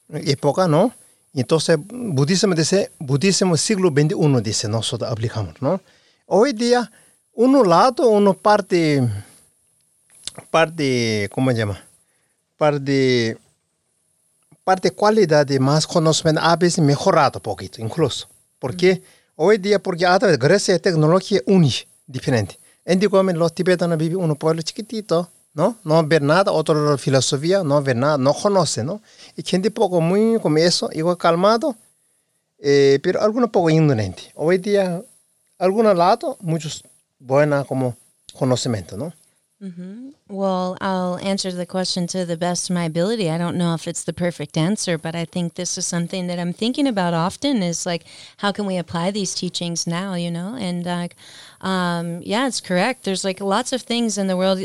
épocas, 0.09 0.69
¿no? 0.69 0.93
Entonces, 1.33 1.79
budismo 1.79 2.55
dice, 2.55 2.91
budismo 2.99 3.57
siglo 3.57 3.91
XXI 3.91 4.43
dice, 4.43 4.69
nosotros 4.69 5.11
aplicamos, 5.11 5.55
¿no? 5.61 5.81
Hoy 6.27 6.53
día, 6.53 6.91
uno 7.37 7.63
lado, 7.63 8.09
uno 8.09 8.35
parte, 8.35 9.07
parte, 10.51 11.29
¿cómo 11.33 11.51
se 11.51 11.59
llama? 11.59 11.85
Parte, 12.57 13.37
parte 14.65 14.91
calidad 14.91 15.47
de 15.47 15.61
más 15.61 15.87
conocimiento 15.87 16.41
a 16.43 16.57
veces 16.57 16.83
mejorado 16.83 17.39
un 17.39 17.43
poquito, 17.43 17.81
incluso. 17.83 18.27
¿Por 18.59 18.75
qué? 18.75 19.03
Hoy 19.37 19.59
día, 19.59 19.79
porque 19.79 20.07
a 20.07 20.19
través, 20.19 20.39
gracias 20.39 20.79
a 20.79 20.81
tecnología 20.81 21.41
única, 21.47 21.87
diferente. 22.07 22.59
Antiguamente 22.87 23.39
los 23.39 23.55
tibetanos 23.55 23.99
vivían 23.99 24.25
en 24.25 24.31
un 24.31 24.37
pueblo 24.37 24.63
chiquitito, 24.63 25.29
¿no? 25.53 25.77
No 25.85 26.03
ver 26.07 26.23
nada, 26.23 26.53
otra 26.53 26.97
filosofía, 26.97 27.63
no 27.63 27.83
ver 27.83 27.97
nada, 27.97 28.17
no 28.17 28.33
conoce, 28.33 28.83
¿no? 28.83 29.03
Y 29.37 29.43
gente 29.43 29.71
poco 29.71 30.01
muy 30.01 30.41
como 30.41 30.57
eso, 30.57 30.89
igual 30.93 31.19
calmado, 31.19 31.77
eh, 32.59 32.99
pero 33.03 33.21
algunos 33.21 33.51
poco 33.51 33.69
ignorante. 33.69 34.33
Hoy 34.35 34.57
día, 34.57 35.03
algunos 35.59 35.95
lados, 35.95 36.37
muchos 36.41 36.83
buena 37.27 37.65
como 37.65 37.97
conocimiento, 38.33 38.97
¿no? 38.97 39.13
Well, 40.29 40.77
I'll 40.81 41.19
answer 41.19 41.53
the 41.53 41.67
question 41.67 42.09
to 42.09 42.25
the 42.25 42.37
best 42.37 42.69
of 42.69 42.75
my 42.75 42.85
ability. 42.85 43.31
I 43.31 43.39
don't 43.39 43.57
know 43.57 43.75
if 43.75 43.87
it's 43.87 44.03
the 44.03 44.13
perfect 44.13 44.57
answer, 44.57 44.99
but 44.99 45.15
I 45.15 45.25
think 45.25 45.55
this 45.55 45.79
is 45.79 45.87
something 45.87 46.27
that 46.27 46.41
I'm 46.41 46.53
thinking 46.53 46.89
about 46.89 47.15
often 47.15 47.63
is 47.63 47.87
like, 47.87 48.05
how 48.39 48.51
can 48.51 48.67
we 48.67 48.77
apply 48.77 49.13
these 49.13 49.37
teachings 49.37 49.87
now, 49.87 50.15
you 50.15 50.33
know? 50.33 50.57
And 50.57 50.85
um, 51.61 52.23
yeah, 52.23 52.49
it's 52.49 52.61
correct. 52.61 53.05
There's 53.05 53.25
like 53.25 53.41
lots 53.41 53.73
of 53.73 53.83
things 53.83 54.19
in 54.19 54.27
the 54.27 54.37
world. 54.37 54.59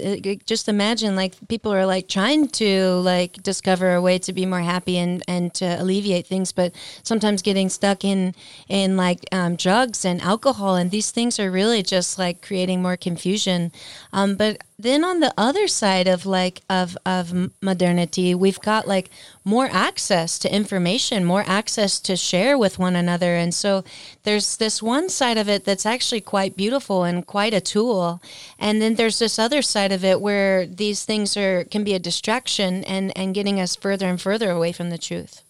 Just 0.48 0.68
imagine 0.68 1.16
like 1.16 1.36
people 1.48 1.72
are 1.72 1.86
like 1.86 2.08
trying 2.08 2.48
to 2.50 2.94
like 2.96 3.34
discover 3.44 3.94
a 3.94 4.02
way 4.02 4.18
to 4.18 4.34
be 4.34 4.48
more 4.48 4.62
happy 4.62 4.98
and, 4.98 5.22
and 5.28 5.54
to 5.54 5.80
alleviate 5.80 6.26
things, 6.26 6.52
but 6.52 6.74
sometimes 7.04 7.44
getting 7.44 7.70
stuck 7.70 8.04
in, 8.04 8.34
in 8.68 8.98
like 8.98 9.26
um, 9.32 9.56
drugs 9.58 10.06
and 10.06 10.22
alcohol. 10.22 10.76
And 10.76 10.90
these 10.90 11.12
things 11.12 11.40
are 11.40 11.52
really 11.52 11.84
just 11.84 12.18
like 12.18 12.42
creating 12.42 12.82
more 12.82 12.98
confusion. 12.98 13.72
Um, 14.12 14.36
but 14.36 14.58
then 14.78 15.04
on 15.04 15.20
the 15.20 15.32
other 15.38 15.51
side 15.68 16.08
of 16.08 16.26
like 16.26 16.62
of 16.70 16.98
of 17.06 17.50
modernity 17.62 18.34
we've 18.36 18.60
got 18.62 18.88
like 18.88 19.10
more 19.44 19.70
access 19.72 20.40
to 20.40 20.54
information 20.54 21.26
more 21.26 21.44
access 21.48 22.00
to 22.00 22.16
share 22.16 22.58
with 22.58 22.80
one 22.80 22.96
another 22.96 23.36
and 23.36 23.54
so 23.54 23.84
there's 24.24 24.58
this 24.58 24.82
one 24.82 25.10
side 25.10 25.38
of 25.38 25.48
it 25.50 25.66
that's 25.66 25.86
actually 25.86 26.22
quite 26.22 26.56
beautiful 26.56 27.04
and 27.04 27.26
quite 27.28 27.54
a 27.54 27.62
tool 27.62 28.22
and 28.60 28.82
then 28.82 28.96
there's 28.96 29.20
this 29.20 29.38
other 29.40 29.62
side 29.62 29.92
of 29.92 30.04
it 30.04 30.22
where 30.22 30.66
these 30.66 31.06
things 31.06 31.38
are 31.38 31.64
can 31.66 31.84
be 31.84 31.94
a 31.94 32.00
distraction 32.00 32.84
and 32.86 33.12
and 33.16 33.34
getting 33.34 33.60
us 33.60 33.76
further 33.76 34.08
and 34.08 34.22
further 34.22 34.52
away 34.52 34.72
from 34.72 34.90
the 34.90 34.98
truth 34.98 35.44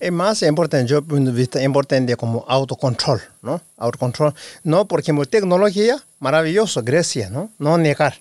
Es 0.00 0.12
más 0.12 0.42
importante, 0.42 0.90
yo 0.90 1.02
punto 1.02 1.30
de 1.30 1.36
vista 1.36 1.62
importante 1.62 2.16
como 2.16 2.44
autocontrol, 2.48 3.20
¿no? 3.42 3.60
Autocontrol, 3.76 4.34
no 4.64 4.86
porque 4.86 5.12
tecnología 5.26 5.96
maravilloso, 6.20 6.82
Grecia, 6.82 7.30
¿no? 7.30 7.50
No 7.58 7.78
negar. 7.78 8.14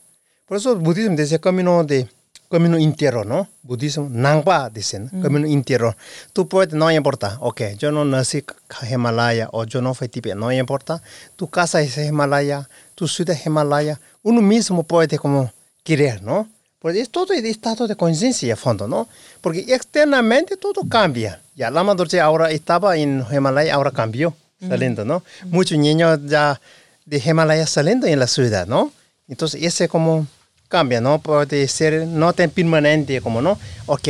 Por 0.48 0.58
eso 0.58 0.72
el 0.72 0.80
budismo 0.80 1.16
dice 1.16 1.40
camino 1.40 1.84
de 1.84 2.08
camino 2.50 2.78
entero, 2.78 3.26
¿no? 3.26 3.48
Budismo 3.64 4.08
nangpa 4.10 4.70
dicen, 4.70 5.10
mm. 5.12 5.22
camino 5.22 5.46
entero. 5.46 5.96
Tú 6.32 6.48
puedes, 6.48 6.74
no 6.74 6.90
importa, 6.90 7.38
ok, 7.42 7.62
yo 7.78 7.92
no 7.92 8.06
nací 8.06 8.44
en 8.82 8.94
Himalaya 8.94 9.50
o 9.52 9.66
yo 9.66 9.82
no 9.82 9.94
fui 9.94 10.08
Tibet, 10.08 10.36
no 10.36 10.52
importa. 10.52 11.02
Tu 11.36 11.50
casa 11.50 11.82
es 11.82 11.98
Himalaya, 11.98 12.68
tu 12.96 13.08
ciudad 13.08 13.36
es 13.36 13.46
Himalaya. 13.46 14.00
Uno 14.24 14.42
mismo 14.42 14.84
puede 14.84 15.18
como 15.18 15.52
querer, 15.84 16.22
¿no? 16.24 16.48
Porque 16.80 17.02
es 17.02 17.10
todo 17.10 17.34
el 17.34 17.46
estado 17.46 17.88
de 17.88 17.96
conciencia 17.96 18.54
a 18.54 18.56
fondo, 18.56 18.88
¿no? 18.88 19.10
Porque 19.42 19.66
externamente 19.68 20.56
todo 20.56 20.84
cambia. 20.88 21.42
Ya 21.56 21.70
la 21.70 21.84
madre 21.84 22.22
ahora 22.22 22.52
estaba 22.52 22.96
en 22.96 23.26
Himalaya, 23.30 23.74
ahora 23.74 23.92
cambió, 23.92 24.34
mm. 24.62 24.70
saliendo, 24.70 25.04
¿no? 25.04 25.24
Mm. 25.44 25.50
Muchos 25.50 25.78
niños 25.78 26.20
ya 26.26 26.62
de 27.06 27.18
Himalaya 27.18 27.68
saliendo 27.68 28.08
en 28.08 28.20
la 28.20 28.28
ciudad, 28.28 28.66
¿no? 28.66 28.94
Entonces, 29.28 29.62
ese 29.62 29.90
como 29.90 30.26
cambia, 30.68 31.02
¿no? 31.02 31.20
Puede 31.20 31.68
ser 31.68 32.08
no 32.08 32.34
tan 32.34 32.50
permanente 32.50 33.22
como, 33.22 33.42
¿no? 33.42 33.58
Ok, 33.86 34.10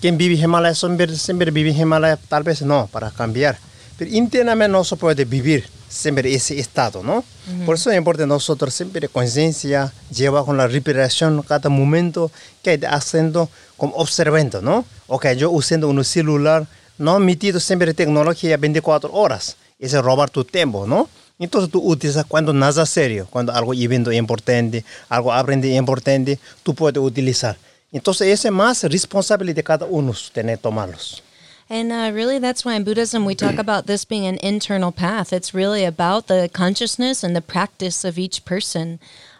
quien 0.00 0.16
vive 0.16 0.34
en 0.34 0.44
Himalaya 0.44 0.74
siempre, 0.74 1.14
siempre 1.16 1.50
vive 1.50 1.70
en 1.70 1.78
Himalaya, 1.78 2.16
tal 2.28 2.42
vez 2.42 2.62
no, 2.62 2.86
para 2.86 3.10
cambiar. 3.10 3.58
Pero 3.96 4.10
internamente 4.12 4.72
no 4.72 4.84
se 4.84 4.96
puede 4.96 5.24
vivir 5.24 5.68
siempre 5.88 6.32
ese 6.32 6.58
estado, 6.58 7.02
¿no? 7.02 7.24
Por 7.64 7.76
eso 7.76 7.90
es 7.90 7.96
importante 7.96 8.28
nosotros 8.28 8.74
siempre 8.74 9.08
conciencia, 9.08 9.92
llevar 10.10 10.44
con 10.44 10.56
la 10.56 10.66
respiración 10.66 11.42
cada 11.42 11.68
momento 11.68 12.30
que 12.62 12.70
hay 12.70 12.80
haciendo 12.86 13.48
como 13.76 13.94
observando, 13.96 14.60
¿no? 14.60 14.84
Ok, 15.06 15.28
yo 15.32 15.50
usando 15.50 15.88
un 15.88 16.04
celular, 16.04 16.66
no 16.98 17.18
metido 17.18 17.58
siempre 17.58 17.94
tecnología 17.94 18.56
24 18.56 19.12
horas, 19.12 19.56
es 19.78 19.92
robar 19.94 20.30
tu 20.30 20.44
tiempo, 20.44 20.86
¿no? 20.86 21.08
Entonces 21.38 21.70
tú 21.70 21.80
utilizas 21.80 22.24
cuando 22.26 22.52
nada 22.52 22.84
serio, 22.84 23.26
cuando 23.30 23.52
algo 23.52 23.72
evento 23.72 24.10
importante, 24.10 24.84
algo 25.08 25.32
aprende 25.32 25.72
importante, 25.74 26.38
tú 26.62 26.74
puedes 26.74 27.02
utilizar. 27.02 27.56
Entonces 27.92 28.28
ese 28.28 28.48
es 28.48 28.54
más 28.54 28.82
responsabilidad 28.84 29.56
de 29.56 29.64
cada 29.64 29.86
uno 29.86 30.12
tener 30.32 30.58
tomarlos. 30.58 31.22
And 31.70 31.92
uh, 31.92 32.10
really, 32.14 32.38
that's 32.38 32.64
why 32.64 32.76
in 32.76 32.84
Buddhism 32.84 33.26
we 33.26 33.34
talk 33.34 33.58
about 33.58 33.86
this 33.86 34.04
being 34.04 34.26
an 34.26 34.38
internal 34.42 34.90
path. 34.90 35.32
It's 35.32 35.54
really 35.54 35.84
about 35.84 36.26
the 36.26 36.48
consciousness 36.52 37.22
and 37.22 37.36
the 37.36 37.42
practice 37.42 38.04
of 38.04 38.18
each 38.18 38.44
person 38.44 38.98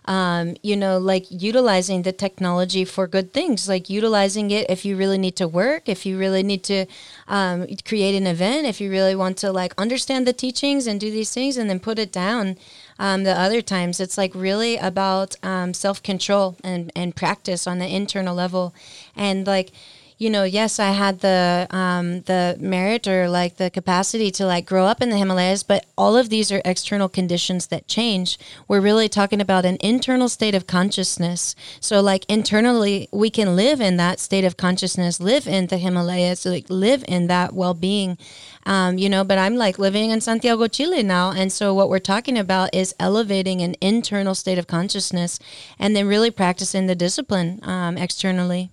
um, 0.09 0.57
you 0.63 0.75
know, 0.75 0.97
like 0.97 1.27
utilizing 1.29 2.01
the 2.01 2.13
technology 2.13 2.87
for 2.87 3.07
good 3.07 3.35
things, 3.35 3.69
like 3.69 3.91
utilizing 3.91 4.51
it 4.51 4.69
if 4.71 4.87
you 4.87 4.97
really 4.97 5.19
need 5.19 5.37
to 5.37 5.47
work, 5.47 5.87
if 5.87 6.07
you 6.07 6.19
really 6.19 6.43
need 6.43 6.65
to 6.65 6.87
um, 7.29 7.67
create 7.85 8.17
an 8.17 8.27
event, 8.27 8.67
if 8.67 8.81
you 8.81 8.91
really 8.91 9.15
want 9.15 9.37
to 9.37 9.53
like 9.53 9.75
understand 9.77 10.27
the 10.27 10.33
teachings 10.33 10.87
and 10.87 10.99
do 10.99 11.11
these 11.11 11.35
things 11.35 11.59
and 11.59 11.69
then 11.69 11.79
put 11.79 11.99
it 11.99 12.11
down. 12.11 12.57
Um, 12.99 13.25
the 13.25 13.39
other 13.39 13.61
times, 13.61 14.01
it's 14.01 14.17
like 14.17 14.35
really 14.35 14.79
about 14.79 15.37
um, 15.45 15.75
self 15.75 16.03
control 16.03 16.57
and, 16.65 16.91
and 16.97 17.15
practice 17.15 17.67
on 17.67 17.79
the 17.79 17.95
internal 17.95 18.35
level. 18.35 18.75
And 19.15 19.47
like, 19.47 19.73
you 20.19 20.31
know, 20.31 20.43
yes, 20.43 20.81
I 20.81 20.91
had 20.91 21.21
the 21.21 21.69
um, 21.71 22.23
the 22.23 22.57
merit 22.59 23.07
or 23.07 23.29
like 23.29 23.57
the 23.57 23.71
capacity 23.71 24.33
to 24.33 24.47
like 24.47 24.67
grow 24.67 24.85
up 24.85 25.01
in 25.01 25.11
the 25.11 25.17
Himalayas, 25.17 25.63
but 25.63 25.87
all 25.97 26.17
of 26.17 26.29
these 26.29 26.51
are 26.51 26.61
external 26.65 27.09
conditions 27.09 27.69
that 27.69 27.87
change. 27.87 28.37
We're 28.67 28.81
really 28.81 29.09
talking 29.09 29.41
about 29.41 29.65
an 29.65 29.77
internal 29.79 30.29
state 30.29 30.57
of 30.57 30.67
consciousness. 30.67 31.55
So, 31.79 32.01
like 32.01 32.25
internally, 32.29 33.09
we 33.13 33.31
can 33.31 33.55
live 33.55 33.81
in 33.81 33.97
that 33.99 34.19
state 34.19 34.45
of 34.45 34.57
consciousness, 34.57 35.21
live 35.21 35.47
in 35.47 35.69
the 35.69 35.79
Himalayas, 35.79 36.45
like 36.45 36.69
live 36.69 37.05
in 37.07 37.29
that 37.29 37.53
well 37.55 37.75
being. 37.75 38.19
Um, 38.67 38.99
you 38.99 39.09
know, 39.09 39.23
but 39.23 39.39
I'm 39.39 39.55
like 39.55 39.79
living 39.79 40.11
in 40.11 40.21
Santiago, 40.21 40.67
Chile 40.67 41.05
now. 41.05 41.31
And 41.31 41.53
so, 41.53 41.73
what 41.73 41.89
we're 41.89 42.01
talking 42.01 42.37
about 42.37 42.75
is 42.75 42.93
elevating 42.99 43.61
an 43.61 43.77
internal 43.81 44.35
state 44.35 44.59
of 44.59 44.67
consciousness 44.67 45.39
and 45.79 45.95
then 45.95 46.09
really 46.09 46.33
practicing 46.33 46.87
the 46.87 46.97
discipline 46.97 47.61
um, 47.63 47.97
externally. 47.97 48.73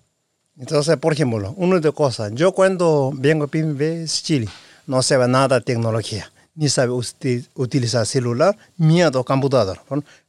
Entonces, 0.58 0.96
por 0.98 1.14
ejemplo, 1.14 1.54
una 1.58 1.80
de 1.80 1.92
cosas, 1.92 2.32
yo 2.34 2.54
cuando 2.54 3.12
vengo 3.14 3.46
a 3.46 4.06
Chile, 4.06 4.48
no 4.88 5.02
sé 5.02 5.18
nada 5.28 5.60
de 5.60 5.62
tecnología, 5.62 6.32
ni 6.56 6.70
sabe 6.70 6.94
utilizar 7.56 8.06
celular, 8.06 8.58
miedo 8.78 9.24
computador. 9.24 9.80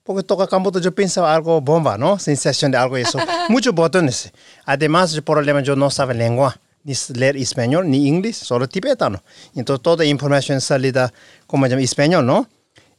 Porque 0.03 0.23
toca 0.25 0.49
computador, 0.49 0.85
yo 0.85 0.93
pensaba 0.95 1.33
algo 1.33 1.61
bomba, 1.61 1.97
¿no? 1.97 2.19
Sensación 2.19 2.73
de 2.73 2.79
algo 2.79 2.97
eso. 2.97 3.19
Muchos 3.49 3.73
botones. 3.73 4.33
Además, 4.65 5.15
el 5.15 5.23
problema, 5.23 5.61
yo 5.61 5.77
no 5.77 5.91
sabe 5.91 6.15
lengua, 6.15 6.59
ni 6.83 6.95
leer 7.15 7.37
español, 7.37 7.89
ni 7.89 8.09
inglés, 8.09 8.37
solo 8.37 8.69
tibetano. 8.69 9.23
Entonces, 9.55 9.83
toda 9.83 10.05
información 10.05 10.61
salida, 10.61 11.13
como 11.47 11.67
español, 11.67 12.27
¿no? 12.27 12.49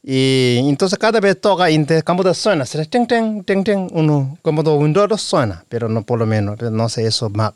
Y 0.02 0.58
entonces 0.68 0.98
cada 0.98 1.20
vez 1.20 1.40
toca 1.40 1.68
el 1.68 2.04
campo 2.04 2.22
de 2.22 2.32
suena, 2.32 2.64
será 2.64 2.84
ting, 2.84 3.06
ting, 3.06 3.42
ting, 3.44 3.64
ting, 3.64 3.88
uno 3.92 4.38
como 4.42 4.62
de 4.62 4.70
Windows 4.70 5.20
suena, 5.20 5.64
pero 5.68 5.88
no 5.88 6.02
por 6.02 6.18
lo 6.18 6.26
menos, 6.26 6.60
no 6.62 6.88
sé 6.88 7.06
eso 7.06 7.28
más. 7.30 7.52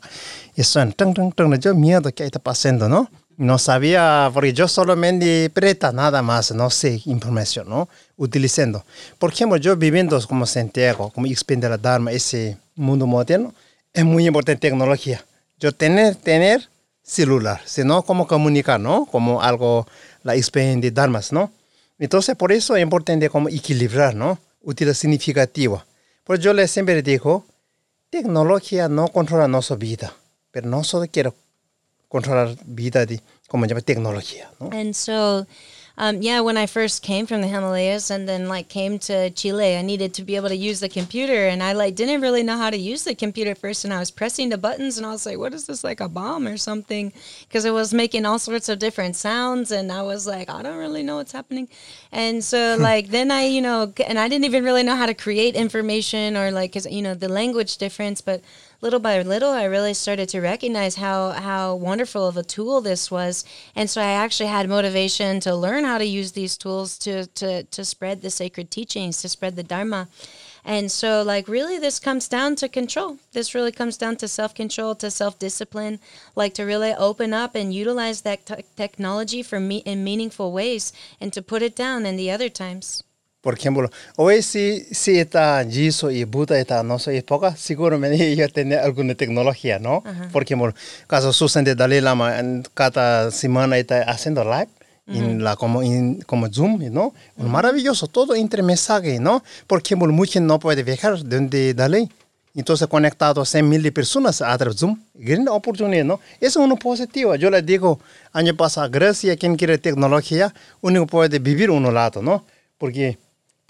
Y 0.55 0.63
suena, 0.63 0.91
ting, 0.91 1.13
ting, 1.13 1.31
ting, 1.31 1.59
yo 1.59 1.73
miedo 1.73 2.11
que 2.13 2.25
está 2.25 2.39
pasando, 2.39 2.87
¿no? 2.89 3.09
no 3.37 3.57
sabía, 3.57 4.29
porque 4.33 4.53
yo 4.53 4.67
solamente 4.67 5.49
presta 5.49 5.91
nada 5.91 6.21
más, 6.21 6.51
no 6.53 6.69
sé 6.69 7.01
información, 7.05 7.69
¿no? 7.69 7.89
Utilizando. 8.17 8.85
Por 9.17 9.31
ejemplo, 9.31 9.57
yo 9.57 9.75
viviendo 9.75 10.19
como 10.27 10.45
Santiago, 10.45 11.09
como 11.11 11.27
expandir 11.27 11.69
la 11.69 11.77
Dharma, 11.77 12.11
ese 12.11 12.57
mundo 12.75 13.07
moderno, 13.07 13.53
es 13.93 14.05
muy 14.05 14.25
importante 14.27 14.69
tecnología. 14.69 15.23
Yo 15.59 15.71
tener, 15.71 16.15
tener 16.15 16.69
celular, 17.01 17.61
sino 17.65 18.03
como 18.03 18.27
comunicar, 18.27 18.79
¿no? 18.79 19.05
Como 19.05 19.41
algo, 19.41 19.87
la 20.23 20.35
expandir 20.35 20.93
Dharmas, 20.93 21.31
¿no? 21.31 21.51
Entonces, 21.99 22.35
por 22.35 22.51
eso 22.51 22.75
es 22.75 22.83
importante 22.83 23.29
como 23.29 23.49
equilibrar, 23.49 24.15
¿no? 24.15 24.39
Utilidad 24.61 24.95
significativa. 24.95 25.85
Pues 26.23 26.39
yo 26.39 26.53
le 26.53 26.67
siempre 26.67 27.01
digo, 27.01 27.45
tecnología 28.09 28.87
no 28.87 29.07
controla 29.07 29.47
nuestra 29.47 29.75
vida, 29.75 30.13
pero 30.51 30.69
no 30.69 30.83
solo 30.83 31.07
quiero 31.11 31.35
controlar 32.07 32.55
vida 32.65 33.05
de, 33.05 33.21
como 33.47 33.65
llama, 33.65 33.81
tecnología, 33.81 34.51
¿no? 34.59 34.69
And 34.71 34.93
so, 34.93 35.47
um, 35.95 36.23
yeah, 36.23 36.39
when 36.39 36.57
I 36.57 36.65
first 36.65 37.03
came 37.03 37.27
from 37.27 37.41
the 37.41 37.47
Himalayas 37.47 38.09
and 38.09 38.27
then 38.27 38.47
like 38.47 38.67
came 38.67 38.97
to 38.99 39.29
Chile, 39.29 39.77
I 39.77 39.83
needed 39.83 40.11
to 40.15 40.23
be 40.23 40.35
able 40.35 40.49
to 40.49 40.55
use 40.55 40.79
the 40.79 40.89
computer, 40.89 41.47
and 41.47 41.61
I 41.61 41.73
like 41.73 41.93
didn't 41.93 42.21
really 42.21 42.41
know 42.41 42.57
how 42.57 42.71
to 42.71 42.77
use 42.77 43.03
the 43.03 43.13
computer 43.13 43.53
first, 43.53 43.85
and 43.85 43.93
I 43.93 43.99
was 43.99 44.09
pressing 44.09 44.49
the 44.49 44.57
buttons, 44.57 44.97
and 44.97 45.05
I 45.05 45.11
was 45.11 45.27
like, 45.27 45.37
"What 45.37 45.53
is 45.53 45.67
this 45.67 45.83
like 45.83 45.99
a 45.99 46.09
bomb 46.09 46.47
or 46.47 46.57
something?" 46.57 47.13
Because 47.47 47.63
it 47.65 47.73
was 47.73 47.93
making 47.93 48.25
all 48.25 48.39
sorts 48.39 48.69
of 48.69 48.79
different 48.79 49.15
sounds, 49.15 49.71
and 49.71 49.91
I 49.91 50.01
was 50.01 50.25
like, 50.25 50.49
"I 50.49 50.63
don't 50.63 50.77
really 50.77 51.03
know 51.03 51.17
what's 51.17 51.31
happening," 51.31 51.69
and 52.11 52.43
so 52.43 52.75
like 52.79 53.09
then 53.09 53.29
I, 53.29 53.43
you 53.45 53.61
know, 53.61 53.93
and 54.07 54.17
I 54.17 54.27
didn't 54.27 54.45
even 54.45 54.63
really 54.63 54.81
know 54.81 54.95
how 54.95 55.05
to 55.05 55.13
create 55.13 55.53
information 55.53 56.35
or 56.35 56.49
like, 56.49 56.73
cause 56.73 56.87
you 56.89 57.03
know 57.03 57.13
the 57.13 57.29
language 57.29 57.77
difference, 57.77 58.19
but 58.19 58.41
little 58.83 58.99
by 58.99 59.21
little, 59.21 59.51
I 59.51 59.63
really 59.63 59.93
started 59.93 60.27
to 60.29 60.41
recognize 60.41 60.95
how 60.97 61.31
how 61.31 61.73
wonderful 61.73 62.27
of 62.27 62.35
a 62.35 62.43
tool 62.43 62.81
this 62.81 63.09
was, 63.09 63.45
and 63.77 63.89
so 63.89 64.01
I 64.01 64.11
actually 64.23 64.49
had 64.49 64.67
motivation 64.67 65.39
to 65.39 65.55
learn 65.55 65.85
how 65.85 65.97
to 65.97 66.05
use 66.05 66.33
these 66.33 66.57
tools 66.57 66.97
to 66.99 67.25
to 67.27 67.63
to 67.63 67.85
spread 67.85 68.21
the 68.21 68.29
sacred 68.29 68.69
teachings, 68.69 69.21
to 69.21 69.29
spread 69.29 69.55
the 69.55 69.63
dharma. 69.63 70.09
And 70.65 70.91
so, 70.91 71.23
like, 71.23 71.47
really, 71.47 71.77
this 71.77 71.99
comes 71.99 72.27
down 72.27 72.55
to 72.57 72.69
control. 72.69 73.17
This 73.31 73.55
really 73.55 73.71
comes 73.71 73.97
down 73.97 74.17
to 74.17 74.27
self 74.27 74.53
control, 74.53 74.95
to 74.95 75.09
self 75.09 75.39
discipline, 75.39 75.99
like 76.35 76.53
to 76.55 76.63
really 76.63 76.93
open 76.93 77.33
up 77.33 77.55
and 77.55 77.73
utilize 77.73 78.21
that 78.21 78.45
te- 78.45 78.65
technology 78.75 79.43
for 79.43 79.59
me 79.61 79.77
in 79.85 80.03
meaningful 80.03 80.51
ways 80.51 80.91
and 81.21 81.31
to 81.33 81.41
put 81.41 81.61
it 81.61 81.75
down 81.75 82.05
in 82.05 82.17
the 82.17 82.31
other 82.31 82.49
times. 82.49 83.03
Por 83.43 83.55
ejemplo, 83.55 83.91
hoy 84.15 84.41
si, 84.41 84.85
si 84.91 85.19
está 85.19 85.65
Jesus 85.69 86.13
y 86.13 86.23
Buda 86.23 86.57
está 86.57 86.79
en 86.79 86.87
nuestra 86.87 87.11
época, 87.11 87.57
seguramente 87.57 88.25
ellos 88.31 88.53
tienen 88.53 88.79
alguna 88.79 89.15
tecnología, 89.15 89.79
¿no? 89.79 90.01
Por 90.31 90.43
ejemplo, 90.43 90.73
caso 91.07 91.33
Susan 91.33 91.65
de 91.65 91.75
Dalai 91.75 91.99
Lama, 91.99 92.37
cada 92.73 93.31
semana 93.31 93.77
está 93.77 94.03
haciendo 94.03 94.45
live, 94.45 94.69
en 95.07 95.43
la, 95.43 95.57
como, 95.57 95.83
en, 95.83 96.21
como 96.21 96.47
Zoom, 96.47 96.89
¿no? 96.89 97.13
Maravilloso, 97.35 98.07
todo 98.07 98.33
entre 98.33 98.63
mensajes, 98.63 99.19
¿no? 99.19 99.43
Por 99.67 99.81
ejemplo, 99.83 100.07
muchos 100.13 100.41
no 100.41 100.57
pueden 100.57 100.85
viajar 100.85 101.21
donde 101.21 101.73
Dalai. 101.73 102.09
Entonces, 102.55 102.87
conectado 102.87 103.41
a 103.41 103.45
100 103.45 103.67
mil 103.67 103.91
personas 103.91 104.41
a 104.41 104.57
través 104.57 104.77
de 104.77 104.79
Zoom, 104.79 105.01
gran 105.15 105.49
oportunidad, 105.49 106.05
¿no? 106.05 106.21
Eso 106.39 106.61
es 106.61 106.65
uno 106.65 106.77
positivo. 106.77 107.35
Yo 107.35 107.49
les 107.49 107.65
digo, 107.65 107.99
año 108.31 108.55
pasado, 108.55 108.89
gracias 108.89 109.35
a 109.35 109.37
quien 109.37 109.57
quiere 109.57 109.77
tecnología, 109.79 110.53
uno 110.79 111.05
puede 111.05 111.39
vivir 111.39 111.69
uno 111.69 111.91
lado, 111.91 112.21
¿no? 112.21 112.45
Porque 112.77 113.17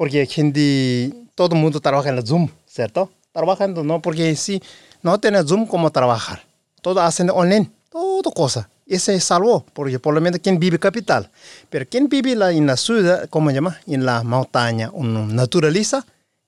porque 0.03 0.25
gente, 0.25 1.13
todo 1.33 1.55
el 1.55 1.61
mundo 1.61 1.79
trabaja 1.79 2.09
en 2.09 2.17
el 2.17 2.27
Zoom, 2.27 2.49
¿cierto? 2.67 3.09
Trabajando, 3.31 3.85
¿no? 3.85 4.01
Porque 4.01 4.35
si 4.35 4.61
no 5.01 5.17
tiene 5.17 5.41
Zoom, 5.43 5.65
¿cómo 5.65 5.89
trabajar? 5.91 6.43
Todo 6.81 6.99
hacen 6.99 7.29
online, 7.29 7.71
todo 7.89 8.29
cosa. 8.31 8.69
Ese 8.85 9.15
es 9.15 9.23
salvo, 9.23 9.65
porque 9.71 9.99
por 9.99 10.13
lo 10.13 10.19
menos 10.19 10.41
quien 10.41 10.59
vive 10.59 10.77
capital. 10.77 11.29
Pero 11.69 11.85
quien 11.87 12.09
vive 12.09 12.35
la, 12.35 12.51
en 12.51 12.67
la 12.67 12.75
ciudad, 12.75 13.29
¿cómo 13.29 13.49
se 13.49 13.55
llama? 13.55 13.79
En 13.87 14.05
la 14.05 14.23
montaña, 14.23 14.89
un 14.91 15.33
naturaliza, 15.33 16.05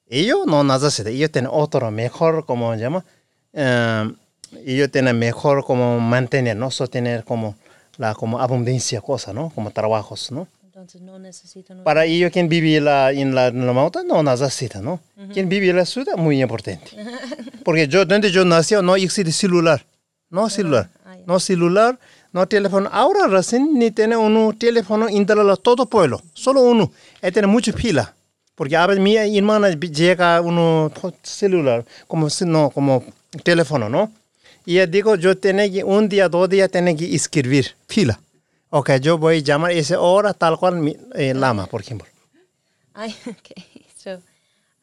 ellos 0.10 0.40
no 0.46 0.62
necesitan, 0.66 1.14
ellos 1.14 1.32
tienen 1.32 1.50
otro 1.54 1.90
mejor, 1.92 2.46
¿cómo 2.46 2.74
se 2.74 2.82
llama? 2.82 3.06
Eh, 3.54 4.12
ellos 4.66 4.92
tienen 4.92 5.18
mejor 5.18 5.64
como 5.64 6.02
mantener, 6.02 6.58
no 6.58 6.72
solo 6.72 6.90
tener 6.90 7.24
como 7.24 7.56
la 7.96 8.16
como 8.16 8.38
abundancia 8.42 9.00
cosa, 9.00 9.32
¿no? 9.32 9.50
Como 9.56 9.72
trabajos, 9.72 10.30
¿no? 10.30 10.46
Entonces 10.76 11.02
no 11.02 11.18
necesitan 11.18 11.86
Para 11.86 12.04
ellos, 12.04 12.34
quien 12.34 12.50
vive 12.50 12.82
la, 12.82 13.10
en, 13.14 13.34
la, 13.34 13.48
en 13.48 13.66
la 13.66 13.72
no 13.72 14.24
necesita, 14.24 14.82
¿no? 14.82 15.00
Quien 15.32 15.48
vive 15.48 15.70
en 15.70 15.78
la 15.78 15.86
ciudad, 15.86 16.18
muy 16.18 16.42
importante. 16.42 16.92
Porque 17.64 17.88
yo, 17.88 18.04
donde 18.04 18.30
yo 18.30 18.44
nací, 18.44 18.76
no 18.84 18.98
existe 18.98 19.32
celular. 19.32 19.86
No 20.30 20.50
celular. 20.50 20.90
ah. 21.06 21.16
No 21.26 21.40
celular, 21.40 21.98
no 22.34 22.46
teléfono. 22.46 22.90
Ahora 22.92 23.26
recién 23.28 23.80
ni 23.80 23.90
tiene 23.92 24.18
uno 24.18 24.52
teléfono 24.52 25.08
instalado 25.08 25.56
todo 25.56 25.86
pueblo. 25.86 26.22
Solo 26.34 26.60
uno. 26.60 26.92
Él 27.22 27.32
tiene 27.32 27.48
mucha 27.48 27.72
pila. 27.72 28.14
Porque 28.54 28.76
a 28.76 28.86
veces 28.86 29.02
mi 29.02 29.16
hermana 29.16 29.70
llega 29.70 30.42
uno 30.42 30.92
celular, 31.24 31.86
como, 32.06 32.28
no, 32.48 32.70
como 32.70 33.02
teléfono, 33.44 33.88
¿no? 33.88 34.12
Y 34.66 34.74
yo 34.74 34.88
digo, 34.88 35.16
yo 35.16 35.38
tengo 35.38 35.64
que, 35.72 35.86
un 35.86 36.10
día, 36.10 36.28
dos 36.28 36.50
días, 36.50 36.70
tengo 36.70 36.94
que 36.98 37.16
escribir 37.16 37.76
pila. 37.88 38.20
Ok, 38.78 38.90
yo 39.02 39.18
voy 39.18 39.38
a 39.38 39.40
llamar 39.40 39.72
esa 39.72 40.02
hora 40.02 40.34
tal 40.34 40.58
cual 40.58 40.76
mi 40.76 40.98
eh, 41.14 41.34
lama, 41.34 41.66
por 41.66 41.80
ejemplo. 41.80 42.06
I 42.94 43.16
okay. 43.28 43.64
So 43.96 44.22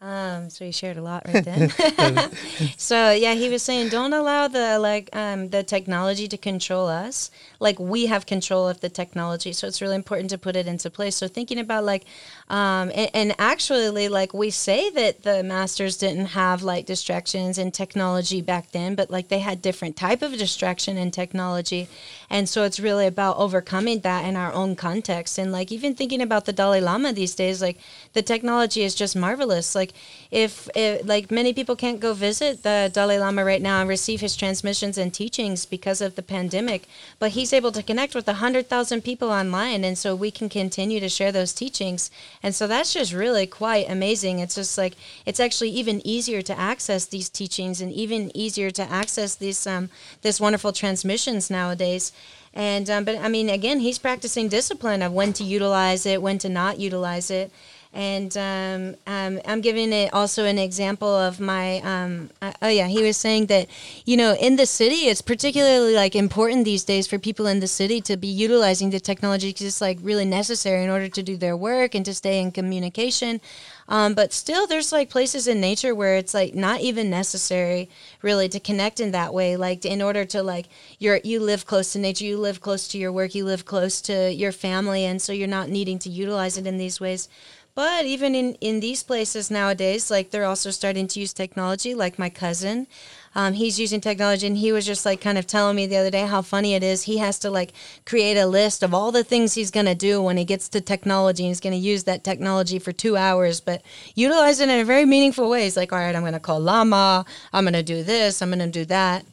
um 0.01 0.49
so 0.49 0.65
he 0.65 0.73
shared 0.73 0.97
a 0.97 1.03
lot 1.03 1.23
right 1.27 1.45
then. 1.45 1.69
so 2.79 3.11
yeah, 3.11 3.35
he 3.35 3.51
was 3.51 3.63
saying 3.63 3.91
don't 3.91 4.15
allow 4.15 4.49
the 4.49 4.79
like 4.79 5.15
um 5.15 5.51
the 5.51 5.63
technology 5.63 6.27
to 6.27 6.39
control 6.39 6.89
us. 6.89 7.31
Like 7.61 7.79
we 7.79 8.07
have 8.07 8.25
control 8.25 8.67
of 8.67 8.81
the 8.81 8.89
technology. 8.89 9.53
So 9.53 9.67
it's 9.67 9.83
really 9.83 9.97
important 9.97 10.31
to 10.31 10.39
put 10.39 10.57
it 10.57 10.67
into 10.67 10.89
place. 10.89 11.15
So 11.15 11.29
thinking 11.29 11.59
about 11.59 11.85
like 11.85 12.07
um 12.49 12.91
and, 12.95 13.11
and 13.15 13.35
actually 13.39 14.09
like 14.09 14.35
we 14.35 14.51
say 14.51 14.91
that 14.91 15.23
the 15.23 15.43
masters 15.43 15.97
didn't 15.97 16.27
have 16.27 16.63
like 16.63 16.87
distractions 16.87 17.59
and 17.59 17.73
technology 17.73 18.41
back 18.41 18.73
then, 18.73 18.95
but 18.95 19.11
like 19.11 19.29
they 19.29 19.39
had 19.41 19.63
different 19.63 19.97
type 19.97 20.23
of 20.23 20.37
distraction 20.37 20.97
and 20.97 21.13
technology. 21.13 21.89
And 22.29 22.49
so 22.49 22.65
it's 22.65 22.81
really 22.81 23.07
about 23.07 23.37
overcoming 23.37 24.01
that 24.01 24.25
in 24.25 24.37
our 24.37 24.53
own 24.53 24.75
context. 24.77 25.39
And 25.39 25.53
like 25.53 25.71
even 25.71 25.95
thinking 25.95 26.23
about 26.23 26.47
the 26.47 26.53
Dalai 26.53 26.81
Lama 26.81 27.13
these 27.13 27.35
days, 27.35 27.61
like 27.61 27.79
the 28.15 28.23
technology 28.23 28.83
is 28.83 28.95
just 28.95 29.15
marvelous. 29.15 29.75
Like 29.75 29.93
if, 30.31 30.69
if 30.75 31.07
like 31.07 31.31
many 31.31 31.53
people 31.53 31.77
can't 31.77 32.01
go 32.01 32.15
visit 32.15 32.63
the 32.63 32.91
Dalai 32.93 33.19
Lama 33.19 33.45
right 33.45 33.61
now 33.61 33.81
and 33.81 33.89
receive 33.89 34.21
his 34.21 34.37
transmissions 34.37 34.97
and 34.99 35.13
teachings 35.13 35.67
because 35.67 36.01
of 36.01 36.17
the 36.17 36.23
pandemic, 36.23 36.87
but 37.19 37.33
he's 37.33 37.53
able 37.53 37.73
to 37.73 37.83
connect 37.83 38.15
with 38.15 38.29
a 38.29 38.35
hundred 38.35 38.69
thousand 38.69 39.03
people 39.03 39.31
online, 39.31 39.85
and 39.85 39.99
so 39.99 40.15
we 40.15 40.31
can 40.31 40.49
continue 40.49 41.01
to 41.01 41.09
share 41.09 41.33
those 41.33 41.53
teachings. 41.53 42.11
And 42.43 42.55
so 42.55 42.67
that's 42.67 42.93
just 42.93 43.13
really 43.13 43.47
quite 43.47 43.89
amazing. 43.89 44.41
It's 44.41 44.57
just 44.57 44.77
like 44.77 44.95
it's 45.25 45.41
actually 45.41 45.71
even 45.71 46.05
easier 46.07 46.43
to 46.43 46.59
access 46.59 47.07
these 47.07 47.29
teachings 47.29 47.81
and 47.81 47.93
even 47.93 48.37
easier 48.37 48.71
to 48.73 48.83
access 48.83 49.35
these 49.35 49.67
um, 49.67 49.91
this 50.23 50.41
wonderful 50.41 50.73
transmissions 50.73 51.51
nowadays. 51.51 52.13
And 52.55 52.91
um, 52.91 53.05
but 53.05 53.17
I 53.17 53.29
mean, 53.29 53.49
again, 53.49 53.81
he's 53.81 53.99
practicing 53.99 54.49
discipline 54.49 55.03
of 55.03 55.13
when 55.13 55.33
to 55.35 55.45
utilize 55.45 56.05
it, 56.05 56.21
when 56.21 56.39
to 56.39 56.49
not 56.49 56.79
utilize 56.79 57.31
it. 57.31 57.51
And 57.95 58.35
um, 58.39 58.97
um, 59.07 59.39
I'm 59.45 59.61
giving 59.61 59.93
it 59.93 60.15
also 60.15 60.47
an 60.47 60.59
example 60.59 61.09
of 61.09 61.41
my. 61.41 61.81
Um, 61.81 62.31
uh, 62.41 62.53
oh 62.63 62.69
yeah, 62.69 62.87
he 62.87 63.03
was 63.03 63.19
saying 63.19 63.47
that 63.47 63.69
you 64.07 64.17
know 64.17 64.35
in 64.35 64.57
the 64.57 64.65
city 64.65 65.09
it's 65.09 65.21
particularly 65.21 65.95
like 65.95 66.17
important 66.17 66.65
these 66.65 66.85
days 66.85 67.07
for 67.07 67.19
people 67.19 67.47
in 67.47 67.61
the 67.61 67.67
city 67.67 68.01
to 68.03 68.17
be 68.17 68.29
utilizing 68.29 68.89
the 68.89 69.01
technology 69.01 69.51
because 69.51 69.67
it's 69.67 69.81
like 69.83 69.99
really 70.01 70.25
necessary 70.25 70.83
in 70.83 70.89
order 70.89 71.09
to 71.09 71.23
do 71.23 71.37
their 71.37 71.57
work 71.57 71.95
and 71.95 72.05
to 72.07 72.15
stay 72.15 72.41
in 72.41 72.51
communication. 72.51 73.43
Um, 73.89 74.15
but 74.15 74.33
still, 74.33 74.67
there's 74.67 74.91
like 74.91 75.11
places 75.11 75.47
in 75.47 75.61
nature 75.61 75.95
where 75.95 76.17
it's 76.17 76.33
like 76.33 76.55
not 76.55 76.81
even 76.81 77.11
necessary 77.11 77.91
really 78.23 78.49
to 78.49 78.59
connect 78.59 79.01
in 79.01 79.11
that 79.11 79.35
way. 79.35 79.57
Like 79.57 79.85
in 79.85 80.01
order 80.01 80.25
to 80.27 80.43
like 80.43 80.69
you're 80.99 81.21
you 81.25 81.41
live 81.41 81.67
close 81.67 81.93
to 81.93 81.99
nature, 81.99 82.25
you 82.25 82.39
live 82.39 82.63
close 82.63 82.89
to 82.89 82.99
your 82.99 83.13
work, 83.13 83.35
you 83.35 83.45
live 83.45 83.67
close 83.67 84.01
to 84.03 84.33
your 84.33 84.53
family, 84.53 85.05
and 85.05 85.21
so 85.21 85.35
you're 85.35 85.47
not 85.47 85.69
needing 85.69 85.99
to 86.01 86.09
utilize 86.09 86.57
it 86.57 86.67
in 86.67 86.79
these 86.79 87.01
ways. 87.01 87.29
But 87.75 88.05
even 88.05 88.35
in, 88.35 88.55
in 88.57 88.81
these 88.81 89.03
places 89.03 89.51
nowadays, 89.51 90.11
like 90.11 90.31
they're 90.31 90.45
also 90.45 90.71
starting 90.71 91.07
to 91.09 91.21
use 91.21 91.33
technology. 91.33 91.95
Like 91.95 92.19
my 92.19 92.29
cousin, 92.29 92.87
um, 93.35 93.55
he's 93.55 93.81
using 93.81 94.01
technology, 94.03 94.47
and 94.47 94.59
he 94.59 94.73
was 94.73 94.85
just 94.85 95.07
like 95.07 95.23
kind 95.23 95.39
of 95.39 95.47
telling 95.47 95.77
me 95.77 95.87
the 95.87 95.97
other 95.97 96.11
day 96.11 96.27
how 96.27 96.43
funny 96.43 96.75
it 96.75 96.83
is. 96.83 97.05
He 97.05 97.17
has 97.19 97.39
to 97.39 97.51
like 97.51 97.73
create 98.05 98.37
a 98.37 98.45
list 98.45 98.83
of 98.83 98.93
all 98.93 99.11
the 99.11 99.25
things 99.25 99.55
he's 99.55 99.71
gonna 99.71 99.95
do 99.95 100.21
when 100.21 100.37
he 100.37 100.45
gets 100.45 100.69
to 100.69 100.83
technology, 100.83 101.45
and 101.45 101.49
he's 101.49 101.61
gonna 101.61 101.77
use 101.77 102.05
that 102.05 102.25
technology 102.25 102.79
for 102.79 102.93
two 102.93 103.17
hours, 103.17 103.61
but 103.61 103.81
utilize 104.15 104.61
it 104.61 104.69
in 104.69 104.81
a 104.81 104.85
very 104.85 105.07
meaningful 105.07 105.49
way. 105.49 105.65
He's 105.65 105.77
like, 105.77 105.95
all 105.95 105.99
right, 105.99 106.15
I'm 106.15 106.25
gonna 106.25 106.41
call 106.41 106.61
Lama, 106.61 107.25
I'm 107.55 107.65
gonna 107.65 107.83
do 107.83 108.03
this, 108.03 108.43
I'm 108.43 108.51
gonna 108.51 108.67
do 108.67 108.85
that. 108.85 109.25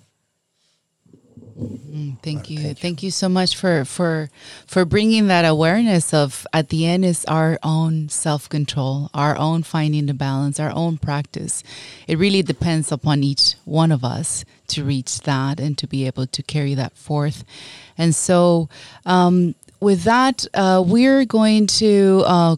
Mm, 1.60 2.18
thank 2.24 2.50
you. 2.50 2.74
Thank 2.74 3.04
you 3.04 3.12
so 3.12 3.28
much 3.28 3.58
for 3.58 3.84
for 3.84 4.30
for 4.66 4.86
bringing 4.86 5.28
that 5.28 5.44
awareness 5.44 6.14
of 6.14 6.48
at 6.54 6.70
the 6.70 6.86
end 6.86 7.04
is 7.04 7.26
our 7.26 7.60
own 7.64 8.08
self-control, 8.08 9.10
our 9.14 9.38
own 9.38 9.64
finding 9.64 10.06
the 10.06 10.14
balance, 10.14 10.60
our 10.60 10.72
own 10.72 10.98
practice. 10.98 11.64
It 12.08 12.18
really 12.18 12.44
depends 12.44 12.92
upon 12.94 13.24
each 13.24 13.56
one 13.66 13.92
of 13.92 14.06
us 14.06 14.46
to 14.68 14.86
reach 14.86 15.22
that 15.22 15.60
and 15.60 15.78
to 15.80 15.88
be 15.88 16.08
able 16.08 16.28
to 16.28 16.44
carry 16.44 16.76
that 16.76 16.96
forth. 16.96 17.44
And 17.98 18.16
so 18.16 18.70
um, 19.06 19.56
with 19.82 20.04
that, 20.04 20.46
uh, 20.54 20.82
we're 20.86 21.26
going 21.26 21.68
to 21.68 22.24
uh, 22.26 22.56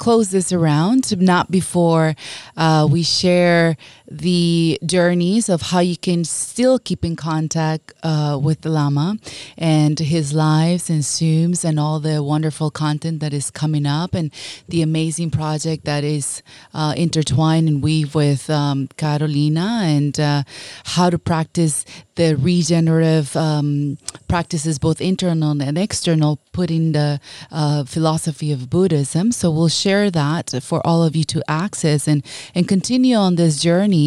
close 0.00 0.30
this 0.30 0.50
around, 0.50 1.18
not 1.20 1.50
before 1.50 2.16
uh, 2.56 2.88
we 2.90 3.02
share 3.02 3.76
the 4.10 4.78
journeys 4.84 5.48
of 5.48 5.62
how 5.62 5.78
you 5.78 5.96
can 5.96 6.24
still 6.24 6.78
keep 6.78 7.04
in 7.04 7.14
contact 7.14 7.92
uh, 8.02 8.38
with 8.42 8.62
the 8.62 8.68
Lama 8.68 9.16
and 9.56 9.98
his 9.98 10.32
lives 10.32 10.90
and 10.90 11.02
Zooms 11.02 11.64
and 11.64 11.78
all 11.78 12.00
the 12.00 12.22
wonderful 12.22 12.70
content 12.72 13.20
that 13.20 13.32
is 13.32 13.50
coming 13.50 13.86
up 13.86 14.14
and 14.14 14.32
the 14.68 14.82
amazing 14.82 15.30
project 15.30 15.84
that 15.84 16.02
is 16.02 16.42
uh, 16.74 16.92
intertwined 16.96 17.68
and 17.68 17.82
weave 17.82 18.14
with 18.14 18.50
um, 18.50 18.88
Carolina 18.96 19.82
and 19.84 20.18
uh, 20.18 20.42
how 20.84 21.08
to 21.08 21.18
practice 21.18 21.84
the 22.16 22.34
regenerative 22.36 23.36
um, 23.36 23.96
practices, 24.28 24.78
both 24.78 25.00
internal 25.00 25.52
and 25.62 25.78
external, 25.78 26.38
putting 26.52 26.92
the 26.92 27.20
uh, 27.50 27.84
philosophy 27.84 28.52
of 28.52 28.68
Buddhism. 28.68 29.32
So 29.32 29.50
we'll 29.50 29.68
share 29.68 30.10
that 30.10 30.52
for 30.62 30.84
all 30.86 31.02
of 31.02 31.14
you 31.16 31.24
to 31.24 31.42
access 31.48 32.06
and, 32.06 32.24
and 32.54 32.68
continue 32.68 33.16
on 33.16 33.36
this 33.36 33.62
journey 33.62 33.99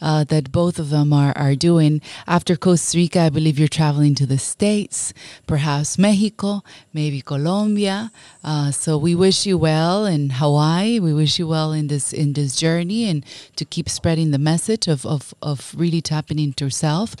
uh, 0.00 0.24
that 0.32 0.52
both 0.52 0.78
of 0.78 0.88
them 0.90 1.12
are, 1.12 1.32
are 1.36 1.54
doing. 1.54 2.00
After 2.26 2.56
Costa 2.56 2.98
Rica, 2.98 3.20
I 3.20 3.30
believe 3.30 3.58
you're 3.58 3.78
traveling 3.80 4.14
to 4.16 4.26
the 4.26 4.38
States, 4.38 5.12
perhaps 5.46 5.98
Mexico, 5.98 6.62
maybe 6.92 7.20
Colombia. 7.20 8.10
Uh, 8.42 8.70
so 8.70 8.98
we 8.98 9.14
wish 9.14 9.46
you 9.46 9.56
well 9.58 10.06
in 10.06 10.30
Hawaii. 10.40 10.98
We 11.00 11.12
wish 11.12 11.38
you 11.38 11.46
well 11.48 11.72
in 11.72 11.86
this 11.88 12.12
in 12.12 12.32
this 12.32 12.56
journey 12.56 13.08
and 13.10 13.24
to 13.56 13.64
keep 13.64 13.88
spreading 13.88 14.30
the 14.30 14.38
message 14.52 14.88
of, 14.88 15.04
of, 15.06 15.34
of 15.42 15.74
really 15.76 16.00
tapping 16.00 16.38
into 16.38 16.64
yourself. 16.64 17.16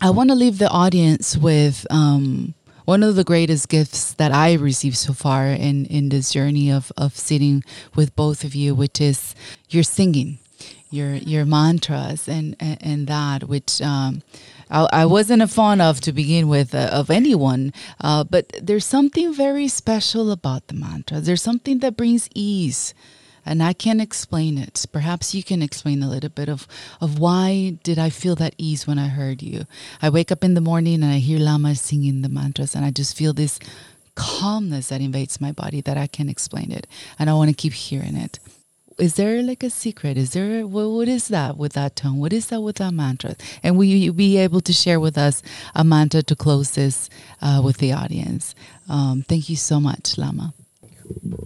I 0.00 0.10
want 0.10 0.30
to 0.30 0.36
leave 0.36 0.58
the 0.58 0.68
audience 0.68 1.36
with 1.36 1.86
um, 1.90 2.54
one 2.84 3.02
of 3.02 3.16
the 3.16 3.24
greatest 3.24 3.68
gifts 3.68 4.12
that 4.14 4.32
I 4.32 4.54
received 4.54 4.96
so 4.96 5.12
far 5.12 5.46
in, 5.46 5.86
in 5.86 6.08
this 6.10 6.32
journey 6.32 6.70
of, 6.70 6.92
of 6.96 7.16
sitting 7.16 7.64
with 7.94 8.14
both 8.14 8.44
of 8.44 8.54
you, 8.54 8.74
which 8.74 9.00
is 9.00 9.34
your 9.70 9.82
singing, 9.82 10.38
your 10.94 11.14
your 11.14 11.44
mantras, 11.44 12.28
and 12.28 12.56
and, 12.60 13.06
that 13.06 13.44
which. 13.44 13.80
Um, 13.82 14.22
I, 14.70 14.88
I 14.92 15.04
wasn't 15.04 15.42
a 15.42 15.46
fan 15.46 15.82
of 15.82 16.00
to 16.00 16.12
begin 16.12 16.48
with 16.48 16.74
uh, 16.74 16.88
of 16.90 17.10
anyone, 17.10 17.72
uh, 18.00 18.24
but 18.24 18.50
there's 18.62 18.86
something 18.86 19.34
very 19.34 19.68
special 19.68 20.30
about 20.30 20.68
the 20.68 20.74
mantras. 20.74 21.26
There's 21.26 21.42
something 21.42 21.80
that 21.80 21.98
brings 21.98 22.30
ease 22.34 22.94
and 23.46 23.62
I 23.62 23.72
can't 23.72 24.00
explain 24.00 24.58
it. 24.58 24.86
Perhaps 24.90 25.34
you 25.34 25.42
can 25.42 25.62
explain 25.62 26.02
a 26.02 26.08
little 26.08 26.30
bit 26.30 26.48
of, 26.48 26.66
of 27.00 27.18
why 27.18 27.76
did 27.82 27.98
I 27.98 28.10
feel 28.10 28.34
that 28.36 28.54
ease 28.58 28.86
when 28.86 28.98
I 28.98 29.08
heard 29.08 29.42
you. 29.42 29.66
I 30.00 30.08
wake 30.10 30.32
up 30.32 30.42
in 30.42 30.54
the 30.54 30.60
morning 30.60 31.02
and 31.02 31.12
I 31.12 31.18
hear 31.18 31.38
Lama 31.38 31.74
singing 31.74 32.22
the 32.22 32.28
mantras, 32.28 32.74
and 32.74 32.84
I 32.84 32.90
just 32.90 33.16
feel 33.16 33.32
this 33.32 33.58
calmness 34.14 34.88
that 34.88 35.00
invades 35.00 35.40
my 35.40 35.52
body 35.52 35.80
that 35.82 35.96
I 35.96 36.06
can't 36.06 36.30
explain 36.30 36.70
it, 36.72 36.86
and 37.18 37.28
I 37.28 37.34
want 37.34 37.50
to 37.50 37.54
keep 37.56 37.72
hearing 37.72 38.16
it. 38.16 38.38
Is 38.98 39.16
there 39.16 39.42
like 39.42 39.62
a 39.64 39.70
secret? 39.70 40.16
Is 40.16 40.32
there 40.34 40.66
what, 40.66 40.88
what 40.90 41.08
is 41.08 41.28
that 41.28 41.56
with 41.56 41.72
that 41.74 41.96
tone? 41.96 42.18
What 42.18 42.32
is 42.32 42.46
that 42.46 42.60
with 42.60 42.76
that 42.76 42.92
mantra? 42.94 43.36
And 43.62 43.76
will 43.76 43.84
you 43.84 44.12
be 44.12 44.36
able 44.38 44.60
to 44.62 44.72
share 44.72 45.00
with 45.00 45.18
us 45.18 45.42
a 45.74 45.84
mantra 45.84 46.22
to 46.22 46.36
close 46.36 46.72
this 46.72 47.10
uh, 47.42 47.60
with 47.64 47.78
the 47.78 47.92
audience? 47.92 48.54
Um, 48.88 49.24
thank 49.28 49.48
you 49.50 49.56
so 49.56 49.80
much, 49.80 50.16
Lama. 50.16 50.54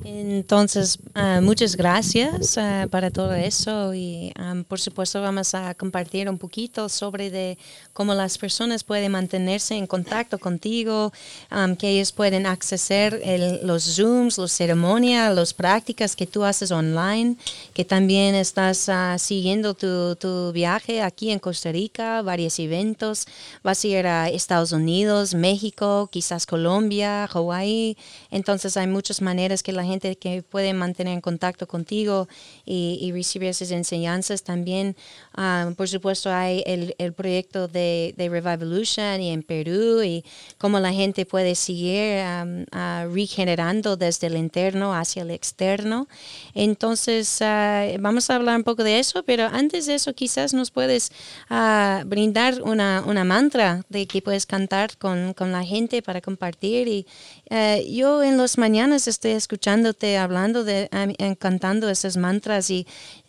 Entonces, 0.05 0.99
uh, 1.17 1.43
muchas 1.43 1.77
gracias 1.77 2.57
uh, 2.57 2.89
para 2.89 3.11
todo 3.11 3.35
eso 3.35 3.93
y 3.95 4.33
um, 4.39 4.65
por 4.65 4.81
supuesto 4.81 5.21
vamos 5.21 5.55
a 5.55 5.75
compartir 5.75 6.31
un 6.31 6.39
poquito 6.39 6.89
sobre 6.89 7.31
de 7.31 7.59
cómo 7.93 8.15
las 8.15 8.39
personas 8.39 8.85
pueden 8.85 9.13
mantenerse 9.13 9.75
en 9.75 9.87
contacto 9.87 10.39
contigo, 10.39 11.13
um, 11.51 11.77
que 11.77 11.91
ellos 11.91 12.13
pueden 12.13 12.47
acceder 12.47 13.21
los 13.65 13.97
Zooms, 13.97 14.39
las 14.39 14.53
ceremonias, 14.53 15.35
las 15.35 15.53
prácticas 15.53 16.17
que 16.17 16.27
tú 16.27 16.45
haces 16.45 16.71
online, 16.71 17.37
que 17.75 17.85
también 17.85 18.35
estás 18.35 18.89
uh, 18.89 19.19
siguiendo 19.19 19.75
tu, 19.75 20.17
tu, 20.17 20.53
viaje 20.53 21.03
aquí 21.03 21.31
en 21.31 21.39
Costa 21.39 21.73
Rica, 21.73 22.23
varios 22.23 22.59
eventos, 22.59 23.27
vas 23.63 23.85
a 23.85 23.87
ir 23.87 24.07
a 24.07 24.29
Estados 24.31 24.73
Unidos, 24.73 25.35
México, 25.35 26.09
quizás 26.11 26.47
Colombia, 26.47 27.27
Hawaii, 27.27 27.97
entonces 28.31 28.77
hay 28.77 28.87
muchas 28.87 29.21
maneras 29.21 29.48
que 29.63 29.73
la 29.73 29.85
gente 29.85 30.17
que 30.17 30.43
puede 30.43 30.73
mantener 30.75 31.15
en 31.15 31.21
contacto 31.21 31.67
contigo 31.67 32.29
y 32.65 33.11
recibir 33.13 33.49
esas 33.49 33.71
enseñanzas 33.71 34.43
también. 34.43 34.97
Um, 35.39 35.77
por 35.77 35.89
supuesto, 35.89 36.33
hay 36.33 36.65
el, 36.67 36.97
el 36.99 37.13
proyecto 37.13 37.69
de, 37.69 38.13
de, 38.17 38.29
Revolution 38.29 39.21
y 39.21 39.31
en 39.31 39.45
Perú 39.45 40.03
y 40.03 40.25
cómo 40.59 40.81
la 40.81 40.93
gente 40.93 41.27
puede 41.27 41.55
seguir 41.55 42.25
um, 42.25 42.63
uh, 42.63 43.15
regenerando 43.15 43.97
desde 43.97 44.27
el 44.27 44.37
interno 44.37 44.93
hacia 44.93 45.23
el 45.23 45.31
externo. 45.31 46.09
Entonces, 46.55 47.39
uh, 47.41 48.01
vamos 48.01 48.29
a 48.31 48.35
hablar 48.35 48.57
un 48.57 48.65
poco 48.65 48.83
de 48.83 48.99
eso, 48.99 49.23
pero 49.23 49.47
antes 49.47 49.87
de 49.87 49.95
eso, 49.95 50.13
quizás 50.13 50.55
nos 50.55 50.73
puedes 50.73 51.13
uh, 51.51 52.05
brindar 52.05 52.61
una, 52.63 53.05
una 53.07 53.23
mantra 53.23 53.85
de 53.89 54.09
que 54.09 54.21
puedes 54.21 54.45
cantar 54.45 54.99
con, 54.99 55.35
con 55.35 55.53
la 55.53 55.63
gente 55.63 56.03
para 56.03 56.21
compartir. 56.21 56.89
Y 56.89 57.07
yo 57.89 58.23
en 58.23 58.37
las 58.37 58.59
mañanas 58.59 59.07
estoy 59.09 59.31
escuchándote 59.31 60.19
hablando 60.19 60.65
de, 60.65 60.89
cantando 61.39 61.89
esos 61.89 62.17
mantras 62.17 62.69
y 62.71 62.87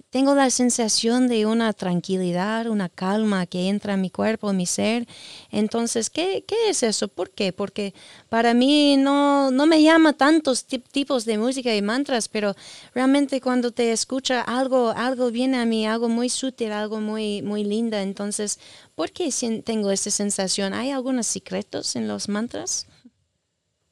tengo 0.10 0.34
la 0.34 0.50
sensación 0.50 1.28
de 1.28 1.46
una 1.46 1.72
tranquilidad, 1.74 2.68
una 2.68 2.90
calma 2.90 3.46
que 3.46 3.70
entra 3.70 3.94
en 3.94 4.02
mi 4.02 4.10
cuerpo, 4.10 4.50
en 4.50 4.58
mi 4.58 4.66
ser. 4.66 5.08
Entonces, 5.52 6.10
¿qué, 6.10 6.44
es 6.68 6.82
eso? 6.82 7.08
¿Por 7.08 7.30
qué? 7.30 7.54
Porque 7.54 7.94
para 8.28 8.54
mí 8.54 8.98
no, 8.98 9.52
no 9.52 9.68
me 9.68 9.84
llama 9.84 10.14
tantos 10.14 10.66
tipos 10.66 11.26
de 11.26 11.38
música 11.38 11.76
y 11.76 11.82
mantras, 11.82 12.28
pero 12.28 12.56
realmente 12.96 13.40
cuando 13.40 13.72
te 13.72 13.92
escucha 13.92 14.42
algo, 14.42 14.90
algo 14.96 15.30
viene 15.30 15.58
a 15.58 15.66
mí, 15.66 15.86
algo 15.86 16.10
muy 16.10 16.30
sutil, 16.30 16.72
algo 16.72 17.00
muy, 17.00 17.44
muy 17.44 17.64
linda. 17.64 18.02
Entonces, 18.02 18.60
¿por 18.96 19.12
qué 19.12 19.30
tengo 19.64 19.92
esa 19.92 20.10
sensación? 20.10 20.74
¿Hay 20.74 20.90
algunos 20.90 21.28
secretos 21.28 21.96
en 21.96 22.08
los 22.08 22.30
mantras? 22.30 22.88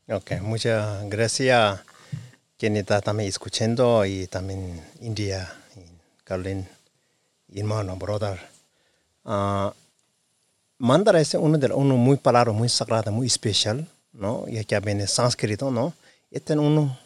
Ok, 0.10 0.42
muchas 0.42 1.08
gracias 1.10 1.82
quien 2.58 2.76
está 2.76 3.02
también 3.02 3.30
escuchando 3.30 4.04
y 4.06 4.26
también 4.28 4.82
India, 5.02 5.54
Carolyn, 6.28 6.68
hermano, 7.56 7.96
brother. 7.96 8.38
Uh, 9.24 9.72
mandara 10.78 11.22
es 11.22 11.34
uno 11.36 11.58
de 11.58 11.68
uno 11.68 11.96
muy 11.96 12.18
palabra 12.18 12.52
muy 12.52 12.68
sagrada, 12.68 13.12
muy 13.12 13.28
especial, 13.28 13.88
¿no? 14.12 14.46
Ya 14.50 14.62
que 14.66 14.78
viene 14.82 15.08
sánscrito, 15.08 15.72
¿no? 15.72 15.94
Este 16.30 16.52
es 16.52 16.60
uno 16.60 17.00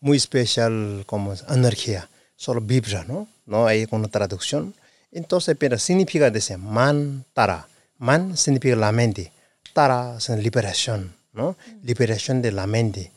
muy 0.00 0.18
especial 0.18 1.04
como 1.06 1.32
energía, 1.48 2.10
solo 2.36 2.60
vibra, 2.60 3.04
¿no? 3.04 3.26
No 3.46 3.66
hay 3.66 3.88
una 3.90 4.08
traducción. 4.08 4.74
Entonces, 5.10 5.56
pero 5.58 5.78
significa 5.78 6.30
decir 6.30 6.58
man, 6.58 7.24
tara. 7.32 7.66
Man 7.96 8.36
significa 8.36 8.76
la 8.76 8.92
mente. 8.92 9.32
Tara 9.72 10.18
es 10.18 10.28
liberación, 10.28 11.16
¿no? 11.32 11.56
Liberación 11.82 12.42
de 12.42 12.52
la 12.52 12.66
mente. 12.66 13.10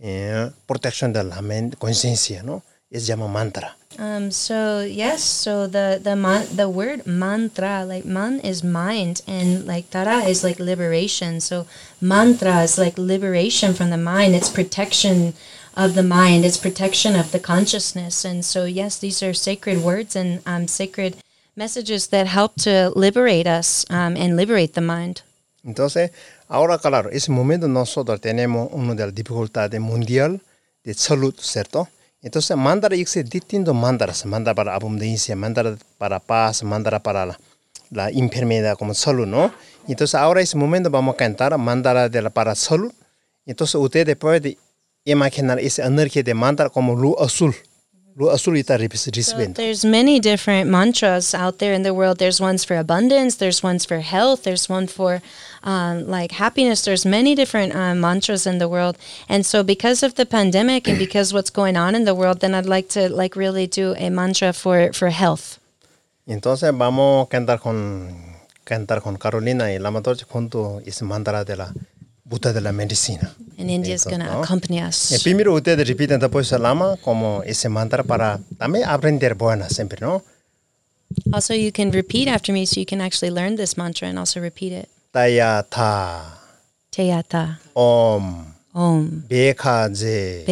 eh, 0.00 0.50
protección 0.66 1.12
de 1.12 1.22
la 1.22 1.42
mente, 1.42 1.76
conciencia, 1.76 2.42
¿no? 2.42 2.64
Es 2.90 3.06
llama 3.06 3.28
mantra. 3.28 3.76
Um, 3.98 4.30
so 4.30 4.80
yes, 4.80 5.22
so 5.22 5.68
the 5.68 6.00
the 6.02 6.16
man, 6.16 6.46
the 6.56 6.68
word 6.68 7.06
mantra, 7.06 7.84
like 7.84 8.04
man 8.04 8.40
is 8.40 8.64
mind, 8.64 9.22
and 9.28 9.64
like 9.64 9.90
tara 9.90 10.24
is 10.24 10.42
like 10.42 10.58
liberation. 10.58 11.40
So 11.40 11.66
mantra 12.00 12.62
is 12.62 12.78
like 12.78 12.98
liberation 12.98 13.74
from 13.74 13.90
the 13.90 13.96
mind. 13.96 14.34
It's 14.34 14.48
protection 14.48 15.34
of 15.76 15.94
the 15.94 16.02
mind. 16.02 16.44
It's 16.44 16.56
protection 16.56 17.14
of 17.14 17.30
the 17.30 17.38
consciousness. 17.38 18.24
And 18.24 18.44
so 18.44 18.64
yes, 18.64 18.98
these 18.98 19.22
are 19.22 19.34
sacred 19.34 19.84
words 19.84 20.16
and 20.16 20.40
um, 20.44 20.66
sacred 20.66 21.16
messages 21.54 22.08
that 22.08 22.26
help 22.26 22.54
to 22.62 22.90
liberate 22.96 23.46
us 23.46 23.84
um, 23.90 24.16
and 24.16 24.36
liberate 24.36 24.74
the 24.74 24.80
mind. 24.80 25.22
Entonces, 25.64 26.10
ahora 26.48 26.78
claro, 26.78 27.10
ese 27.10 27.30
momento 27.30 27.68
nosotros 27.68 28.20
tenemos 28.20 28.68
una 28.72 28.94
de 28.94 29.06
las 29.06 29.14
dificultades 29.14 29.80
mundial 29.80 30.40
de 30.82 30.94
salud, 30.94 31.34
¿cierto? 31.38 31.88
Entonces, 32.22 32.54
mandar 32.56 32.92
existe 32.92 33.24
distintos 33.24 33.74
mandaras, 33.74 34.26
mandar 34.26 34.54
para 34.54 34.74
abundancia, 34.74 35.34
mandar 35.34 35.78
para 35.96 36.20
paz, 36.20 36.62
mandar 36.62 37.00
para 37.02 37.24
la, 37.24 37.40
la, 37.90 38.10
enfermedad 38.10 38.76
como 38.76 38.92
salud, 38.92 39.26
¿no? 39.26 39.52
Entonces, 39.88 40.14
ahora 40.14 40.42
ese 40.42 40.56
momento 40.58 40.90
vamos 40.90 41.14
a 41.14 41.16
cantar 41.16 41.56
mandar 41.56 42.10
de 42.10 42.22
la 42.22 42.28
para 42.28 42.54
salud. 42.54 42.92
Entonces, 43.46 43.74
ustedes 43.76 44.16
pueden 44.16 44.58
imaginar 45.04 45.58
esa 45.60 45.86
energía 45.86 46.22
de 46.22 46.34
mandar 46.34 46.70
como 46.70 46.94
luz 46.94 47.16
azul, 47.18 47.54
lu 48.16 48.26
asulita 48.26 48.76
ripis 48.78 49.08
So 49.24 49.36
there's 49.54 49.84
many 49.84 50.20
different 50.20 50.70
mantras 50.70 51.34
out 51.34 51.58
there 51.58 51.72
in 51.72 51.82
the 51.82 51.94
world. 51.94 52.18
There's 52.18 52.40
ones 52.40 52.64
for 52.64 52.76
abundance. 52.76 53.36
There's 53.36 53.62
ones 53.62 53.84
for 53.84 54.00
health. 54.00 54.42
There's 54.42 54.68
one 54.68 54.86
for 54.86 55.22
um, 55.62 56.06
like 56.06 56.32
happiness. 56.32 56.84
There's 56.84 57.06
many 57.06 57.34
different 57.34 57.74
um, 57.74 58.00
mantras 58.00 58.46
in 58.46 58.58
the 58.58 58.68
world. 58.68 58.98
And 59.28 59.46
so 59.46 59.62
because 59.62 60.02
of 60.02 60.14
the 60.16 60.26
pandemic 60.26 60.88
and 60.88 60.98
because 60.98 61.32
what's 61.32 61.50
going 61.50 61.76
on 61.76 61.94
in 61.94 62.04
the 62.04 62.14
world, 62.14 62.40
then 62.40 62.54
I'd 62.54 62.66
like 62.66 62.88
to 62.90 63.08
like 63.08 63.36
really 63.36 63.66
do 63.66 63.94
a 63.96 64.10
mantra 64.10 64.52
for 64.52 64.92
for 64.92 65.10
health. 65.10 65.60
entonces 66.26 66.70
vamos 66.76 67.26
a 67.26 67.28
cantar 67.28 67.58
con 67.60 68.14
cantar 68.64 69.02
con 69.02 69.16
Carolina 69.16 69.72
y 69.72 69.78
la 69.78 69.90
matorcha 69.90 70.26
junto 70.28 70.80
es 70.86 71.02
mandara 71.02 71.44
de 71.44 71.56
la 71.56 71.72
buta 72.30 72.52
de 72.52 72.60
la 72.60 72.72
medicina. 72.72 73.34
And 73.58 73.68
India's 73.68 74.04
going 74.04 74.20
to 74.20 74.26
¿no? 74.26 74.42
accompany 74.42 74.80
us. 74.80 75.20
primero 75.22 75.52
ustedes 75.52 75.86
repiten 75.86 76.20
después 76.20 76.50
el 76.52 76.62
lama 76.62 76.96
como 77.02 77.42
ese 77.44 77.68
mantra 77.68 78.04
para 78.04 78.38
también 78.56 78.88
aprender 78.88 79.34
buena 79.34 79.68
siempre 79.68 79.98
no? 80.00 80.22
Also, 81.32 81.54
you 81.54 81.72
can 81.72 81.90
repeat 81.90 82.28
after 82.28 82.52
me 82.52 82.64
so 82.66 82.78
you 82.78 82.86
can 82.86 83.00
actually 83.00 83.34
learn 83.34 83.56
this 83.56 83.76
mantra 83.76 84.08
and 84.08 84.16
also 84.16 84.40
repeat 84.40 84.72
it. 84.72 84.88
taya 85.12 85.64
tha 85.68 86.38
Teyata 86.90 87.58
om. 87.74 88.46
Om. 88.72 89.24
Bekanse 89.28 90.44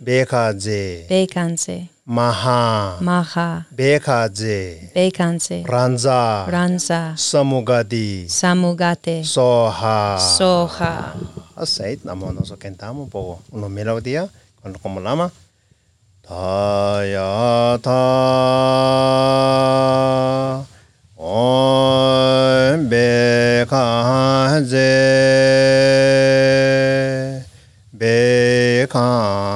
bekha 0.00 0.52
je 0.52 1.04
Bekanse 1.08 1.88
Maha. 2.06 2.98
Maha. 3.02 3.66
Bekanze. 3.74 4.92
Bekanze. 4.94 5.64
Ranza. 5.66 6.46
Ranza. 6.46 7.16
Samugati. 7.18 8.28
Samugate. 8.30 9.24
Soha. 9.24 10.16
Soha. 10.16 11.14
Aceitamos, 11.56 12.32
nos 12.32 12.52
cantamos 12.58 13.02
un 13.06 13.10
poco, 13.10 13.42
unos 13.50 13.70
melodías, 13.70 14.30
cuando 14.62 14.78
como 14.78 15.00
lama. 15.00 15.32
Tayata. 16.22 17.90
Om 21.16 22.88
Bekanze. 22.88 24.86
Bekanze. 27.90 29.46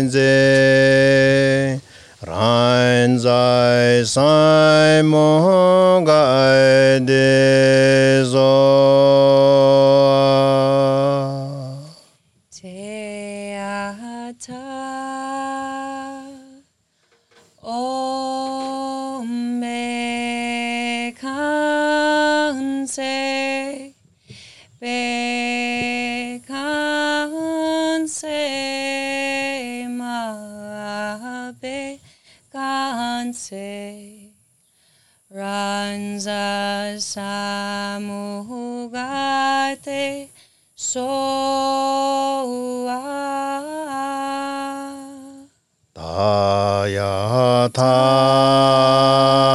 Beka 0.00 0.08
je 0.08 1.78
ran 2.26 3.18
zai 3.18 4.04
sai 4.04 5.02
mo 5.02 6.02
gai 6.06 7.00
Samugate 38.80 40.28
Soa. 40.74 41.10
Taya 45.94 47.68
ta 47.76 49.49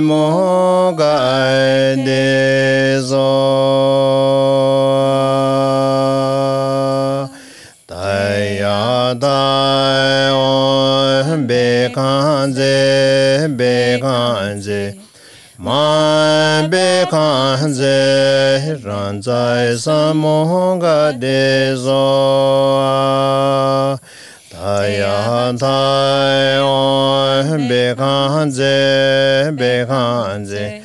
mo 0.00 0.94
gai 0.98 1.96
de 2.06 3.00
zo 3.00 3.30
Taya 7.86 9.14
dai 9.14 10.30
on 10.32 11.46
bekan 11.46 12.54
je 12.54 13.48
bekan 13.58 14.60
je 14.66 14.82
man 15.58 16.70
bekan 16.70 17.72
je 17.78 18.78
ran 18.84 19.22
zai 19.22 19.76
san 19.84 20.16
mo 20.16 20.78
ga 20.82 21.12
de 21.12 21.74
zo 21.84 22.04
Taya 24.64 25.52
dai 25.60 26.56
on 26.56 27.68
bekan 27.68 28.48
je 28.48 29.52
bekan 29.60 30.40
je 30.48 30.80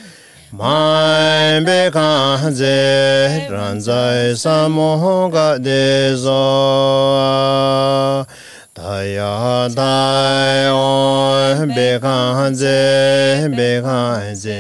man 0.52 1.64
bekan 1.64 2.52
je 2.60 3.48
ran 3.50 3.80
zai 3.80 4.36
san 4.36 4.72
mo 4.76 5.30
ga 5.32 5.56
de 5.58 6.12
zo 6.24 6.44
je 14.44 14.60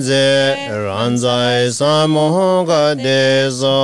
je 0.02 0.56
ran 0.86 1.18
zai 1.18 1.72
san 1.72 2.10
mo 2.14 2.64
ga 2.70 2.94
de 2.94 3.50
zo 3.50 3.82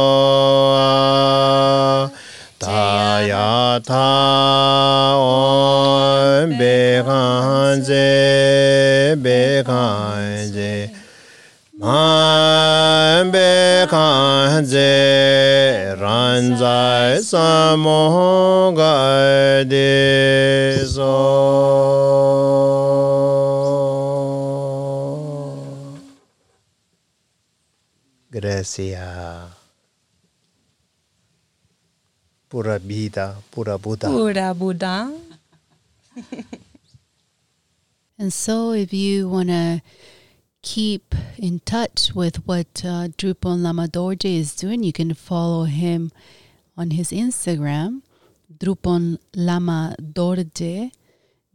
Taya 2.60 3.80
ta 3.90 5.16
on 5.18 6.50
bekan 6.60 7.82
je 7.88 9.16
bekan 9.26 10.54
je 10.54 10.54
man 10.54 10.54
bekan 10.54 10.54
je 10.54 10.74
ran 10.86 10.97
zai 16.58 17.22
san 17.22 17.78
mo 17.80 18.74
ga 18.74 19.62
de 19.64 20.82
zo 20.90 21.14
Gracias. 28.30 29.50
Pura 32.50 32.78
vida, 32.80 33.36
pura 33.50 33.78
Buddha. 33.78 34.10
Pura 34.10 34.54
Buddha. 34.54 35.12
And 38.20 38.34
so, 38.34 38.72
if 38.74 38.94
you 38.94 39.30
want 39.30 39.50
to 39.50 39.82
keep 40.68 41.16
in 41.38 41.62
touch 41.62 42.14
with 42.14 42.46
what 42.46 42.84
uh, 42.84 43.08
Drupon 43.18 43.64
Lama 43.64 43.88
Dorje 43.88 44.38
is 44.38 44.54
doing, 44.54 44.84
you 44.84 44.92
can 44.92 45.14
follow 45.14 45.64
him 45.64 46.12
on 46.76 46.92
his 46.92 47.12
Instagram, 47.12 48.02
Drupon 48.54 49.18
Lama 49.34 49.96
Dorje, 50.02 50.92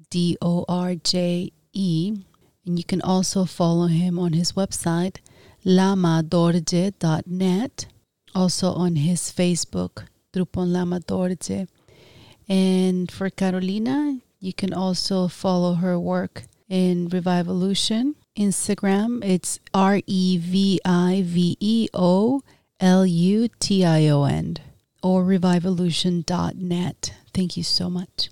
D 0.08 0.38
O 0.40 0.64
R 0.66 0.94
J 0.94 1.52
E. 1.74 2.16
And 2.64 2.78
you 2.78 2.84
can 2.84 3.02
also 3.02 3.44
follow 3.44 3.86
him 3.86 4.18
on 4.18 4.32
his 4.32 4.52
website, 4.52 5.18
lamadorje.net, 5.66 7.86
also 8.34 8.72
on 8.72 8.96
his 8.96 9.30
Facebook, 9.30 10.06
Drupon 10.32 10.72
Lama 10.72 11.00
Dorje. 11.00 11.68
And 12.48 13.12
for 13.12 13.28
Carolina, 13.28 14.20
you 14.40 14.54
can 14.54 14.72
also 14.72 15.28
follow 15.28 15.74
her 15.74 15.98
work 15.98 16.44
in 16.70 17.10
Revivolution. 17.10 18.14
Instagram, 18.36 19.24
it's 19.24 19.60
R 19.74 20.00
E 20.06 20.38
V 20.38 20.80
I 20.84 21.22
V 21.24 21.56
E 21.60 21.88
O 21.94 22.42
L 22.80 23.06
U 23.06 23.48
T 23.60 23.84
I 23.84 24.08
O 24.08 24.24
N 24.24 24.56
or 25.02 25.24
revivolution.net. 25.24 27.14
Thank 27.34 27.56
you 27.56 27.62
so 27.62 27.90
much. 27.90 28.31